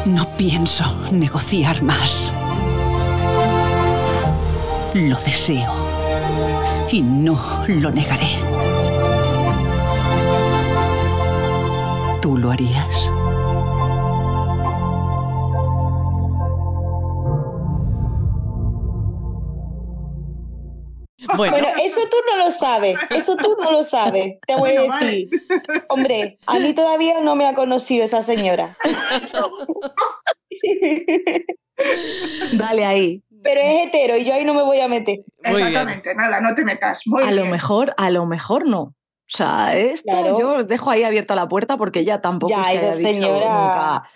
No 0.06 0.26
pienso 0.38 0.86
negociar 1.12 1.82
más. 1.84 2.32
Lo 4.94 5.18
deseo 5.18 5.74
y 6.90 7.02
no 7.02 7.66
lo 7.68 7.92
negaré. 7.92 8.40
¿Tú 12.22 12.38
lo 12.38 12.52
harías? 12.52 13.12
Bueno, 21.38 21.54
Bueno, 21.58 21.68
eso 21.84 22.02
tú 22.10 22.18
no 22.32 22.44
lo 22.44 22.52
sabes, 22.52 22.98
eso 23.12 23.36
tú 23.38 23.56
no 23.62 23.72
lo 23.72 23.84
sabes, 23.84 24.38
te 24.46 24.56
voy 24.56 24.72
a 24.76 24.84
vale. 24.88 25.06
decir. 25.06 25.30
Hombre, 25.90 26.40
a 26.46 26.60
mí 26.60 26.74
todavía 26.74 27.22
no 27.22 27.36
me 27.36 27.48
ha 27.48 27.54
conocido 27.54 28.04
esa 28.04 28.22
señora. 28.24 28.76
Dale 32.54 32.86
ahí. 32.86 33.24
Pero 33.44 33.62
es 33.62 33.88
hetero 33.88 34.18
y 34.18 34.26
yo 34.26 34.34
ahí 34.34 34.44
no 34.44 34.54
me 34.54 34.64
voy 34.64 34.80
a 34.82 34.88
meter. 34.88 35.20
Muy 35.46 35.56
bien. 35.56 35.68
Exactamente, 35.68 36.16
nada, 36.16 36.42
no 36.42 36.56
te 36.56 36.66
metas. 36.66 37.02
Muy 37.06 37.24
a 37.24 37.32
lo 37.32 37.46
mejor, 37.46 37.94
a 37.98 38.10
lo 38.10 38.26
mejor 38.26 38.68
no. 38.68 38.82
O 38.82 39.30
sea, 39.30 39.76
esto 39.78 40.10
Claro. 40.10 40.40
yo 40.40 40.64
dejo 40.64 40.90
ahí 40.90 41.04
abierta 41.04 41.36
la 41.36 41.48
puerta 41.48 41.78
porque 41.78 42.00
ella 42.00 42.22
tampoco 42.22 42.50
Ya, 42.56 42.62
es 42.62 42.66
que 42.72 42.78
haya 42.78 42.96
dicho 42.96 43.10
señora- 43.14 43.46
nunca. 43.46 44.10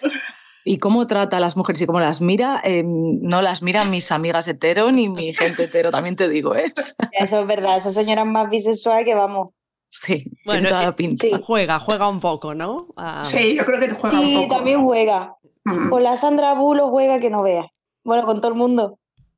Y 0.64 0.78
cómo 0.78 1.08
trata 1.08 1.38
a 1.38 1.40
las 1.40 1.58
mujeres 1.58 1.82
y 1.82 1.86
cómo 1.88 2.00
las 2.00 2.22
mira, 2.22 2.62
eh, 2.64 2.84
no 2.86 3.42
las 3.42 3.62
miran 3.64 3.90
mis 3.90 4.12
amigas 4.12 4.48
hetero 4.48 4.92
ni 4.92 5.10
mi 5.10 5.34
gente 5.34 5.64
hetero, 5.64 5.90
también 5.92 6.16
te 6.16 6.30
digo, 6.30 6.56
¿eh? 6.56 6.72
Eso 7.14 7.42
es 7.42 7.48
verdad, 7.48 7.78
esa 7.78 7.90
señora 7.90 8.22
es 8.22 8.28
más 8.28 8.50
bisexual 8.50 9.04
que 9.04 9.16
vamos. 9.16 9.50
sí, 9.90 10.26
Bueno, 10.46 10.68
eh, 10.70 10.72
la 10.72 10.96
pinta. 10.96 11.26
sí. 11.26 11.32
juega, 11.44 11.80
juega 11.80 12.08
un 12.08 12.20
poco, 12.20 12.54
¿no? 12.54 12.78
Ah, 12.96 13.24
Sí, 13.26 13.56
yo 13.56 13.66
creo 13.66 13.80
que 13.80 13.90
juega 13.90 14.20
un 14.20 14.26
Sí, 14.28 14.36
poco. 14.36 14.56
también 14.56 14.84
juega. 14.84 15.36
Mm. 15.66 15.90
Con 15.90 16.04
la 16.04 16.16
Sandra 16.16 16.54
Bulo 16.54 16.90
juega 16.90 17.20
que 17.20 17.30
no 17.30 17.42
veas. 17.44 17.66
Bueno, 18.04 18.26
con 18.26 18.40
todo 18.42 18.52
el 18.52 18.58
mundo. 18.58 18.98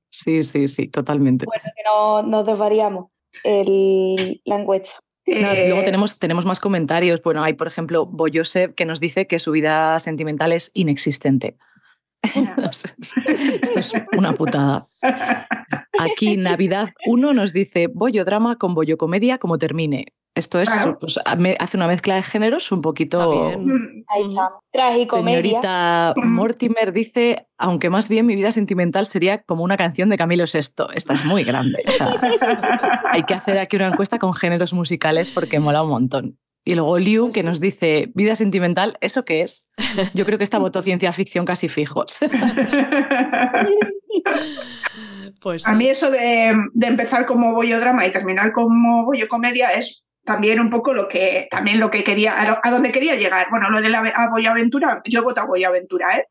Sí, 0.09 0.43
sí, 0.43 0.67
sí, 0.67 0.87
totalmente. 0.89 1.45
Bueno, 1.45 1.63
que 1.75 1.83
no 1.83 2.21
nos 2.21 2.45
desvariamos 2.45 3.07
el, 3.43 4.41
la 4.45 4.55
encuesta. 4.59 4.91
Eh, 5.25 5.67
luego 5.69 5.83
tenemos, 5.83 6.19
tenemos 6.19 6.45
más 6.45 6.59
comentarios. 6.59 7.21
Bueno, 7.21 7.43
hay, 7.43 7.53
por 7.53 7.67
ejemplo, 7.67 8.05
Boyosep 8.05 8.75
que 8.75 8.85
nos 8.85 8.99
dice 8.99 9.27
que 9.27 9.39
su 9.39 9.51
vida 9.51 9.97
sentimental 9.99 10.51
es 10.51 10.71
inexistente. 10.73 11.57
Esto 13.61 13.79
es 13.79 13.93
una 14.17 14.33
putada. 14.33 14.87
Aquí 15.99 16.37
Navidad 16.37 16.89
1 17.05 17.33
nos 17.33 17.53
dice 17.53 17.87
Bollo 17.87 18.23
drama 18.25 18.57
con 18.57 18.73
bollo 18.73 18.97
comedia 18.97 19.37
como 19.37 19.57
termine. 19.57 20.13
Esto 20.35 20.59
es, 20.59 20.69
Claro. 20.69 20.97
pues, 20.99 21.19
hace 21.59 21.77
una 21.77 21.87
mezcla 21.87 22.15
de 22.15 22.23
géneros 22.23 22.71
un 22.71 22.81
poquito. 22.81 23.53
Mm. 23.55 24.03
Señorita 25.11 26.13
Ujú. 26.17 26.25
Mortimer 26.27 26.91
dice, 26.91 27.47
aunque 27.59 27.89
más 27.91 28.09
bien 28.09 28.25
mi 28.25 28.33
vida 28.35 28.51
sentimental 28.51 29.05
sería 29.05 29.43
como 29.43 29.63
una 29.63 29.77
canción 29.77 30.09
de 30.09 30.17
Camilo 30.17 30.45
VI. 30.51 30.87
Esta 30.95 31.13
es 31.13 31.23
muy 31.25 31.43
grande. 31.43 31.83
o 31.87 31.91
sea, 31.91 32.07
hay 33.11 33.23
que 33.23 33.35
hacer 33.35 33.59
aquí 33.59 33.75
una 33.75 33.87
encuesta 33.87 34.17
con 34.17 34.33
géneros 34.33 34.73
musicales 34.73 35.29
porque 35.29 35.59
mola 35.59 35.83
un 35.83 35.89
montón. 35.89 36.39
Y 36.65 36.75
luego 36.75 36.97
Liu, 36.97 37.23
Pues 37.25 37.33
que 37.35 37.43
nos 37.43 37.59
dice, 37.59 38.09
vida 38.15 38.35
sentimental, 38.35 38.97
¿eso 39.01 39.25
qué 39.25 39.41
es? 39.41 39.71
Yo 40.15 40.25
creo 40.25 40.37
que 40.37 40.45
esta 40.45 40.57
votó 40.59 40.81
ciencia 40.81 41.11
ficción 41.13 41.45
casi 41.45 41.69
fijos. 41.69 42.17
Pues 45.41 45.67
A 45.67 45.73
mí 45.73 45.87
eso 45.89 46.09
de, 46.09 46.55
de 46.73 46.87
empezar 46.87 47.25
como 47.25 47.53
bollodrama 47.53 48.05
y 48.07 48.11
terminar 48.13 48.53
como 48.53 49.03
bollo 49.03 49.27
comedia 49.27 49.71
es 49.71 50.05
también 50.25 50.59
un 50.59 50.69
poco 50.69 50.93
lo 50.93 51.07
que 51.07 51.47
también 51.51 51.79
lo 51.79 51.89
que 51.91 52.03
quería 52.03 52.39
a, 52.39 52.47
lo- 52.47 52.59
a 52.63 52.71
donde 52.71 52.91
quería 52.91 53.15
llegar. 53.15 53.47
Bueno, 53.49 53.69
lo 53.69 53.81
de 53.81 53.89
la 53.89 53.99
a 53.99 54.29
bolloaventura, 54.29 55.01
yo 55.05 55.19
he 55.19 55.23
votado 55.23 55.47
bolloaventura, 55.47 56.17
¿eh? 56.17 56.25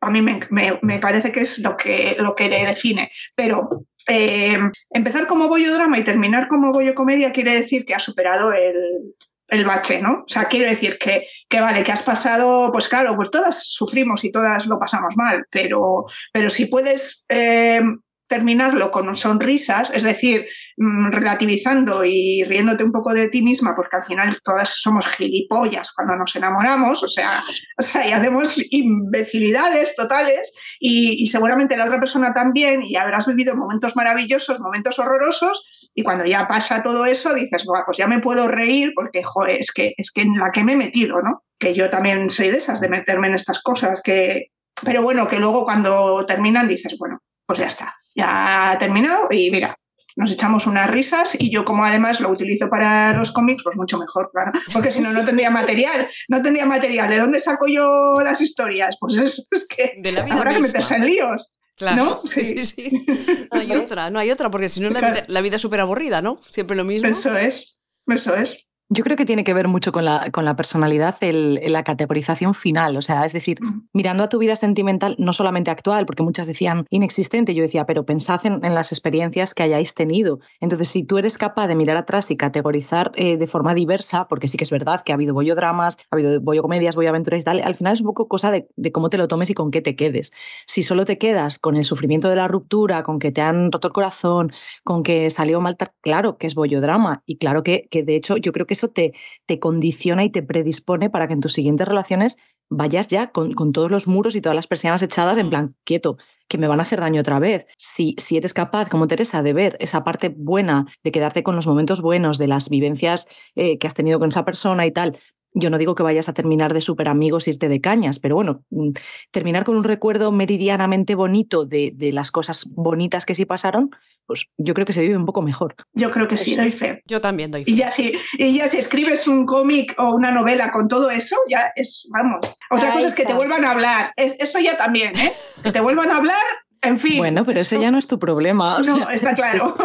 A 0.00 0.10
mí 0.10 0.20
me, 0.22 0.40
me- 0.50 0.78
me 0.82 0.98
parece 0.98 1.32
que 1.32 1.40
es 1.40 1.58
lo 1.60 1.76
que, 1.76 2.16
lo 2.18 2.34
que 2.34 2.48
le 2.48 2.64
define. 2.66 3.10
Pero 3.34 3.86
eh, 4.08 4.58
empezar 4.90 5.26
como 5.26 5.48
bollodrama 5.48 5.98
y 5.98 6.04
terminar 6.04 6.48
como 6.48 6.72
bollo 6.72 6.94
comedia 6.94 7.32
quiere 7.32 7.54
decir 7.54 7.84
que 7.84 7.94
has 7.94 8.04
superado 8.04 8.52
el, 8.52 9.14
el 9.48 9.64
bache, 9.64 10.00
¿no? 10.02 10.24
O 10.26 10.28
sea, 10.28 10.44
quiero 10.46 10.68
decir 10.68 10.98
que, 10.98 11.26
que 11.48 11.60
vale, 11.60 11.82
que 11.82 11.92
has 11.92 12.02
pasado, 12.02 12.70
pues 12.72 12.88
claro, 12.88 13.16
pues 13.16 13.30
todas 13.30 13.64
sufrimos 13.64 14.22
y 14.24 14.30
todas 14.30 14.66
lo 14.66 14.78
pasamos 14.78 15.16
mal, 15.16 15.44
pero, 15.50 16.04
pero 16.32 16.50
si 16.50 16.66
puedes 16.66 17.24
eh, 17.28 17.80
terminarlo 18.28 18.90
con 18.90 19.14
sonrisas, 19.16 19.90
es 19.94 20.02
decir, 20.02 20.46
mm, 20.76 21.10
relativizando 21.12 22.04
y 22.04 22.42
riéndote 22.44 22.84
un 22.84 22.92
poco 22.92 23.14
de 23.14 23.28
ti 23.28 23.42
misma, 23.42 23.74
porque 23.76 23.96
al 23.96 24.04
final 24.04 24.38
todas 24.42 24.80
somos 24.80 25.06
gilipollas 25.06 25.92
cuando 25.92 26.16
nos 26.16 26.34
enamoramos, 26.34 27.02
o 27.02 27.08
sea, 27.08 27.42
o 27.78 27.82
sea 27.82 28.06
y 28.06 28.12
hacemos 28.12 28.56
imbecilidades 28.70 29.94
totales 29.94 30.52
y, 30.80 31.26
seguramente 31.28 31.76
la 31.76 31.86
otra 31.86 31.98
persona 31.98 32.32
también 32.32 32.82
y 32.82 32.96
habrás 32.96 33.26
vivido 33.26 33.56
momentos 33.56 33.96
maravillosos, 33.96 34.60
momentos 34.60 34.98
horrorosos 34.98 35.90
y 35.94 36.02
cuando 36.02 36.24
ya 36.24 36.46
pasa 36.46 36.82
todo 36.82 37.04
eso 37.04 37.34
dices, 37.34 37.64
Buah, 37.64 37.84
pues 37.84 37.98
ya 37.98 38.06
me 38.06 38.20
puedo 38.20 38.48
reír 38.48 38.92
porque 38.94 39.22
es 39.48 39.72
que 39.72 39.92
es 39.96 40.12
que 40.12 40.22
en 40.22 40.38
la 40.38 40.50
que 40.52 40.62
me 40.62 40.74
he 40.74 40.76
metido, 40.76 41.20
¿no? 41.20 41.42
Que 41.58 41.74
yo 41.74 41.90
también 41.90 42.30
soy 42.30 42.50
de 42.50 42.58
esas 42.58 42.80
de 42.80 42.88
meterme 42.88 43.28
en 43.28 43.34
estas 43.34 43.60
cosas 43.62 44.02
que 44.02 44.50
pero 44.84 45.02
bueno, 45.02 45.26
que 45.28 45.38
luego 45.38 45.64
cuando 45.64 46.24
terminan 46.26 46.68
dices, 46.68 46.96
bueno, 46.98 47.20
pues 47.46 47.58
ya 47.58 47.66
está, 47.66 47.96
ya 48.16 48.72
ha 48.72 48.78
terminado 48.78 49.28
y 49.30 49.50
mira, 49.50 49.76
nos 50.16 50.32
echamos 50.32 50.66
unas 50.66 50.90
risas 50.90 51.36
y 51.38 51.50
yo 51.52 51.64
como 51.64 51.84
además 51.84 52.20
lo 52.20 52.30
utilizo 52.30 52.68
para 52.70 53.12
los 53.12 53.32
cómics, 53.32 53.62
pues 53.62 53.76
mucho 53.76 53.98
mejor, 53.98 54.30
claro, 54.32 54.52
porque 54.72 54.90
si 54.90 55.00
no, 55.00 55.12
no 55.12 55.24
tendría 55.24 55.50
material, 55.50 56.08
no 56.28 56.42
tendría 56.42 56.64
material. 56.64 57.10
¿De 57.10 57.18
dónde 57.18 57.38
saco 57.38 57.66
yo 57.68 58.20
las 58.24 58.40
historias? 58.40 58.96
Pues 58.98 59.16
es, 59.16 59.46
es 59.50 59.68
que 59.68 59.94
De 59.98 60.12
la 60.12 60.22
vida 60.22 60.36
habrá 60.36 60.54
que 60.54 60.60
meterse 60.60 60.96
en 60.96 61.06
líos. 61.06 61.46
Claro, 61.76 61.96
¿No? 61.96 62.22
sí, 62.28 62.46
sí, 62.46 62.64
sí. 62.64 63.06
No 63.52 63.60
hay 63.60 63.72
otra, 63.72 64.08
no 64.08 64.18
hay 64.18 64.30
otra, 64.30 64.50
porque 64.50 64.70
si 64.70 64.80
no 64.80 64.88
la 64.88 65.00
vida, 65.00 65.24
la 65.28 65.42
vida 65.42 65.56
es 65.56 65.62
súper 65.62 65.80
aburrida, 65.80 66.22
¿no? 66.22 66.40
Siempre 66.48 66.74
lo 66.74 66.84
mismo. 66.84 67.06
Eso 67.06 67.36
es, 67.36 67.78
eso 68.06 68.34
es. 68.34 68.65
Yo 68.88 69.02
creo 69.02 69.16
que 69.16 69.24
tiene 69.26 69.42
que 69.42 69.52
ver 69.52 69.66
mucho 69.66 69.90
con 69.90 70.04
la, 70.04 70.30
con 70.30 70.44
la 70.44 70.54
personalidad, 70.54 71.16
el- 71.20 71.60
la 71.72 71.82
categorización 71.82 72.54
final. 72.54 72.96
O 72.96 73.02
sea, 73.02 73.24
es 73.24 73.32
decir, 73.32 73.58
Mm. 73.60 73.88
mirando 73.92 74.22
a 74.22 74.28
tu 74.28 74.38
vida 74.38 74.54
sentimental, 74.54 75.16
no 75.18 75.32
solamente 75.32 75.72
actual, 75.72 76.06
porque 76.06 76.22
muchas 76.22 76.46
decían 76.46 76.86
inexistente, 76.90 77.52
yo 77.52 77.62
decía, 77.62 77.84
pero 77.84 78.04
pensad 78.06 78.46
en, 78.46 78.64
en 78.64 78.74
las 78.76 78.92
experiencias 78.92 79.54
que 79.54 79.64
hayáis 79.64 79.94
tenido. 79.94 80.38
Entonces, 80.60 80.86
si 80.86 81.02
tú 81.02 81.18
eres 81.18 81.36
capaz 81.36 81.66
de 81.66 81.74
mirar 81.74 81.96
atrás 81.96 82.30
y 82.30 82.36
categorizar 82.36 83.10
eh, 83.16 83.36
de 83.36 83.46
forma 83.48 83.74
diversa, 83.74 84.28
porque 84.28 84.46
sí 84.46 84.56
que 84.56 84.62
es 84.62 84.70
verdad 84.70 85.00
que 85.00 85.10
ha 85.10 85.16
habido 85.16 85.34
bollodramas, 85.34 85.96
ha 86.12 86.14
habido 86.14 86.40
bollocomedias, 86.40 86.94
bolloaventuras 86.94 87.40
y 87.40 87.44
tal, 87.44 87.60
al 87.62 87.74
final 87.74 87.92
es 87.94 88.00
un 88.00 88.06
poco 88.06 88.28
cosa 88.28 88.52
de, 88.52 88.68
de 88.76 88.92
cómo 88.92 89.10
te 89.10 89.18
lo 89.18 89.26
tomes 89.26 89.50
y 89.50 89.54
con 89.54 89.72
qué 89.72 89.80
te 89.82 89.96
quedes. 89.96 90.30
Si 90.64 90.84
solo 90.84 91.04
te 91.04 91.18
quedas 91.18 91.58
con 91.58 91.74
el 91.74 91.82
sufrimiento 91.82 92.28
de 92.28 92.36
la 92.36 92.46
ruptura, 92.46 93.02
con 93.02 93.18
que 93.18 93.32
te 93.32 93.40
han 93.40 93.72
roto 93.72 93.88
el 93.88 93.92
corazón, 93.94 94.52
con 94.84 95.02
que 95.02 95.28
salió 95.30 95.60
mal, 95.60 95.76
claro 96.02 96.38
que 96.38 96.46
es 96.46 96.54
bollodrama 96.54 97.24
y 97.26 97.38
claro 97.38 97.64
que, 97.64 97.88
que 97.90 98.04
de 98.04 98.14
hecho 98.14 98.36
yo 98.36 98.52
creo 98.52 98.64
que 98.66 98.75
eso 98.76 98.88
te, 98.88 99.14
te 99.46 99.58
condiciona 99.58 100.24
y 100.24 100.30
te 100.30 100.42
predispone 100.42 101.10
para 101.10 101.26
que 101.26 101.34
en 101.34 101.40
tus 101.40 101.52
siguientes 101.52 101.88
relaciones 101.88 102.36
vayas 102.68 103.08
ya 103.08 103.28
con, 103.28 103.52
con 103.52 103.72
todos 103.72 103.90
los 103.90 104.08
muros 104.08 104.34
y 104.34 104.40
todas 104.40 104.56
las 104.56 104.66
persianas 104.66 105.02
echadas 105.02 105.38
en 105.38 105.50
plan, 105.50 105.76
quieto, 105.84 106.16
que 106.48 106.58
me 106.58 106.66
van 106.66 106.80
a 106.80 106.82
hacer 106.82 107.00
daño 107.00 107.20
otra 107.20 107.38
vez. 107.38 107.66
Si, 107.78 108.14
si 108.18 108.36
eres 108.36 108.52
capaz, 108.52 108.88
como 108.88 109.06
Teresa, 109.06 109.42
de 109.42 109.52
ver 109.52 109.76
esa 109.80 110.04
parte 110.04 110.34
buena, 110.36 110.86
de 111.04 111.12
quedarte 111.12 111.42
con 111.42 111.56
los 111.56 111.66
momentos 111.66 112.00
buenos, 112.00 112.38
de 112.38 112.48
las 112.48 112.68
vivencias 112.68 113.28
eh, 113.54 113.78
que 113.78 113.86
has 113.86 113.94
tenido 113.94 114.18
con 114.18 114.28
esa 114.28 114.44
persona 114.44 114.86
y 114.86 114.92
tal, 114.92 115.18
yo 115.58 115.70
no 115.70 115.78
digo 115.78 115.94
que 115.94 116.02
vayas 116.02 116.28
a 116.28 116.34
terminar 116.34 116.74
de 116.74 116.82
súper 116.82 117.08
amigos, 117.08 117.48
irte 117.48 117.68
de 117.70 117.80
cañas, 117.80 118.18
pero 118.18 118.34
bueno, 118.34 118.62
mm, 118.70 118.90
terminar 119.30 119.64
con 119.64 119.76
un 119.76 119.84
recuerdo 119.84 120.30
meridianamente 120.30 121.14
bonito 121.14 121.64
de, 121.64 121.92
de 121.94 122.12
las 122.12 122.30
cosas 122.30 122.70
bonitas 122.74 123.24
que 123.24 123.34
sí 123.34 123.46
pasaron, 123.46 123.90
pues 124.26 124.46
yo 124.58 124.74
creo 124.74 124.84
que 124.84 124.92
se 124.92 125.00
vive 125.00 125.16
un 125.16 125.24
poco 125.24 125.40
mejor. 125.40 125.74
Yo 125.94 126.10
creo 126.10 126.28
que 126.28 126.36
sí, 126.36 126.54
doy 126.56 126.72
fe. 126.72 127.02
Yo 127.06 127.20
también 127.20 127.50
doy. 127.50 127.62
Y 127.62 127.64
fe. 127.64 127.74
ya 127.76 127.90
si, 127.90 128.12
y 128.38 128.52
ya 128.58 128.68
si 128.68 128.76
escribes 128.78 129.26
un 129.28 129.46
cómic 129.46 129.94
o 129.98 130.14
una 130.14 130.30
novela 130.30 130.72
con 130.72 130.88
todo 130.88 131.10
eso, 131.10 131.36
ya 131.48 131.72
es, 131.74 132.06
vamos. 132.12 132.40
Otra 132.70 132.88
Ahí 132.90 132.94
cosa 132.96 133.06
es 133.08 133.14
que 133.14 133.24
te 133.24 133.32
vuelvan 133.32 133.64
a 133.64 133.70
hablar. 133.70 134.12
Eso 134.16 134.58
ya 134.58 134.76
también, 134.76 135.16
¿eh? 135.16 135.32
Que 135.62 135.72
te 135.72 135.80
vuelvan 135.80 136.10
a 136.10 136.16
hablar, 136.16 136.36
en 136.82 136.98
fin. 136.98 137.18
Bueno, 137.18 137.44
pero 137.44 137.60
ese 137.60 137.80
ya 137.80 137.90
no 137.90 137.98
es 137.98 138.06
tu 138.08 138.18
problema. 138.18 138.76
o 138.76 138.78
No, 138.80 138.96
sea, 138.96 139.06
está 139.14 139.30
es- 139.32 139.36
claro. 139.36 139.76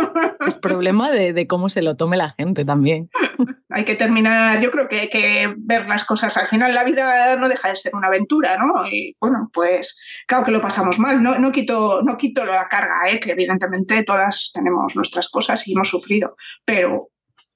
Es, 0.42 0.48
es 0.56 0.58
problema 0.58 1.12
de, 1.12 1.32
de 1.34 1.48
cómo 1.48 1.70
se 1.70 1.82
lo 1.82 1.96
tome 1.96 2.18
la 2.18 2.32
gente 2.32 2.66
también. 2.66 3.10
hay 3.74 3.86
que 3.86 3.96
terminar, 3.96 4.60
yo 4.62 4.72
creo 4.72 4.88
que 4.90 5.02
hay 5.02 5.10
que 5.10 5.54
ver 5.58 5.88
las 5.88 6.04
cosas. 6.06 6.36
Al 6.38 6.48
final 6.48 6.74
la 6.74 6.84
vida 6.84 7.36
no 7.38 7.48
deja 7.50 7.70
de 7.70 7.76
ser 7.76 7.96
una 7.96 8.08
aventura, 8.08 8.58
¿no? 8.58 8.86
Y 8.88 9.16
bueno, 9.20 9.50
pues 9.54 10.02
claro 10.28 10.44
que 10.46 10.52
lo 10.52 10.62
pasamos 10.62 11.00
mal. 11.00 11.22
No, 11.22 11.40
no, 11.40 11.52
quito, 11.52 12.02
no 12.04 12.18
quito 12.18 12.46
la 12.46 12.68
carga, 12.68 13.10
¿eh? 13.10 13.20
que 13.20 13.32
evidentemente 13.32 14.04
todas 14.04 14.52
tenemos 14.54 14.96
nuestras 14.96 15.30
cosas 15.30 15.68
y 15.68 15.74
hemos 15.74 15.90
sufrido. 15.90 16.36
Pero 16.66 17.10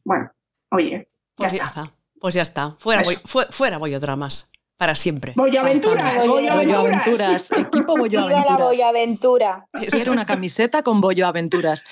bueno, 0.03 0.31
oye, 0.71 1.09
Pues 1.35 1.51
ya 1.53 1.65
está. 1.65 1.81
está. 1.81 1.93
Pues 2.19 2.33
ya 2.35 2.41
está. 2.41 2.75
Fuera, 2.79 3.03
boy- 3.03 3.19
fu- 3.25 3.51
fuera. 3.51 3.77
Voy 3.77 3.93
a 3.93 3.99
aventuras, 3.99 4.49
Pasamos. 4.77 5.21
voy 5.35 5.49
a 5.57 5.61
Bollo 5.61 5.61
aventuras. 5.61 6.15
Aventuras, 6.51 7.51
equipo 7.53 7.93
Bollo 7.97 8.19
Viva 8.19 8.29
la 8.29 8.37
Aventuras. 8.41 8.67
Boyaventura. 8.67 9.67
Eso. 9.73 9.95
Quiero 9.95 10.11
una 10.11 10.25
camiseta 10.25 10.83
con 10.83 10.99
Bollo 11.01 11.27
Aventuras. 11.27 11.85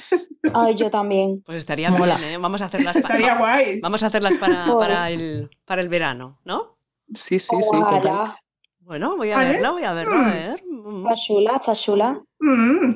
Ay, 0.54 0.76
yo 0.76 0.90
también. 0.92 1.42
Pues 1.46 1.60
estaría 1.60 1.90
Mola. 1.92 2.18
bien, 2.18 2.30
¿eh? 2.32 2.38
Vamos 2.38 2.62
a 2.62 2.66
hacerlas, 2.66 2.94
pa- 2.94 3.00
Estaría 3.00 3.36
guay. 3.38 3.80
vamos 3.80 4.04
a 4.04 4.08
hacerlas 4.08 4.36
para, 4.38 4.66
para, 4.78 5.10
el, 5.10 5.50
para 5.66 5.82
el 5.82 5.88
verano, 5.90 6.40
¿no? 6.44 6.74
Sí, 7.14 7.40
sí, 7.40 7.56
sí, 7.62 7.80
total. 7.80 8.36
Bueno, 8.82 9.16
voy 9.16 9.32
a 9.32 9.38
¿Vale? 9.38 9.52
verla, 9.54 9.72
voy 9.72 9.84
a 9.86 9.94
verla, 9.94 10.28
a 10.28 10.30
ver. 10.32 10.64
Mm. 10.94 11.04
Está 11.08 11.16
chula, 11.16 11.52
está 11.60 11.74
chula. 11.74 12.22
Mm. 12.40 12.96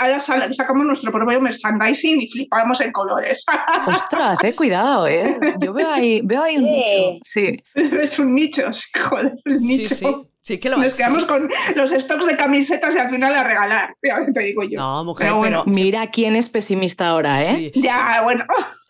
Ahora, 0.00 0.20
sacamos 0.20 0.86
nuestro 0.86 1.12
propio 1.12 1.40
merchandising 1.40 2.20
y 2.22 2.28
flipamos 2.28 2.80
en 2.80 2.92
colores. 2.92 3.44
Ostras, 3.86 4.42
eh, 4.44 4.54
cuidado, 4.54 5.06
eh. 5.06 5.38
Yo 5.60 5.72
veo 5.72 5.90
ahí, 5.90 6.20
veo 6.24 6.42
ahí 6.42 6.56
un 6.56 6.64
nicho. 6.64 7.20
Sí. 7.24 7.56
es 7.74 8.18
un 8.18 8.34
nicho, 8.34 8.72
sí, 8.72 8.88
joder, 8.98 9.32
Sí, 9.56 9.66
nicho. 9.78 9.94
sí, 9.94 10.06
sí 10.42 10.58
que 10.58 10.68
lo 10.68 10.76
Nos 10.78 10.86
es. 10.86 10.96
quedamos 10.96 11.22
sí. 11.22 11.28
con 11.28 11.48
los 11.76 11.90
stocks 11.90 12.26
de 12.26 12.36
camisetas 12.36 12.94
y 12.94 12.98
al 12.98 13.10
final 13.10 13.34
a 13.34 13.44
regalar. 13.44 13.94
Te 14.34 14.40
digo 14.40 14.62
yo. 14.64 14.78
No, 14.80 15.04
mujer, 15.04 15.28
Pero 15.28 15.38
bueno, 15.38 15.62
pero... 15.64 15.74
Mira 15.74 16.10
quién 16.10 16.34
es 16.36 16.50
pesimista 16.50 17.08
ahora, 17.08 17.40
¿eh? 17.40 17.70
sí. 17.72 17.80
Ya, 17.80 18.20
bueno, 18.24 18.44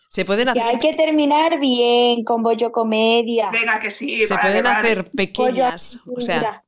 Se 0.09 0.25
pueden 0.25 0.45
Que 0.53 0.59
hacer, 0.59 0.63
hay 0.73 0.79
que 0.79 0.93
terminar 0.93 1.59
bien 1.59 2.23
con 2.23 2.41
Bollo 2.41 2.71
Comedia. 2.71 3.49
venga 3.51 3.79
que 3.79 3.91
sí. 3.91 4.21
se 4.21 4.33
vale, 4.33 4.47
pueden 4.47 4.63
vale. 4.63 4.77
hacer 4.79 4.97
Bollo 5.03 5.11
pequeñas, 5.15 5.99
o 6.07 6.19
sea. 6.19 6.63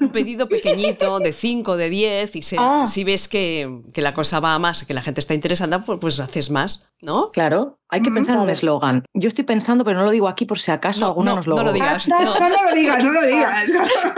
Un 0.00 0.10
pedido 0.10 0.48
pequeñito 0.48 1.18
de 1.18 1.32
5, 1.32 1.76
de 1.76 1.88
10 1.88 2.36
y 2.36 2.42
se- 2.42 2.56
Ah. 2.58 2.84
si 2.86 3.04
ves 3.04 3.26
que, 3.28 3.80
que 3.92 4.02
la 4.02 4.12
cosa 4.12 4.38
va 4.40 4.54
a 4.54 4.58
más, 4.58 4.84
que 4.84 4.92
la 4.94 5.02
gente 5.02 5.20
está 5.20 5.34
interesada, 5.34 5.82
pues, 5.82 5.98
pues 6.00 6.20
haces 6.20 6.50
más, 6.50 6.90
¿no? 7.00 7.30
Claro, 7.30 7.78
hay 7.88 8.02
que 8.02 8.10
Mm, 8.10 8.14
pensar 8.14 8.36
en 8.36 8.42
un 8.42 8.50
eslogan. 8.50 9.04
Yo 9.14 9.28
estoy 9.28 9.44
pensando, 9.44 9.84
pero 9.84 9.98
no 9.98 10.04
lo 10.04 10.10
digo 10.10 10.28
aquí 10.28 10.44
por 10.44 10.58
si 10.58 10.70
acaso 10.72 11.00
No, 11.00 11.06
alguno 11.06 11.30
no, 11.30 11.36
nos 11.36 11.46
lo 11.46 11.56
no 11.56 11.62
lo 11.64 11.72
digas. 11.72 12.06
Ah, 12.12 12.22
No. 12.22 12.38
no, 12.38 12.48
no 12.48 12.64
lo 12.64 12.74
digas, 12.74 13.02
no 13.04 13.12
lo 13.12 13.22
digas. 13.26 13.64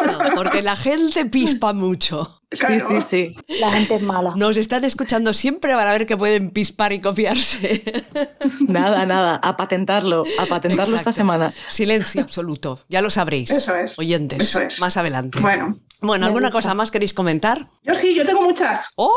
No, 0.06 0.34
porque 0.34 0.62
la 0.62 0.74
gente 0.76 1.24
pispa 1.26 1.72
mucho. 1.72 2.42
Sí, 2.50 2.66
Claro. 2.66 2.88
sí, 2.88 3.00
sí. 3.02 3.36
La 3.60 3.70
gente 3.72 3.96
es 3.96 4.02
mala. 4.02 4.32
Nos 4.36 4.56
están 4.56 4.82
escuchando 4.84 5.34
siempre 5.34 5.74
para 5.74 5.92
ver 5.92 6.06
que 6.06 6.16
pueden 6.16 6.50
pispar 6.50 6.92
y 6.94 7.00
copiarse. 7.00 7.82
Nada, 8.68 9.04
nada. 9.04 9.36
A 9.42 9.56
patentarlo, 9.56 10.24
a 10.38 10.46
patentarlo 10.46 10.96
esta 10.96 11.12
semana. 11.12 11.52
Silencio 11.68 12.22
absoluto. 12.22 12.80
Ya 12.88 13.02
lo 13.02 13.10
sabréis. 13.10 13.50
Eso 13.50 13.74
es. 13.74 13.98
Oyentes. 13.98 14.40
Eso 14.40 14.60
es. 14.62 14.80
Más 14.80 14.96
adelante. 14.96 15.38
Bueno, 15.40 15.78
Bueno, 16.00 16.24
¿alguna 16.26 16.50
cosa 16.50 16.72
más 16.74 16.90
queréis 16.90 17.12
comentar? 17.12 17.68
yo 17.82 17.94
sí, 17.94 18.14
yo 18.14 18.24
tengo 18.24 18.40
muchas. 18.42 18.92
¡Oh! 18.96 19.12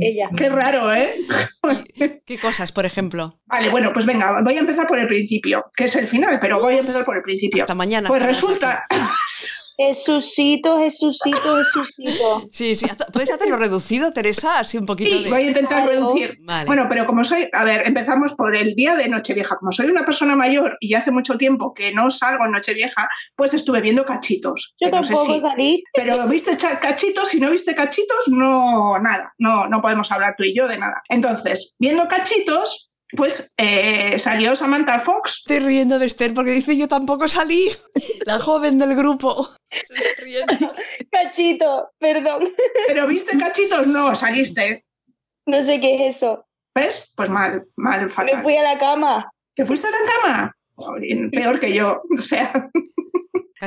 Ella. 0.00 0.28
Qué 0.36 0.48
raro, 0.48 0.92
¿eh? 0.92 1.14
¿Qué 2.26 2.38
cosas, 2.40 2.72
por 2.72 2.86
ejemplo? 2.86 3.38
Vale, 3.46 3.70
bueno, 3.70 3.92
pues 3.94 4.04
venga, 4.04 4.42
voy 4.42 4.56
a 4.56 4.60
empezar 4.60 4.86
por 4.88 4.98
el 4.98 5.06
principio, 5.06 5.64
que 5.76 5.84
es 5.84 5.94
el 5.96 6.08
final, 6.08 6.38
pero 6.40 6.60
voy 6.60 6.74
a 6.74 6.78
empezar 6.80 7.04
por 7.04 7.16
el 7.16 7.22
principio. 7.22 7.62
Hasta 7.62 7.74
mañana. 7.74 8.08
Pues 8.08 8.22
resulta, 8.22 8.86
Jesucito, 9.76 10.78
Jesucito, 10.78 11.56
Jesucito. 11.56 12.46
Sí, 12.52 12.74
sí. 12.74 12.86
¿Puedes 13.12 13.30
hacerlo 13.30 13.56
reducido, 13.56 14.12
Teresa? 14.12 14.58
Así 14.58 14.78
un 14.78 14.86
poquito 14.86 15.16
sí, 15.16 15.24
de. 15.24 15.30
voy 15.30 15.42
a 15.42 15.46
intentar 15.48 15.84
Claro. 15.84 15.90
reducir. 15.90 16.36
Vale. 16.42 16.66
Bueno, 16.66 16.86
pero 16.88 17.06
como 17.06 17.24
soy, 17.24 17.48
a 17.52 17.64
ver, 17.64 17.86
empezamos 17.86 18.34
por 18.34 18.56
el 18.56 18.74
día 18.74 18.96
de 18.96 19.08
Nochevieja. 19.08 19.56
Como 19.56 19.72
soy 19.72 19.86
una 19.86 20.04
persona 20.04 20.36
mayor 20.36 20.76
y 20.80 20.94
hace 20.94 21.10
mucho 21.10 21.36
tiempo 21.38 21.72
que 21.74 21.92
no 21.92 22.10
salgo 22.10 22.44
en 22.46 22.52
Nochevieja, 22.52 23.08
pues 23.36 23.54
estuve 23.54 23.80
viendo 23.80 24.04
cachitos. 24.04 24.74
Yo 24.80 24.90
que 24.90 24.96
no 24.96 25.02
sé 25.04 25.14
tampoco 25.14 25.34
si- 25.34 25.40
salí. 25.40 25.84
Pero 25.94 26.26
viste 26.28 26.56
cachitos, 26.56 27.28
si 27.28 27.40
no 27.40 27.50
viste 27.50 27.74
cachitos, 27.74 28.28
no, 28.28 28.98
nada, 28.98 29.32
no, 29.38 29.68
no 29.68 29.80
podemos 29.82 30.10
hablar 30.12 30.34
tú 30.36 30.44
y 30.44 30.54
yo 30.56 30.68
de 30.68 30.78
nada. 30.78 31.02
Entonces, 31.08 31.76
viendo 31.78 32.06
cachitos, 32.08 32.90
pues 33.16 33.52
eh, 33.56 34.18
salió 34.18 34.56
Samantha 34.56 35.00
Fox. 35.00 35.38
Estoy 35.40 35.60
riendo 35.60 35.98
de 35.98 36.06
Esther 36.06 36.32
porque 36.34 36.50
dice 36.52 36.76
yo 36.76 36.88
tampoco 36.88 37.28
salí. 37.28 37.70
La 38.24 38.38
joven 38.38 38.78
del 38.78 38.94
grupo. 38.94 39.50
Se 39.70 39.78
está 39.94 40.22
riendo. 40.22 40.72
Cachito, 41.10 41.90
perdón. 41.98 42.48
Pero 42.86 43.06
viste 43.06 43.36
cachitos, 43.38 43.86
no, 43.86 44.14
saliste. 44.16 44.84
No 45.46 45.62
sé 45.62 45.80
qué 45.80 45.94
es 45.96 46.16
eso. 46.16 46.46
¿Ves? 46.74 47.12
Pues 47.16 47.28
mal, 47.28 47.66
mal, 47.76 48.06
Me 48.06 48.12
fatal. 48.12 48.42
fui 48.42 48.56
a 48.56 48.62
la 48.62 48.78
cama. 48.78 49.30
¿Te 49.54 49.66
fuiste 49.66 49.86
a 49.86 49.90
la 49.90 49.98
cama? 50.12 50.56
Jolín, 50.74 51.30
peor 51.30 51.60
que 51.60 51.72
yo. 51.72 52.02
O 52.18 52.22
sea. 52.22 52.70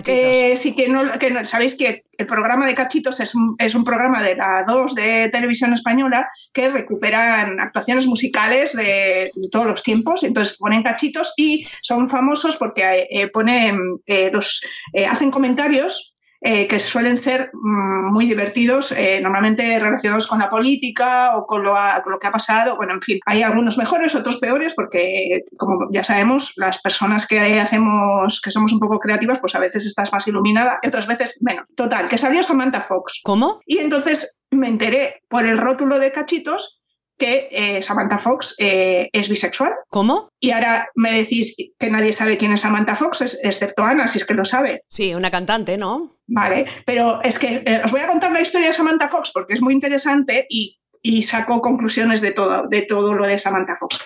Eh, 0.04 0.58
sí 0.58 0.76
que 0.76 0.90
no, 0.90 1.06
sabéis 1.46 1.78
que 1.78 2.04
el 2.18 2.28
programa 2.28 2.66
de 2.66 2.76
Cachitos 2.76 3.20
es 3.22 3.34
un, 3.34 3.56
es 3.58 3.76
un 3.76 3.86
programa 3.86 4.22
de 4.22 4.36
la 4.36 4.66
2 4.68 4.94
de 4.94 5.30
televisión 5.30 5.74
española 5.74 6.30
que 6.52 6.70
recuperan 6.70 7.60
actuaciones 7.62 8.06
musicales 8.06 8.74
de, 8.74 9.32
todos 9.52 9.66
los 9.66 9.84
tiempos. 9.84 10.24
Entonces 10.24 10.58
ponen 10.58 10.84
cachitos 10.84 11.34
y 11.38 11.66
son 11.82 12.10
famosos 12.10 12.58
porque 12.58 13.08
eh, 13.10 13.28
ponen 13.30 13.80
eh, 14.06 14.30
los 14.32 14.62
hacen 15.08 15.32
comentarios 15.32 16.15
eh, 16.48 16.68
que 16.68 16.80
suelen 16.80 17.18
ser 17.18 17.50
mm, 17.54 18.14
muy 18.14 18.28
divertidos, 18.28 18.92
eh, 18.92 19.20
normalmente 19.20 19.80
relacionados 19.80 20.28
con 20.28 20.38
la 20.38 20.48
política 20.48 21.36
o 21.36 21.48
con 21.48 21.64
lo, 21.64 21.74
con 22.04 22.12
lo, 22.14 22.20
que 22.20 22.28
ha 22.28 22.32
pasado. 22.32 22.76
Bueno, 22.78 22.94
en 22.94 23.02
fin, 23.02 23.20
hay 23.26 23.42
algunos 23.42 23.80
mejores, 23.80 24.14
otros 24.14 24.38
peores, 24.38 24.76
porque 24.76 25.42
como 25.58 25.88
ya 25.92 26.04
sabemos, 26.04 26.54
las 26.56 26.80
personas 26.84 27.26
que 27.26 27.60
hacemos, 27.60 28.40
que 28.42 28.52
somos 28.52 28.72
un 28.72 28.80
poco 28.80 29.00
creativas, 29.00 29.40
pues 29.40 29.56
a 29.56 29.60
veces 29.60 29.88
estás 29.88 30.14
más 30.14 30.28
iluminada 30.28 30.78
y 30.84 30.88
otras 30.88 31.08
veces 31.08 31.36
menos. 31.42 31.66
Total, 31.76 32.08
que 32.08 32.20
salió 32.20 32.44
Samantha 32.44 32.82
Fox. 32.82 33.22
¿Cómo? 33.24 33.60
Y 33.66 33.80
entonces 33.80 34.44
me 34.52 34.68
enteré 34.68 35.24
por 35.28 35.48
el 35.48 35.58
rótulo 35.58 35.98
de 35.98 36.12
cachitos 36.12 36.75
que 37.18 37.48
eh, 37.52 37.82
Samantha 37.82 38.18
Fox 38.18 38.56
eh, 38.58 39.10
es 39.12 39.30
bisexual. 39.30 39.74
¿Cómo? 39.90 40.30
Y 40.40 40.52
ahora 40.52 40.88
me 40.96 41.12
decís 41.12 41.56
que 41.80 41.90
nadie 41.90 42.14
sabe 42.14 42.38
quién 42.38 42.54
es 42.54 42.62
Samantha 42.62 42.96
Fox, 42.96 43.40
excepto 43.44 43.84
Ana, 43.84 44.08
si 44.08 44.20
es 44.20 44.26
que 44.26 44.34
lo 44.34 44.46
sabe. 44.46 44.84
Sí, 44.90 45.14
una 45.14 45.32
cantante, 45.32 45.78
¿no? 45.78 46.12
Vale, 46.28 46.66
pero 46.86 47.22
es 47.22 47.38
que 47.38 47.64
eh, 47.66 47.82
os 47.84 47.92
voy 47.92 48.02
a 48.02 48.08
contar 48.08 48.32
la 48.32 48.42
historia 48.42 48.68
de 48.68 48.74
Samantha 48.74 49.10
Fox 49.10 49.32
porque 49.34 49.54
es 49.54 49.62
muy 49.62 49.74
interesante 49.74 50.46
y, 50.50 50.78
y 51.06 51.22
saco 51.22 51.62
conclusiones 51.62 52.20
de 52.22 52.32
todo, 52.32 52.68
de 52.68 52.82
todo 52.82 53.14
lo 53.14 53.28
de 53.28 53.38
Samantha 53.38 53.76
Fox. 53.76 54.02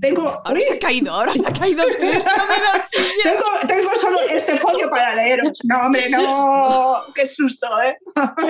Tengo, 0.00 0.42
ahora 0.44 0.60
se 0.60 0.74
ha 0.74 0.78
caído, 0.80 1.14
ahora 1.14 1.32
se 1.32 1.46
ha 1.46 1.52
caído 1.52 1.84
el 1.86 1.96
peso 1.96 2.28
de 2.28 2.58
la 2.58 2.76
silla. 2.76 3.22
tengo, 3.22 3.44
tengo, 3.68 3.90
solo 3.94 4.18
este 4.22 4.58
folio 4.58 4.90
para 4.90 5.14
leeros. 5.14 5.60
No, 5.62 5.86
hombre, 5.86 6.10
no. 6.10 7.02
Qué 7.14 7.28
susto, 7.28 7.68
¿eh? 7.80 7.96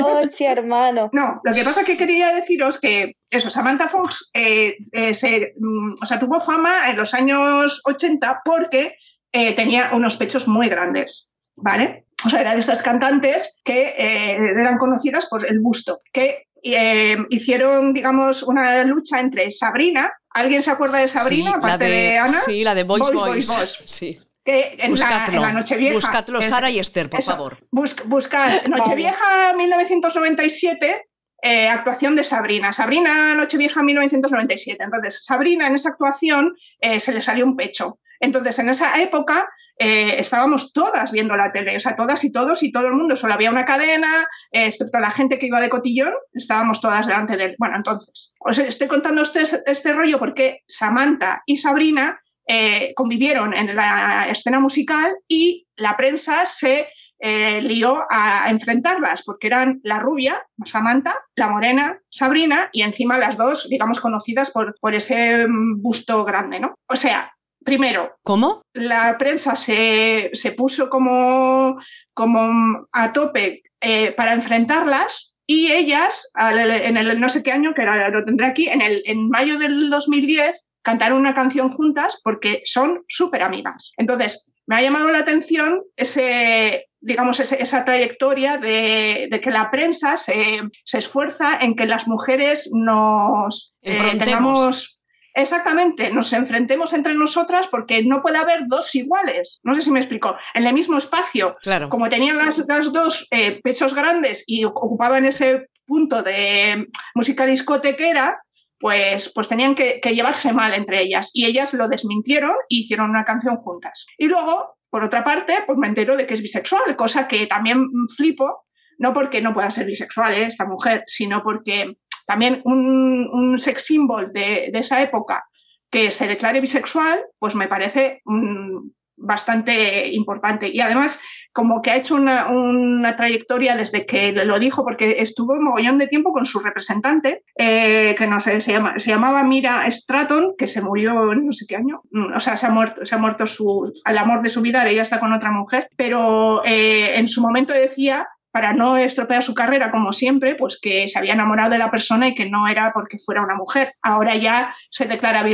Oh, 0.03 0.23
sí, 0.31 0.47
hermano. 0.47 1.11
No, 1.13 1.43
lo 1.45 1.53
que 1.53 1.63
pasa 1.63 1.81
es 1.81 1.87
que 1.87 1.99
quería 1.99 2.35
deciros 2.35 2.81
que 2.81 3.17
eso, 3.29 3.51
Samantha 3.51 3.91
Fox 3.91 4.31
eh, 4.33 4.79
eh, 4.93 5.15
se, 5.15 5.53
mm, 5.59 5.97
o 6.03 6.07
sea, 6.07 6.19
tuvo 6.19 6.41
fama 6.41 6.89
en 6.89 6.97
los 6.97 7.13
años 7.13 7.83
80 7.85 8.41
porque 8.47 8.97
eh, 9.31 9.53
tenía 9.55 9.91
unos 9.93 10.17
pechos 10.17 10.49
muy 10.49 10.71
grandes, 10.71 11.31
¿vale? 11.55 12.07
O 12.25 12.29
sea, 12.29 12.41
era 12.41 12.55
de 12.55 12.61
esas 12.61 12.83
cantantes 12.83 13.61
que 13.65 13.95
eh, 13.97 14.37
eran 14.59 14.79
conocidas 14.79 15.27
por 15.27 15.47
el 15.47 15.61
busto, 15.61 16.03
que 16.13 16.49
eh, 16.63 17.17
hicieron, 17.31 17.93
digamos, 17.93 18.43
una 18.43 18.85
lucha 18.85 19.21
entre 19.21 19.51
Sabrina. 19.51 20.13
¿Alguien 20.31 20.63
se 20.63 20.71
acuerda 20.71 20.99
de 20.99 21.09
Sabrina, 21.09 21.51
sí, 21.51 21.57
aparte 21.57 21.85
de, 21.85 21.91
de, 21.91 22.19
Ana? 22.19 22.41
Sí, 22.41 22.65
la 22.65 22.75
de 22.75 22.85
Boys 22.85 23.01
Boys. 23.01 23.15
Boys, 23.15 23.47
Boys, 23.47 23.57
Boys. 23.57 23.79
Sí. 23.87 24.21
Que 24.45 24.77
en, 24.79 24.91
buscadlo, 24.91 25.33
la, 25.33 25.37
en 25.37 25.43
la 25.43 25.53
Nochevieja. 25.53 25.95
Buscadlo, 25.95 26.43
Sara 26.43 26.71
y 26.71 26.79
Esther, 26.79 27.11
por 27.11 27.21
eso, 27.21 27.33
favor. 27.33 27.59
Bus, 27.71 27.97
buscad 28.07 28.65
Nochevieja 28.67 29.53
1997, 29.55 31.09
eh, 31.43 31.69
actuación 31.69 32.17
de 32.17 32.25
Sabrina. 32.25 32.73
Sabrina 32.73 33.35
Nochevieja 33.35 33.83
1997. 33.83 34.83
Entonces, 34.83 35.25
Sabrina 35.25 35.67
en 35.67 35.75
esa 35.75 35.91
actuación 35.91 36.55
eh, 36.81 37.01
se 37.01 37.13
le 37.13 37.23
salió 37.23 37.45
un 37.45 37.57
pecho. 37.57 37.99
Entonces, 38.21 38.59
en 38.59 38.69
esa 38.69 39.01
época 39.01 39.49
eh, 39.83 40.21
estábamos 40.21 40.75
todas 40.75 41.11
viendo 41.11 41.35
la 41.39 41.53
tele, 41.53 41.75
o 41.75 41.81
sea, 41.81 41.97
todas 41.97 42.23
y 42.23 42.31
todos 42.31 42.63
y 42.63 42.71
todo 42.71 42.89
el 42.89 42.93
mundo, 42.93 43.17
solo 43.17 43.33
había 43.33 43.51
una 43.51 43.65
cadena, 43.65 44.29
eh, 44.53 44.67
excepto 44.67 45.01
la 45.01 45.11
gente 45.11 45.39
que 45.39 45.47
iba 45.47 45.59
de 45.59 45.71
cotillón, 45.71 46.13
estábamos 46.35 46.83
todas 46.83 47.07
delante 47.07 47.39
de 47.39 47.45
él. 47.45 47.57
Bueno, 47.59 47.77
entonces, 47.77 48.35
os 48.41 48.59
estoy 48.59 48.89
contando 48.89 49.23
este, 49.23 49.43
este 49.65 49.95
rollo 49.95 50.19
porque 50.19 50.61
Samantha 50.69 51.43
y 51.47 51.57
Sabrina 51.57 52.21
eh, 52.47 52.93
convivieron 52.95 53.55
en 53.55 53.75
la 53.75 54.29
escena 54.29 54.61
musical 54.61 55.17
y 55.27 55.67
la 55.77 55.97
prensa 55.97 56.45
se 56.45 56.89
lió 57.23 58.07
a, 58.11 58.49
enfrentarlas 58.49 59.23
porque 59.25 59.47
eran 59.47 59.81
la 59.83 59.99
rubia, 59.99 60.43
Samantha, 60.65 61.15
la 61.37 61.51
morena, 61.51 62.01
Sabrina, 62.09 62.71
y 62.73 62.81
encima 62.81 63.19
las 63.19 63.37
dos, 63.37 63.69
digamos, 63.69 64.01
conocidas 64.01 64.51
por, 64.51 64.75
por 64.81 64.95
ese 64.95 65.47
busto 65.77 66.25
grande, 66.25 66.61
¿no? 66.61 66.75
O 66.89 66.97
sea, 66.97 67.31
primero. 67.65 68.17
¿Cómo? 68.23 68.63
La 68.73 69.17
prensa 69.19 69.57
se, 69.57 70.31
se 70.33 70.53
puso 70.53 70.89
como, 70.91 71.79
como 72.15 72.87
a 72.93 73.13
tope 73.13 73.63
eh, 73.81 74.13
para 74.13 74.35
enfrentarlas 74.35 75.37
y 75.47 75.73
ellas, 75.73 76.31
en 76.39 76.97
el 76.97 77.19
no 77.19 77.29
sé 77.29 77.43
qué 77.43 77.51
año, 77.51 77.75
que 77.75 77.83
era, 77.83 78.09
lo 78.11 78.25
tendré 78.25 78.47
aquí, 78.47 78.69
en, 78.69 78.83
el, 78.83 79.03
en 79.05 79.29
mayo 79.29 79.59
del 79.59 79.91
2010, 79.91 80.65
cantaron 80.83 81.19
una 81.19 81.35
canción 81.35 81.71
juntas 81.71 82.21
porque 82.23 82.63
son 82.67 83.03
súper 83.09 83.43
amigas. 83.43 83.93
Entonces, 83.97 84.53
me 84.67 84.77
ha 84.77 84.83
llamado 84.83 85.11
la 85.11 85.19
atención 85.19 85.83
ese, 85.97 86.89
digamos, 87.01 87.41
ese, 87.41 87.61
esa 87.61 87.85
trayectoria 87.85 88.59
de, 88.59 89.27
de, 89.29 89.41
que 89.41 89.51
la 89.51 89.73
prensa 89.73 90.17
se, 90.17 90.61
se, 90.85 90.99
esfuerza 90.99 91.59
en 91.61 91.75
que 91.75 91.87
las 91.87 92.07
mujeres 92.07 92.71
nos 92.73 93.75
eh, 93.83 94.19
tengamos 94.19 95.00
Exactamente, 95.35 96.11
nos 96.11 96.33
enfrentemos 96.33 96.93
entre 96.93 97.15
nosotras 97.15 97.69
porque 97.69 98.05
no 98.05 98.23
puede 98.23 98.39
haber 98.39 98.67
dos 98.67 98.95
iguales. 98.95 99.61
No 99.63 99.75
sé 99.75 99.83
si 99.83 99.91
me 99.91 100.01
explico. 100.01 100.37
En 100.55 100.67
el 100.67 100.75
mismo 100.75 100.99
espacio, 100.99 101.55
claro. 101.63 101.89
como 101.89 102.09
tenían 102.09 102.39
las, 102.39 102.59
las 102.67 102.93
dos 102.93 103.27
eh, 103.31 103.61
pechos 103.63 103.95
grandes 103.95 104.45
y 104.47 104.65
ocupaban 104.65 105.25
ese 105.25 105.69
punto 105.87 106.23
de 106.23 106.89
música 107.15 107.47
discotequera, 107.47 108.41
pues, 108.79 109.31
pues 109.35 109.49
tenían 109.49 109.75
que, 109.75 110.01
que, 110.01 110.15
llevarse 110.15 110.53
mal 110.53 110.75
entre 110.75 111.03
ellas. 111.03 111.31
Y 111.35 111.45
ellas 111.45 111.75
lo 111.75 111.89
desmintieron 111.89 112.55
y 112.69 112.81
hicieron 112.81 113.11
una 113.11 113.25
canción 113.25 113.57
juntas. 113.57 114.07
Y 114.17 114.27
luego, 114.27 114.79
por 114.89 115.05
otra 115.05 115.23
parte, 115.23 115.55
pues 115.67 115.79
me 115.79 115.87
entero 115.87 116.17
de 116.17 116.27
que 116.27 116.35
es 116.35 116.43
bisexual, 116.43 116.97
cosa 116.97 117.29
que 117.29 117.47
también 117.47 117.87
flipo, 118.17 118.65
no 118.99 119.13
porque 119.13 119.41
no 119.41 119.55
pueda 119.55 119.71
ser 119.71 119.87
bisexual 119.87 120.35
¿eh? 120.35 120.45
esta 120.45 120.67
mujer, 120.67 121.05
sino 121.07 121.43
porque 121.43 121.97
también 122.31 122.61
un, 122.65 123.59
sex 123.59 123.87
symbol 123.87 124.33
de, 124.33 124.71
esa 124.73 125.03
época 125.03 125.49
que 125.91 126.13
se 126.13 126.29
declare 126.29 126.61
bisexual, 126.61 127.25
pues 127.41 127.57
me 127.57 127.67
parece 127.67 128.23
um, 128.25 128.93
bastante 129.17 130.07
importante. 130.13 130.69
Y 130.69 130.81
además, 130.81 131.19
como 131.53 131.83
que 131.83 131.91
ha 131.91 131.97
hecho 131.97 132.15
una, 132.15 133.17
trayectoria 133.17 133.77
desde 133.77 134.07
que 134.07 134.31
lo 134.31 134.61
dijo, 134.61 134.85
porque 134.85 135.17
estuvo 135.19 135.55
un 135.55 135.65
mogollón 135.65 135.99
de 135.99 136.07
tiempo 136.07 136.33
con 136.33 136.47
su 136.47 136.61
representante, 136.61 137.43
eh, 137.59 138.15
que 138.17 138.29
no 138.29 138.39
sé, 138.39 138.61
se, 138.61 138.71
llama, 138.75 139.01
se, 139.01 139.11
llamaba 139.11 139.43
Mira 139.43 139.91
Stratton, 139.91 140.55
que 140.57 140.69
se 140.69 140.83
murió 140.83 141.33
en 141.33 141.47
no 141.47 141.53
sé 141.53 141.67
qué 141.67 141.75
año, 141.75 142.03
o 142.33 142.39
sea, 142.39 142.57
se 142.57 142.67
ha 142.67 142.71
muerto, 142.71 143.05
se 143.05 143.17
ha 143.17 143.19
muerto 143.19 143.49
su, 143.49 143.93
al 144.05 144.19
amor 144.19 144.41
de 144.43 144.51
su 144.51 144.61
vida, 144.61 144.89
ella 144.89 145.03
está 145.03 145.19
con 145.19 145.33
otra 145.33 145.51
mujer, 145.51 145.89
pero 145.97 146.63
eh, 146.65 147.19
en 147.19 147.27
su 147.27 147.41
momento 147.41 147.73
decía 147.73 148.29
para 148.51 148.73
no 148.73 148.97
estropear 148.97 149.43
su 149.43 149.55
carrera 149.55 149.91
como 149.91 150.13
siempre, 150.13 150.55
pues 150.55 150.79
que 150.81 151.09
se 151.09 151.19
había 151.19 151.35
enamorado 151.35 151.71
de 151.71 151.79
la 151.79 151.91
persona 151.91 152.29
y 152.29 152.35
que 152.35 152.49
no 152.49 152.69
era 152.69 152.93
porque 152.93 153.19
fuera 153.19 153.43
una 153.43 153.55
mujer. 153.55 153.95
Ahora 154.03 154.35
ya 154.37 154.75
se 154.91 155.07
declara 155.07 155.45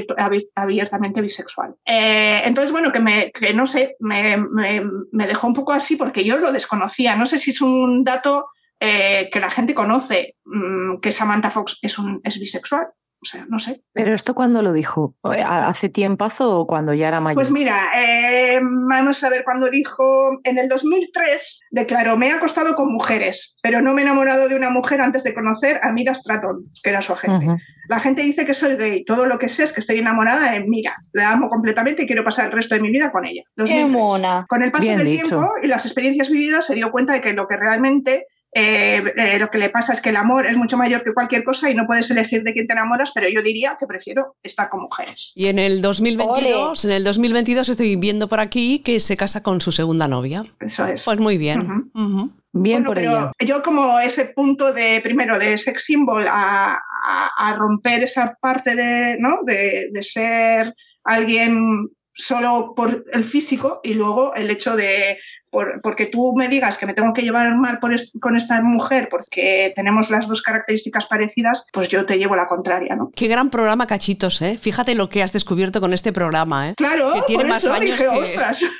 abiertamente 0.54 1.20
bisexual. 1.20 1.74
Eh, 1.84 2.42
entonces, 2.44 2.72
bueno, 2.72 2.92
que, 2.92 3.00
me, 3.00 3.30
que 3.32 3.52
no 3.52 3.66
sé, 3.66 3.96
me, 4.00 4.36
me, 4.36 4.82
me, 5.12 5.26
dejó 5.26 5.46
un 5.46 5.54
poco 5.54 5.72
así 5.72 5.96
porque 5.96 6.24
yo 6.24 6.38
lo 6.38 6.52
desconocía. 6.52 7.16
No 7.16 7.26
sé 7.26 7.38
si 7.38 7.50
es 7.50 7.60
un 7.60 8.04
dato 8.04 8.46
eh, 8.80 9.28
que 9.32 9.40
la 9.40 9.50
gente 9.50 9.74
conoce, 9.74 10.36
mmm, 10.44 10.98
que 11.00 11.12
Samantha 11.12 11.50
Fox 11.50 11.78
es, 11.82 11.98
un, 11.98 12.20
es 12.24 12.38
bisexual. 12.38 12.88
O 13.26 13.28
sea, 13.28 13.44
no 13.48 13.58
sé. 13.58 13.82
¿Pero 13.92 14.14
esto 14.14 14.36
cuándo 14.36 14.62
lo 14.62 14.72
dijo? 14.72 15.16
¿Hace 15.24 15.88
tiempazo 15.88 16.60
o 16.60 16.66
cuando 16.68 16.94
ya 16.94 17.08
era 17.08 17.18
mayor? 17.20 17.34
Pues 17.34 17.50
mira, 17.50 17.76
eh, 17.98 18.60
vamos 18.62 19.24
a 19.24 19.30
ver, 19.30 19.42
cuando 19.42 19.68
dijo, 19.68 20.38
en 20.44 20.58
el 20.58 20.68
2003 20.68 21.62
declaró, 21.72 22.16
me 22.16 22.28
he 22.28 22.32
acostado 22.32 22.76
con 22.76 22.92
mujeres, 22.92 23.56
pero 23.64 23.82
no 23.82 23.94
me 23.94 24.02
he 24.02 24.04
enamorado 24.04 24.48
de 24.48 24.54
una 24.54 24.70
mujer 24.70 25.00
antes 25.00 25.24
de 25.24 25.34
conocer 25.34 25.80
a 25.82 25.90
Mira 25.90 26.14
Stratton, 26.14 26.70
que 26.84 26.90
era 26.90 27.02
su 27.02 27.14
agente. 27.14 27.46
Uh 27.46 27.50
-huh. 27.54 27.58
La 27.88 27.98
gente 27.98 28.22
dice 28.22 28.46
que 28.46 28.54
soy 28.54 28.76
gay, 28.76 29.04
todo 29.04 29.26
lo 29.26 29.40
que 29.40 29.48
sé 29.48 29.64
es 29.64 29.72
que 29.72 29.80
estoy 29.80 29.98
enamorada 29.98 30.52
de 30.52 30.60
Mira, 30.64 30.94
la 31.12 31.32
amo 31.32 31.48
completamente 31.48 32.04
y 32.04 32.06
quiero 32.06 32.22
pasar 32.22 32.46
el 32.46 32.52
resto 32.52 32.76
de 32.76 32.80
mi 32.80 32.90
vida 32.90 33.10
con 33.10 33.26
ella. 33.26 33.42
2003. 33.56 33.86
¡Qué 33.86 33.92
mona! 33.92 34.46
Con 34.48 34.62
el 34.62 34.70
paso 34.70 34.84
Bien 34.84 34.98
del 34.98 35.06
dicho. 35.08 35.28
tiempo 35.28 35.50
y 35.64 35.66
las 35.66 35.84
experiencias 35.84 36.30
vividas 36.30 36.64
se 36.64 36.76
dio 36.76 36.92
cuenta 36.92 37.12
de 37.12 37.20
que 37.20 37.32
lo 37.32 37.48
que 37.48 37.56
realmente 37.56 38.26
eh, 38.58 39.12
eh, 39.16 39.38
lo 39.38 39.50
que 39.50 39.58
le 39.58 39.68
pasa 39.68 39.92
es 39.92 40.00
que 40.00 40.08
el 40.08 40.16
amor 40.16 40.46
es 40.46 40.56
mucho 40.56 40.78
mayor 40.78 41.04
que 41.04 41.12
cualquier 41.12 41.44
cosa 41.44 41.68
y 41.70 41.74
no 41.74 41.84
puedes 41.86 42.10
elegir 42.10 42.42
de 42.42 42.54
quién 42.54 42.66
te 42.66 42.72
enamoras, 42.72 43.12
pero 43.14 43.28
yo 43.28 43.42
diría 43.42 43.76
que 43.78 43.86
prefiero 43.86 44.36
estar 44.42 44.70
con 44.70 44.80
mujeres. 44.80 45.32
Y 45.34 45.48
en 45.48 45.58
el 45.58 45.82
2022, 45.82 46.84
Ole. 46.84 46.92
en 46.94 46.96
el 46.96 47.04
2022 47.04 47.68
estoy 47.68 47.96
viendo 47.96 48.28
por 48.28 48.40
aquí 48.40 48.78
que 48.78 48.98
se 48.98 49.14
casa 49.18 49.42
con 49.42 49.60
su 49.60 49.72
segunda 49.72 50.08
novia. 50.08 50.42
Eso 50.58 50.86
es. 50.86 51.04
Pues 51.04 51.18
muy 51.18 51.36
bien. 51.36 51.60
Uh 51.60 51.64
-huh. 51.64 51.90
Uh 51.94 52.08
-huh. 52.08 52.30
Bien 52.54 52.76
bueno, 52.82 52.86
por 52.86 52.96
pero 52.96 53.10
ella. 53.10 53.30
Yo 53.40 53.62
como 53.62 54.00
ese 54.00 54.24
punto 54.24 54.72
de, 54.72 55.02
primero, 55.02 55.38
de 55.38 55.58
sex 55.58 55.84
symbol 55.84 56.26
a, 56.26 56.80
a, 57.04 57.30
a 57.36 57.56
romper 57.56 58.04
esa 58.04 58.38
parte 58.40 58.74
de, 58.74 59.18
¿no? 59.20 59.40
de, 59.44 59.90
de 59.92 60.02
ser 60.02 60.74
alguien 61.04 61.90
solo 62.16 62.72
por 62.74 63.04
el 63.12 63.24
físico 63.24 63.80
y 63.84 63.92
luego 63.92 64.34
el 64.34 64.50
hecho 64.50 64.74
de 64.74 65.18
por, 65.50 65.80
porque 65.82 66.06
tú 66.06 66.34
me 66.36 66.48
digas 66.48 66.78
que 66.78 66.86
me 66.86 66.94
tengo 66.94 67.12
que 67.12 67.22
llevar 67.22 67.54
mal 67.56 67.78
por 67.78 67.92
est 67.94 68.14
con 68.20 68.36
esta 68.36 68.60
mujer 68.62 69.08
porque 69.10 69.72
tenemos 69.74 70.10
las 70.10 70.26
dos 70.26 70.42
características 70.42 71.06
parecidas, 71.06 71.66
pues 71.72 71.88
yo 71.88 72.04
te 72.06 72.18
llevo 72.18 72.36
la 72.36 72.46
contraria, 72.46 72.96
¿no? 72.96 73.10
Qué 73.14 73.28
gran 73.28 73.50
programa, 73.50 73.86
cachitos, 73.86 74.42
¿eh? 74.42 74.58
Fíjate 74.60 74.94
lo 74.94 75.08
que 75.08 75.22
has 75.22 75.32
descubierto 75.32 75.80
con 75.80 75.92
este 75.92 76.12
programa, 76.12 76.70
¿eh? 76.70 76.74
Claro, 76.76 77.14
que 77.14 77.22
tiene 77.22 77.44
por 77.44 77.50
más 77.50 77.64
eso 77.64 77.72
años 77.72 77.98
dije, 77.98 78.08
que... 78.08 78.16
ostras. 78.16 78.64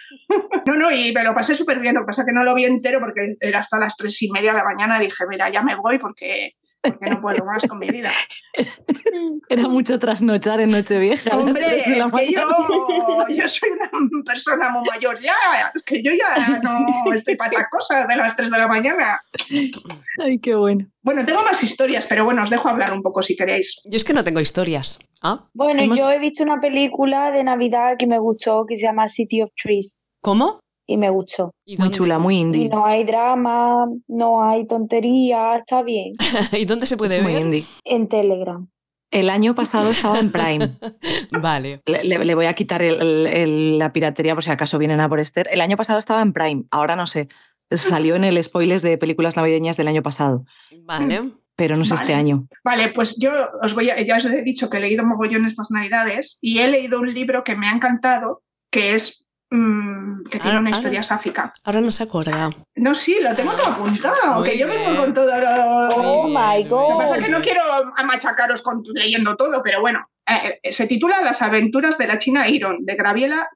No, 0.66 0.74
no, 0.74 0.90
y 0.90 1.12
me 1.12 1.22
lo 1.22 1.32
pasé 1.32 1.54
súper 1.54 1.78
bien. 1.78 1.94
Lo 1.94 2.00
que 2.00 2.06
pasa 2.06 2.22
es 2.22 2.26
que 2.26 2.32
no 2.32 2.42
lo 2.42 2.52
vi 2.52 2.64
entero 2.64 2.98
porque 2.98 3.36
era 3.38 3.60
hasta 3.60 3.78
las 3.78 3.96
tres 3.96 4.20
y 4.22 4.30
media 4.32 4.50
de 4.50 4.58
la 4.58 4.64
mañana. 4.64 4.98
Dije, 4.98 5.24
mira, 5.28 5.48
ya 5.52 5.62
me 5.62 5.76
voy 5.76 5.98
porque 5.98 6.54
porque 6.88 7.10
no 7.10 7.20
puedo 7.20 7.44
más 7.44 7.66
con 7.66 7.78
mi 7.78 7.88
vida. 7.88 8.10
Era 9.48 9.68
mucho 9.68 9.98
trasnochar 9.98 10.60
en 10.60 10.70
Nochevieja. 10.70 11.36
Hombre, 11.36 11.60
la 11.96 12.06
es 12.06 12.12
que 12.12 12.32
yo, 12.32 13.26
yo 13.28 13.48
soy 13.48 13.70
una 13.70 13.90
persona 14.24 14.70
muy 14.70 14.88
mayor 14.88 15.20
ya, 15.20 15.34
que 15.84 16.02
yo 16.02 16.12
ya 16.12 16.58
no 16.60 16.84
estoy 17.14 17.36
para 17.36 17.50
estas 17.50 17.68
cosas 17.70 18.08
de 18.08 18.16
las 18.16 18.36
3 18.36 18.50
de 18.50 18.58
la 18.58 18.68
mañana. 18.68 19.20
Ay, 20.18 20.38
qué 20.38 20.54
bueno. 20.54 20.86
Bueno, 21.02 21.24
tengo 21.24 21.42
más 21.42 21.62
historias, 21.62 22.06
pero 22.08 22.24
bueno, 22.24 22.42
os 22.42 22.50
dejo 22.50 22.68
hablar 22.68 22.92
un 22.92 23.02
poco 23.02 23.22
si 23.22 23.36
queréis. 23.36 23.80
Yo 23.84 23.96
es 23.96 24.04
que 24.04 24.12
no 24.12 24.24
tengo 24.24 24.40
historias. 24.40 24.98
¿Ah? 25.22 25.48
Bueno, 25.54 25.82
Hemos- 25.82 25.98
yo 25.98 26.10
he 26.10 26.18
visto 26.18 26.42
una 26.42 26.60
película 26.60 27.30
de 27.30 27.42
Navidad 27.44 27.94
que 27.98 28.06
me 28.06 28.18
gustó, 28.18 28.64
que 28.66 28.76
se 28.76 28.82
llama 28.82 29.08
City 29.08 29.42
of 29.42 29.50
Trees, 29.60 30.02
¿Cómo? 30.20 30.60
Y 30.86 30.96
me 30.96 31.10
gustó. 31.10 31.52
¿Y 31.64 31.76
Muy 31.78 31.90
chula, 31.90 32.18
muy 32.18 32.36
indie. 32.38 32.68
no 32.68 32.86
hay 32.86 33.04
drama, 33.04 33.86
no 34.08 34.42
hay 34.44 34.66
tontería, 34.66 35.56
está 35.56 35.82
bien. 35.82 36.12
¿Y 36.52 36.64
dónde 36.64 36.86
se 36.86 36.96
puede 36.96 37.16
Es 37.16 37.22
muy 37.22 37.32
ver? 37.34 37.42
indie. 37.42 37.64
En 37.84 38.08
Telegram. 38.08 38.68
El 39.10 39.30
año 39.30 39.54
pasado 39.54 39.90
estaba 39.90 40.18
en 40.18 40.32
Prime. 40.32 40.72
Vale. 41.40 41.80
Le, 41.86 42.04
le- 42.04 42.24
le 42.24 42.34
voy 42.34 42.46
a 42.46 42.54
quitar 42.54 42.82
el- 42.82 43.00
el- 43.00 43.26
el- 43.26 43.78
la 43.78 43.92
piratería 43.92 44.34
por 44.34 44.42
si 44.44 44.50
acaso 44.50 44.78
vienen 44.78 45.00
a 45.00 45.08
por 45.08 45.20
Esther. 45.20 45.48
El 45.50 45.60
año 45.60 45.76
pasado 45.76 45.98
estaba 45.98 46.22
en 46.22 46.32
Prime, 46.32 46.64
ahora 46.70 46.96
no 46.96 47.06
sé. 47.06 47.28
Salió 47.70 48.14
en 48.16 48.24
el 48.24 48.42
spoilers 48.42 48.82
de 48.82 48.96
películas 48.98 49.36
navideñas 49.36 49.76
del 49.76 49.88
año 49.88 50.02
pasado, 50.02 50.44
Vale. 50.84 51.32
pero 51.56 51.74
no 51.76 51.84
sé 51.84 51.94
Vale. 51.94 52.02
este 52.04 52.14
año. 52.14 52.46
Vale, 52.64 52.88
pues 52.90 53.16
yo 53.18 53.30
os 53.62 53.74
voy 53.74 53.90
a, 53.90 54.00
ya 54.02 54.18
os 54.18 54.24
he 54.24 54.42
dicho 54.42 54.70
que 54.70 54.76
he 54.76 54.80
leído 54.80 55.04
mogollón 55.04 55.46
estas 55.46 55.70
navidades 55.72 56.38
y 56.40 56.58
he 56.60 56.68
leído 56.68 57.00
un 57.00 57.12
libro 57.12 57.42
que 57.42 57.56
me 57.56 57.66
ha 57.68 57.72
encantado, 57.72 58.42
que 58.70 58.94
es 58.94 59.26
mm, 59.50 60.05
tiene 60.46 60.58
Ah, 60.58 60.60
una 60.60 60.70
ah, 60.70 60.76
historia 60.76 61.02
sáfica. 61.02 61.52
Ahora 61.64 61.80
no 61.80 61.92
se 61.92 62.04
acuerda. 62.04 62.50
No, 62.76 62.94
sí, 62.94 63.18
lo 63.20 63.34
tengo 63.34 63.52
todo 63.52 63.66
apuntado, 63.66 64.34
Muy 64.36 64.50
que 64.50 64.58
yo 64.58 64.68
vengo 64.68 64.96
con 65.00 65.14
todo 65.14 65.40
lo... 65.40 65.88
Oh 65.96 66.28
my 66.28 66.64
God. 66.64 66.90
Lo 66.90 66.98
que 66.98 67.04
pasa 67.04 67.16
es 67.16 67.24
que 67.24 67.30
no 67.30 67.40
quiero 67.40 67.62
machacaros 68.06 68.62
con, 68.62 68.82
leyendo 68.94 69.36
todo, 69.36 69.60
pero 69.62 69.80
bueno, 69.80 70.08
eh, 70.28 70.60
eh, 70.62 70.72
se 70.72 70.86
titula 70.86 71.20
Las 71.20 71.42
aventuras 71.42 71.98
de 71.98 72.06
la 72.06 72.18
China 72.18 72.48
Iron, 72.48 72.84
de 72.84 72.94
Graviela 72.94 73.48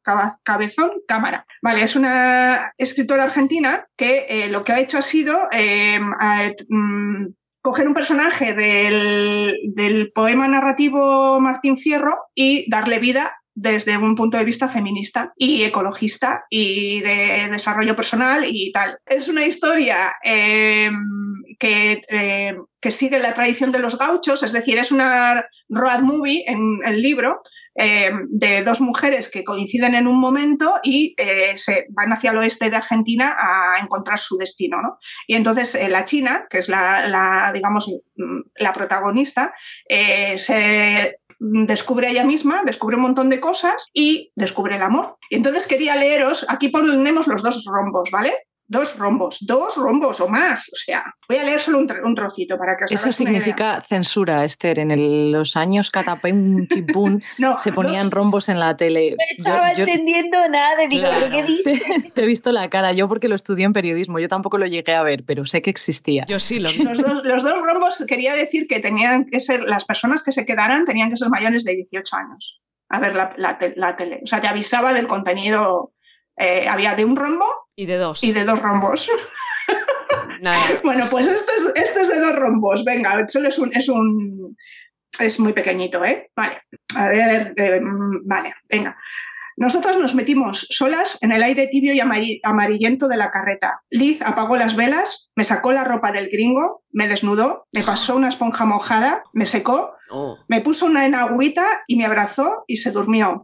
Cabezón 0.43 0.91
Cámara. 1.07 1.47
Vale, 1.62 1.82
es 1.82 1.97
una 1.97 2.72
escritora 2.78 3.24
argentina 3.24 3.86
que 3.97 4.26
eh, 4.28 4.49
lo 4.49 4.64
que 4.64 4.72
ha 4.72 4.80
hecho 4.80 4.99
ha 4.99 5.03
sido 5.03 5.49
eh, 5.53 5.99
eh, 5.99 6.57
mm, 6.68 7.26
coger 7.62 7.86
un 7.86 7.95
personaje 7.95 8.55
del, 8.55 9.57
del 9.74 10.12
poema 10.12 10.49
narrativo 10.49 11.41
Martín 11.41 11.76
Fierro 11.76 12.16
y 12.34 12.70
darle 12.70 12.99
vida 12.99 13.39
desde 13.61 13.98
un 13.98 14.14
punto 14.14 14.38
de 14.38 14.44
vista 14.44 14.68
feminista 14.68 15.32
y 15.36 15.64
ecologista 15.64 16.44
y 16.48 17.00
de 17.00 17.48
desarrollo 17.50 17.94
personal 17.94 18.44
y 18.46 18.72
tal. 18.72 18.98
Es 19.04 19.28
una 19.28 19.44
historia 19.44 20.12
eh, 20.24 20.90
que, 21.58 22.02
eh, 22.08 22.56
que 22.80 22.90
sigue 22.90 23.18
la 23.18 23.34
tradición 23.34 23.70
de 23.70 23.80
los 23.80 23.98
gauchos, 23.98 24.42
es 24.42 24.52
decir, 24.52 24.78
es 24.78 24.92
una 24.92 25.44
road 25.68 26.00
movie 26.00 26.44
en 26.46 26.80
el 26.86 27.02
libro 27.02 27.42
eh, 27.76 28.11
de 28.28 28.62
dos 28.62 28.80
mujeres 28.80 29.30
que 29.30 29.44
coinciden 29.44 29.94
en 29.94 30.06
un 30.06 30.18
momento 30.18 30.74
y 30.82 31.14
eh, 31.16 31.56
se 31.56 31.86
van 31.90 32.12
hacia 32.12 32.32
el 32.32 32.38
oeste 32.38 32.68
de 32.68 32.76
Argentina 32.76 33.36
a 33.38 33.78
encontrar 33.80 34.18
su 34.18 34.36
destino. 34.36 34.82
¿no? 34.82 34.98
Y 35.26 35.36
entonces 35.36 35.74
eh, 35.76 35.88
la 35.88 36.04
China, 36.04 36.46
que 36.50 36.58
es 36.58 36.68
la, 36.68 37.06
la, 37.06 37.52
digamos, 37.54 37.88
mm, 38.16 38.40
la 38.56 38.72
protagonista, 38.72 39.54
eh, 39.88 40.36
se 40.36 41.19
descubre 41.41 42.11
ella 42.11 42.24
misma, 42.24 42.62
descubre 42.64 42.97
un 42.97 43.03
montón 43.03 43.30
de 43.30 43.41
cosas 43.41 43.88
y 43.93 44.30
descubre 44.36 44.76
el 44.76 44.82
amor. 44.82 45.16
Entonces 45.30 45.66
quería 45.66 45.97
leeros, 45.97 46.45
aquí 46.49 46.68
ponemos 46.68 47.26
los 47.26 47.43
dos 47.43 47.64
rombos, 47.64 48.11
¿vale? 48.11 48.34
Dos 48.72 48.96
rombos, 48.96 49.38
dos 49.40 49.74
rombos 49.76 50.20
o 50.20 50.28
más. 50.28 50.68
O 50.72 50.76
sea, 50.76 51.12
voy 51.28 51.38
a 51.38 51.42
leer 51.42 51.58
solo 51.58 51.78
un, 51.78 51.88
tr- 51.88 52.04
un 52.04 52.14
trocito 52.14 52.56
para 52.56 52.76
que 52.76 52.84
os 52.84 52.92
Eso 52.92 53.02
hagáis 53.02 53.18
una 53.20 53.30
idea. 53.30 53.40
significa 53.42 53.80
censura, 53.80 54.44
Esther. 54.44 54.78
En 54.78 54.92
el- 54.92 55.32
los 55.32 55.56
años 55.56 55.90
catapum, 55.90 56.68
chimpún, 56.68 57.20
No, 57.38 57.58
se 57.58 57.70
dos- 57.70 57.74
ponían 57.74 58.12
rombos 58.12 58.48
en 58.48 58.60
la 58.60 58.76
tele. 58.76 59.10
No 59.10 59.16
estaba 59.36 59.72
Yo- 59.72 59.78
yo- 59.78 59.92
entendiendo 59.92 60.38
nada, 60.48 60.86
digo, 60.88 61.02
Claro. 61.02 61.26
¿pero 61.30 61.36
qué 61.36 61.52
dices? 61.52 61.82
te 62.14 62.22
he 62.22 62.26
visto 62.26 62.52
la 62.52 62.70
cara, 62.70 62.92
yo 62.92 63.08
porque 63.08 63.26
lo 63.26 63.34
estudié 63.34 63.64
en 63.64 63.72
periodismo, 63.72 64.20
yo 64.20 64.28
tampoco 64.28 64.56
lo 64.56 64.66
llegué 64.66 64.94
a 64.94 65.02
ver, 65.02 65.24
pero 65.26 65.44
sé 65.46 65.62
que 65.62 65.70
existía. 65.70 66.24
Yo 66.28 66.38
sí 66.38 66.60
lo 66.60 66.68
vi. 66.72 66.78
Los 66.84 66.98
dos, 66.98 67.24
los 67.24 67.42
dos 67.42 67.60
rombos 67.60 68.04
quería 68.06 68.34
decir 68.34 68.68
que 68.68 68.78
tenían 68.78 69.24
que 69.24 69.40
ser, 69.40 69.64
las 69.64 69.84
personas 69.84 70.22
que 70.22 70.30
se 70.30 70.46
quedaran 70.46 70.84
tenían 70.84 71.10
que 71.10 71.16
ser 71.16 71.28
mayores 71.28 71.64
de 71.64 71.74
18 71.74 72.16
años 72.16 72.60
a 72.88 72.98
ver 73.00 73.14
la, 73.16 73.32
la 73.36 73.58
la 73.76 73.96
tele. 73.96 74.20
O 74.24 74.26
sea, 74.28 74.40
te 74.40 74.46
avisaba 74.48 74.92
del 74.94 75.06
contenido. 75.08 75.92
Eh, 76.37 76.66
había 76.68 76.95
de 76.95 77.05
un 77.05 77.16
rombo 77.16 77.47
Y 77.76 77.87
de 77.87 77.97
dos. 77.97 78.22
y 78.24 78.33
de 78.33 78.45
dos 78.45 78.61
rombos. 78.61 79.09
Nada. 80.41 80.61
Bueno, 80.85 81.07
pues 81.11 81.26
esto 81.26 81.53
es, 81.57 81.83
esto 81.85 82.01
es 82.01 82.09
de 82.09 82.20
dos 82.20 82.35
rombos. 82.37 82.85
Venga, 82.85 83.26
solo 83.28 83.49
es 83.49 83.59
un, 83.59 83.74
es 83.76 83.89
un. 83.89 84.57
Es 85.18 85.39
muy 85.39 85.53
pequeñito, 85.53 86.05
¿eh? 86.05 86.31
Vale. 86.35 86.62
A 86.97 87.09
ver, 87.09 87.53
eh, 87.57 87.81
mm, 87.81 88.26
vale, 88.26 88.55
venga. 88.68 88.97
Nosotras 89.57 89.99
nos 89.99 90.14
metimos 90.14 90.66
solas 90.70 91.18
en 91.20 91.33
el 91.33 91.43
aire 91.43 91.66
tibio 91.66 91.93
y 91.93 91.99
amari- 92.01 92.41
amarillento 92.43 93.09
de 93.09 93.18
la 93.18 93.31
carreta. 93.31 93.83
Liz 93.91 94.22
apagó 94.22 94.57
las 94.57 94.74
velas, 94.76 95.33
me 95.37 95.45
sacó 95.45 95.72
la 95.72 95.85
ropa 95.85 96.12
del 96.12 96.31
gringo, 96.31 96.83
me 96.93 97.09
desnudó, 97.09 97.66
me 97.72 97.83
pasó 97.83 98.16
una 98.16 98.31
esponja 98.31 98.64
mojada, 98.64 99.22
me 99.35 99.45
secó, 99.45 99.93
Oh. 100.11 100.38
me 100.48 100.61
puso 100.61 100.86
una 100.86 101.06
en 101.06 101.14
agüita 101.14 101.82
y 101.86 101.96
me 101.96 102.04
abrazó 102.04 102.64
y 102.66 102.78
se 102.78 102.90
durmió. 102.90 103.42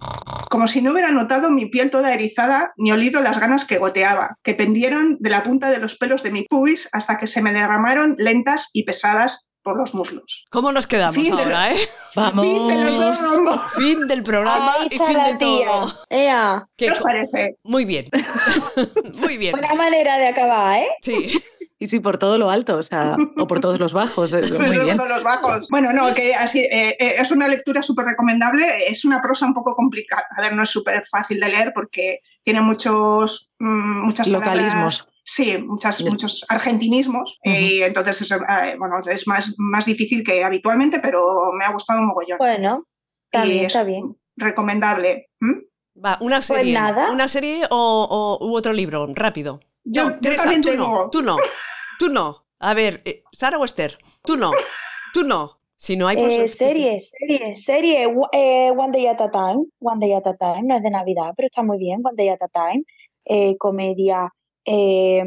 Como 0.51 0.69
si 0.69 0.81
no 0.81 0.93
hubiera 0.93 1.13
notado 1.13 1.51
mi 1.51 1.67
piel 1.67 1.91
toda 1.91 2.15
erizada 2.15 2.73
ni 2.77 2.93
olido 2.93 3.21
las 3.21 3.41
ganas 3.41 3.65
que 3.65 3.79
goteaba, 3.79 4.39
que 4.43 4.55
pendieron 4.55 5.17
de 5.21 5.31
la 5.31 5.43
punta 5.43 5.71
de 5.71 5.79
los 5.79 5.97
pelos 5.97 6.23
de 6.23 6.31
mi 6.31 6.45
pubis 6.45 6.89
hasta 6.93 7.19
que 7.19 7.27
se 7.27 7.43
me 7.43 7.53
derramaron 7.53 8.17
lentas 8.19 8.71
y 8.73 8.85
pesadas 8.85 9.46
por 9.67 9.77
los 9.77 9.95
muslos. 9.95 10.45
¿Cómo 10.49 10.71
nos 10.71 10.87
quedamos 10.87 11.17
Fin 11.17 11.35
de- 11.35 11.43
ahora, 11.43 11.73
eh? 11.73 11.77
Fin 12.15 12.69
de 12.69 12.85
los 12.85 12.99
dos 13.01 13.19
Vamos. 13.45 13.73
Fin 13.73 14.07
del 14.07 14.23
programa 14.23 14.77
y 14.89 14.97
fin 14.97 15.25
de 15.25 15.35
todo. 15.41 15.93
Ea, 16.09 16.65
Qué 16.77 16.87
¿Qué 16.87 16.93
os 16.93 17.01
parece? 17.01 17.57
Muy 17.65 17.85
bien. 17.85 18.05
Muy 19.23 19.37
bien. 19.37 19.51
buena 19.51 19.75
manera 19.75 20.19
de 20.19 20.29
acabar, 20.29 20.79
¿eh? 20.83 20.89
Sí. 21.03 21.43
Y 21.81 21.89
sí, 21.89 21.99
por 21.99 22.17
todo 22.17 22.39
lo 22.39 22.49
alto, 22.49 22.77
o 22.77 22.83
sea, 22.85 23.17
o 23.37 23.47
por 23.49 23.59
todos 23.61 23.79
los 23.81 23.93
bajos, 23.93 24.33
eh, 24.35 24.43
muy 24.59 24.79
bien. 24.79 24.97
con 24.97 25.09
los 25.09 25.23
bajos. 25.25 25.67
Bueno, 25.69 25.93
no, 25.93 26.15
que 26.15 26.35
así 26.35 26.61
eh, 26.61 26.97
eh, 26.99 27.17
es 27.19 27.31
una 27.33 27.49
lectura 27.49 27.83
súper 27.83 28.07
recomendable. 28.07 28.65
Es 28.89 29.05
una 29.05 29.21
prosa 29.21 29.47
un 29.47 29.53
poco 29.55 29.75
complicada. 29.75 30.25
A 30.37 30.43
ver, 30.43 30.55
no 30.55 30.63
es 30.63 30.71
súper 30.71 31.05
fácil 31.11 31.41
de 31.41 31.49
leer 31.49 31.73
porque 31.75 32.21
tiene 32.45 32.61
muchos 32.63 33.53
mm, 33.59 34.05
muchas 34.07 34.29
palabras- 34.29 34.55
Localismos. 34.57 35.09
Sí, 35.29 35.59
muchas, 35.59 36.05
muchos 36.05 36.45
argentinismos. 36.49 37.39
Y 37.43 37.83
entonces 37.83 38.23
es, 38.23 38.31
eh, 38.31 38.77
bueno, 38.79 39.01
es 39.11 39.27
más, 39.27 39.55
más 39.59 39.85
difícil 39.85 40.23
que 40.23 40.45
habitualmente, 40.45 41.01
pero 41.01 41.51
me 41.59 41.65
ha 41.65 41.73
gustado 41.73 41.99
un 42.01 42.07
mogollón. 42.07 42.39
Bueno, 42.39 42.85
está 43.33 43.45
Y 43.45 43.51
bien, 43.51 43.61
es 43.63 43.67
está 43.67 43.83
bien. 43.83 44.17
Recomendable. 44.37 45.29
¿Mm? 45.41 46.05
Va, 46.05 46.17
una 46.21 46.37
Pues 46.37 46.47
serie. 46.47 46.75
nada. 46.75 47.11
Una 47.11 47.27
serie 47.27 47.65
o, 47.71 48.39
o- 48.41 48.47
u 48.47 48.55
otro 48.57 48.73
libro, 48.73 49.05
rápido. 49.15 49.59
Yo, 49.83 50.05
No, 50.05 50.11
yo 50.15 50.21
Teresa, 50.21 50.45
también 50.45 50.63
tú 50.63 50.69
tengo. 50.69 50.85
no, 51.05 51.11
tú 51.11 51.23
no, 51.23 51.37
tú 51.99 52.09
no. 52.09 52.47
A 52.61 52.75
ver, 52.75 53.03
eh, 53.05 53.23
Sara 53.33 53.59
o 53.59 53.65
Esther, 53.65 53.99
tú 54.23 54.37
no, 54.37 54.53
tú 55.13 55.25
no. 55.25 55.59
Si 55.75 55.97
no 55.97 56.07
hay 56.09 56.17
pues, 56.17 56.39
Eh, 56.39 56.49
serie, 56.49 56.99
serie, 57.01 57.55
serie. 57.55 58.07
Wa- 58.07 58.29
eh, 58.33 58.71
One 58.71 58.93
Day 58.93 59.07
at 59.09 59.21
a 59.21 59.31
Time. 59.31 59.67
One 59.81 59.99
Day 60.01 60.15
at 60.15 60.27
a 60.27 60.35
Time. 60.37 60.63
No 60.63 60.77
es 60.77 60.83
de 60.83 60.91
Navidad, 60.91 61.33
pero 61.37 61.47
está 61.49 61.63
muy 61.63 61.79
bien. 61.79 62.01
One 62.05 62.15
Day 62.17 62.29
at 62.31 62.43
a 62.43 62.49
Time. 62.49 62.85
Eh, 63.25 63.57
comedia. 63.59 64.33
Eh, 64.67 65.23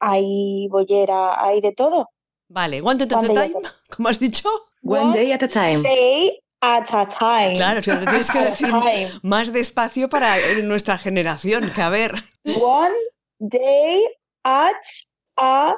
hay 0.00 0.68
bollera, 0.68 1.42
hay 1.44 1.60
de 1.60 1.72
todo. 1.72 2.10
Vale, 2.48 2.80
one 2.82 3.02
at 3.02 3.12
a 3.12 3.16
day 3.20 3.28
at 3.28 3.34
time, 3.52 3.54
¿cómo 3.96 4.08
has 4.08 4.18
dicho? 4.20 4.48
One 4.82 5.12
day 5.12 5.32
at 5.32 5.42
a 5.42 5.48
time. 5.48 5.82
Day 5.82 6.38
at 6.60 6.88
a 6.92 7.06
time. 7.08 7.54
Claro, 7.56 7.80
tienes 7.80 8.30
que 8.30 8.38
a 8.38 8.44
decir 8.44 8.68
más 9.22 9.52
despacio 9.52 10.08
para 10.08 10.38
eh, 10.38 10.62
nuestra 10.62 10.96
generación, 10.98 11.70
que 11.74 11.82
a 11.82 11.88
ver. 11.88 12.12
One 12.60 12.94
day 13.38 14.04
at 14.44 14.76
a 15.36 15.74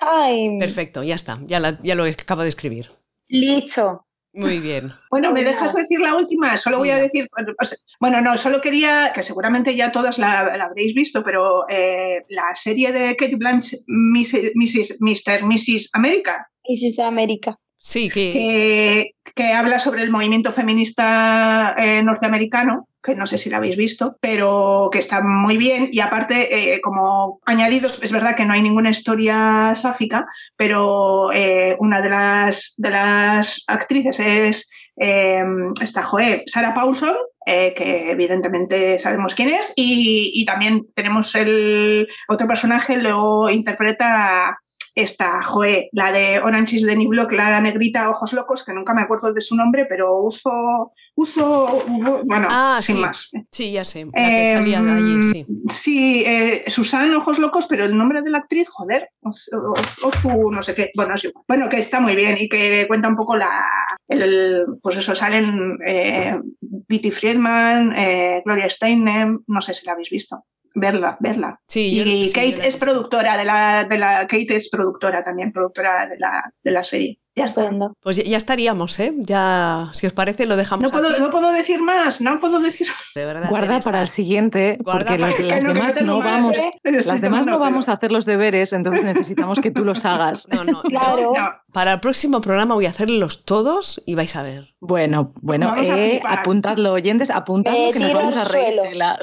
time. 0.00 0.58
Perfecto, 0.58 1.02
ya 1.02 1.14
está, 1.14 1.38
ya, 1.44 1.60
la- 1.60 1.78
ya 1.82 1.94
lo 1.94 2.04
acabo 2.04 2.42
de 2.42 2.48
escribir. 2.48 2.90
Listo. 3.28 4.04
Muy 4.34 4.60
bien. 4.60 4.90
Bueno, 5.10 5.32
¿me 5.32 5.44
dejas 5.44 5.74
decir 5.74 6.00
la 6.00 6.16
última? 6.16 6.56
Solo 6.56 6.78
voy 6.78 6.90
a 6.90 6.96
decir, 6.96 7.28
sea, 7.60 7.78
bueno, 8.00 8.20
no, 8.22 8.38
solo 8.38 8.60
quería, 8.60 9.12
que 9.14 9.22
seguramente 9.22 9.76
ya 9.76 9.92
todas 9.92 10.18
la, 10.18 10.56
la 10.56 10.64
habréis 10.64 10.94
visto, 10.94 11.22
pero 11.22 11.68
eh, 11.68 12.24
la 12.28 12.54
serie 12.54 12.92
de 12.92 13.14
Kate 13.16 13.36
Blanchett, 13.36 13.80
Mrs. 13.86 14.52
Mrs. 14.54 15.00
Mr. 15.00 15.44
Mrs. 15.44 15.90
America, 15.92 16.48
is 16.64 16.98
America. 16.98 17.58
Sí, 17.84 18.10
que 18.10 19.14
que, 19.34 19.52
habla 19.52 19.80
sobre 19.80 20.04
el 20.04 20.10
movimiento 20.12 20.52
feminista 20.52 21.74
eh, 21.76 22.00
norteamericano, 22.04 22.88
que 23.02 23.16
no 23.16 23.26
sé 23.26 23.38
si 23.38 23.50
la 23.50 23.56
habéis 23.56 23.76
visto, 23.76 24.16
pero 24.20 24.88
que 24.92 25.00
está 25.00 25.20
muy 25.20 25.56
bien. 25.56 25.88
Y 25.90 25.98
aparte, 25.98 26.74
eh, 26.74 26.80
como 26.80 27.40
añadidos, 27.44 28.00
es 28.02 28.12
verdad 28.12 28.36
que 28.36 28.44
no 28.44 28.52
hay 28.52 28.62
ninguna 28.62 28.90
historia 28.90 29.72
sáfica, 29.74 30.26
pero 30.56 31.32
eh, 31.32 31.76
una 31.80 32.00
de 32.00 32.08
las, 32.08 32.74
de 32.76 32.90
las 32.90 33.64
actrices 33.66 34.20
es 34.20 34.70
eh, 34.96 35.42
esta 35.82 36.04
joe, 36.04 36.44
Sarah 36.46 36.74
Paulson, 36.74 37.16
que 37.44 38.12
evidentemente 38.12 39.00
sabemos 39.00 39.34
quién 39.34 39.48
es, 39.48 39.72
y, 39.74 40.30
y 40.32 40.44
también 40.44 40.86
tenemos 40.94 41.34
el 41.34 42.06
otro 42.28 42.46
personaje, 42.46 42.98
lo 42.98 43.50
interpreta 43.50 44.56
esta, 44.94 45.42
Joe, 45.42 45.88
la 45.92 46.12
de 46.12 46.38
Orange 46.40 46.76
is 46.76 46.86
the 46.86 46.96
New 46.96 47.08
Block, 47.08 47.32
la 47.32 47.60
negrita 47.60 48.10
Ojos 48.10 48.32
Locos, 48.32 48.64
que 48.64 48.72
nunca 48.72 48.94
me 48.94 49.02
acuerdo 49.02 49.32
de 49.32 49.40
su 49.40 49.56
nombre, 49.56 49.86
pero 49.88 50.18
uso, 50.22 50.92
uso 51.14 51.84
bueno, 52.24 52.48
Ah, 52.50 52.78
sin 52.80 52.96
sí. 52.96 53.00
más. 53.02 53.30
Sí, 53.50 53.72
ya 53.72 53.84
sé. 53.84 54.04
La 54.06 54.10
que 54.12 54.50
salía 54.50 54.82
de 54.82 54.90
allí, 54.92 55.12
Em, 55.14 55.22
sí. 55.22 55.46
Sí, 55.70 56.24
eh, 56.26 56.64
Susan 56.68 57.12
Ojos 57.14 57.38
Locos, 57.38 57.66
pero 57.68 57.84
el 57.84 57.96
nombre 57.96 58.22
de 58.22 58.30
la 58.30 58.38
actriz, 58.38 58.68
joder, 58.68 59.08
Oz- 59.22 59.50
Oz- 59.52 60.04
Ozu, 60.04 60.50
no 60.50 60.62
sé 60.62 60.74
qué. 60.74 60.90
Bueno, 60.94 61.14
igual. 61.22 61.44
Bueno, 61.48 61.68
que 61.68 61.78
está 61.78 62.00
muy 62.00 62.14
bien 62.16 62.36
y 62.38 62.48
que 62.48 62.84
cuenta 62.88 63.08
un 63.08 63.16
poco 63.16 63.36
la. 63.36 63.64
El, 64.08 64.64
pues 64.82 64.96
eso, 64.96 65.14
salen 65.14 65.78
eh, 65.86 66.38
Betty 66.60 67.10
Friedman, 67.10 67.92
eh, 67.96 68.42
Gloria 68.44 68.68
Steinem, 68.68 69.40
no 69.46 69.62
sé 69.62 69.74
si 69.74 69.86
la 69.86 69.92
habéis 69.92 70.10
visto. 70.10 70.44
Verla, 70.74 71.16
verla. 71.20 71.60
Sí, 71.66 72.00
y 72.00 72.24
yo 72.24 72.32
Kate 72.32 72.66
es 72.66 72.76
productora 72.76 73.36
de 73.36 73.44
la, 73.44 73.84
de 73.84 73.98
la. 73.98 74.26
Kate 74.26 74.56
es 74.56 74.68
productora 74.70 75.22
también, 75.22 75.52
productora 75.52 76.06
de 76.06 76.18
la, 76.18 76.52
de 76.62 76.70
la 76.70 76.82
serie. 76.82 77.21
Ya 77.34 77.44
está. 77.44 77.70
Pues 78.00 78.18
ya, 78.18 78.24
ya 78.24 78.36
estaríamos, 78.36 78.98
¿eh? 79.00 79.14
Ya, 79.16 79.90
si 79.94 80.06
os 80.06 80.12
parece, 80.12 80.44
lo 80.44 80.56
dejamos 80.56 80.82
No 80.82 80.90
puedo, 80.90 81.08
aquí, 81.08 81.20
no 81.20 81.30
puedo 81.30 81.50
decir 81.52 81.80
más, 81.80 82.20
no 82.20 82.38
puedo 82.38 82.60
decir 82.60 82.88
de 83.14 83.24
verdad. 83.24 83.48
Guarda 83.48 83.68
Teresa. 83.68 83.90
para 83.90 84.02
el 84.02 84.08
siguiente, 84.08 84.78
Guarda 84.82 84.98
porque 84.98 85.14
Que 85.14 85.44
las 85.44 85.64
no, 85.64 85.72
demás 85.72 86.02
no 86.02 86.18
más, 86.18 86.24
vamos, 86.26 86.58
¿eh? 86.58 86.72
las 87.04 87.20
demás 87.22 87.46
no 87.46 87.58
vamos 87.58 87.88
a 87.88 87.92
hacer 87.92 88.12
los 88.12 88.26
deberes, 88.26 88.74
entonces 88.74 89.04
necesitamos 89.14 89.60
que 89.60 89.70
tú 89.70 89.82
los 89.84 90.04
hagas. 90.04 90.46
No, 90.52 90.64
no, 90.64 90.82
yo 90.82 90.90
Claro. 90.90 91.32
No, 91.34 91.48
para 91.72 91.94
el 91.94 92.00
próximo 92.00 92.42
programa 92.42 92.74
voy 92.74 92.84
a 92.84 92.90
hacerlos 92.90 93.46
todos 93.46 94.02
y 94.04 94.14
vais 94.14 94.36
a 94.36 94.42
ver. 94.42 94.74
Bueno, 94.80 95.32
bueno, 95.40 95.74
eh, 95.78 96.20
apuntadlo, 96.26 96.92
oyentes, 96.92 97.30
apuntadlo 97.30 97.92
que 97.92 97.98
nos 97.98 98.12
vamos 98.12 98.36
a. 98.36 98.42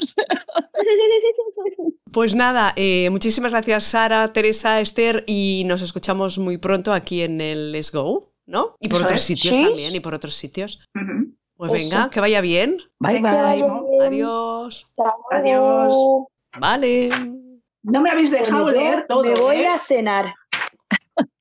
Pues 2.12 2.34
nada, 2.34 2.72
eh, 2.74 3.08
muchísimas 3.10 3.52
gracias 3.52 3.84
Sara, 3.84 4.32
Teresa, 4.32 4.80
Esther 4.80 5.22
y 5.28 5.62
nos 5.66 5.80
escuchamos 5.80 6.38
muy 6.38 6.58
pronto 6.58 6.92
aquí 6.92 7.22
en 7.22 7.40
el 7.40 7.70
Let's 7.70 7.92
Go, 8.02 8.32
¿no? 8.46 8.76
Y 8.80 8.88
por 8.88 9.02
otros 9.02 9.20
sitios 9.20 9.54
Sí. 9.54 9.64
también, 9.64 9.94
y 9.94 10.00
por 10.00 10.14
otros 10.14 10.34
sitios. 10.34 10.80
Pues 11.56 11.72
Eso. 11.74 11.90
venga, 11.96 12.10
que 12.10 12.20
vaya 12.20 12.40
bien. 12.40 12.78
Bye 12.98 13.20
bye. 13.20 13.54
bien. 13.56 14.02
Adiós. 14.02 14.86
Adiós. 15.30 15.94
Vale. 16.58 17.10
No 17.82 18.02
me 18.02 18.10
habéis 18.10 18.30
dejado 18.30 18.70
leer 18.70 19.06
todo. 19.08 19.22
Me 19.24 19.34
voy 19.34 19.56
¿eh? 19.56 19.68
a 19.68 19.78
cenar. 19.78 20.34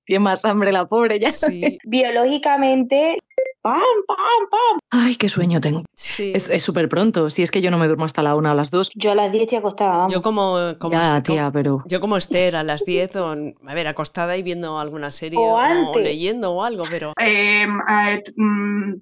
Tiene 0.09 0.23
más 0.23 0.43
hambre 0.43 0.71
la 0.71 0.87
pobre 0.87 1.19
ya. 1.19 1.31
Sí, 1.31 1.77
Biológicamente, 1.85 3.19
pam, 3.61 3.79
pam, 4.07 4.17
pam. 4.49 4.79
Ay, 4.89 5.15
qué 5.17 5.29
sueño 5.29 5.61
tengo. 5.61 5.83
sí. 5.95 6.31
Es 6.33 6.49
es 6.49 6.63
súper 6.63 6.89
pronto, 6.89 7.29
si 7.29 7.43
es 7.43 7.51
que 7.51 7.61
yo 7.61 7.69
no 7.69 7.77
me 7.77 7.85
duermo 7.85 8.05
hasta 8.05 8.23
la 8.23 8.35
una 8.35 8.53
o 8.53 8.55
las 8.55 8.71
dos. 8.71 8.89
Yo 8.95 9.11
a 9.11 9.15
las 9.15 9.31
10 9.31 9.43
estoy 9.43 9.59
acostada. 9.59 9.97
vamos. 9.97 10.13
Yo 10.13 10.23
como, 10.23 10.57
como 10.79 10.93
Ya, 10.93 11.03
Esther- 11.03 11.23
tía, 11.23 11.51
pero... 11.53 11.83
Yo 11.85 11.99
como 11.99 12.17
Esther 12.17 12.55
a 12.55 12.63
las 12.63 12.83
10 12.85 13.15
o, 13.17 13.31
a 13.67 13.73
ver, 13.75 13.87
acostada 13.87 14.35
y 14.35 14.41
viendo 14.41 14.79
alguna 14.79 15.11
serie 15.11 15.37
O 15.37 15.53
o, 15.53 15.57
antes. 15.59 16.01
leyendo 16.01 16.53
o 16.53 16.63
algo, 16.63 16.85
pero 16.89 17.13
Eh, 17.21 17.67
eh, 17.67 18.23
mm, 18.35 18.93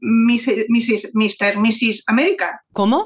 Mrs. 0.00 0.66
Mrs. 0.68 1.10
Mr. 1.14 1.58
Mrs. 1.58 2.02
América. 2.08 2.60
¿Cómo? 2.72 3.04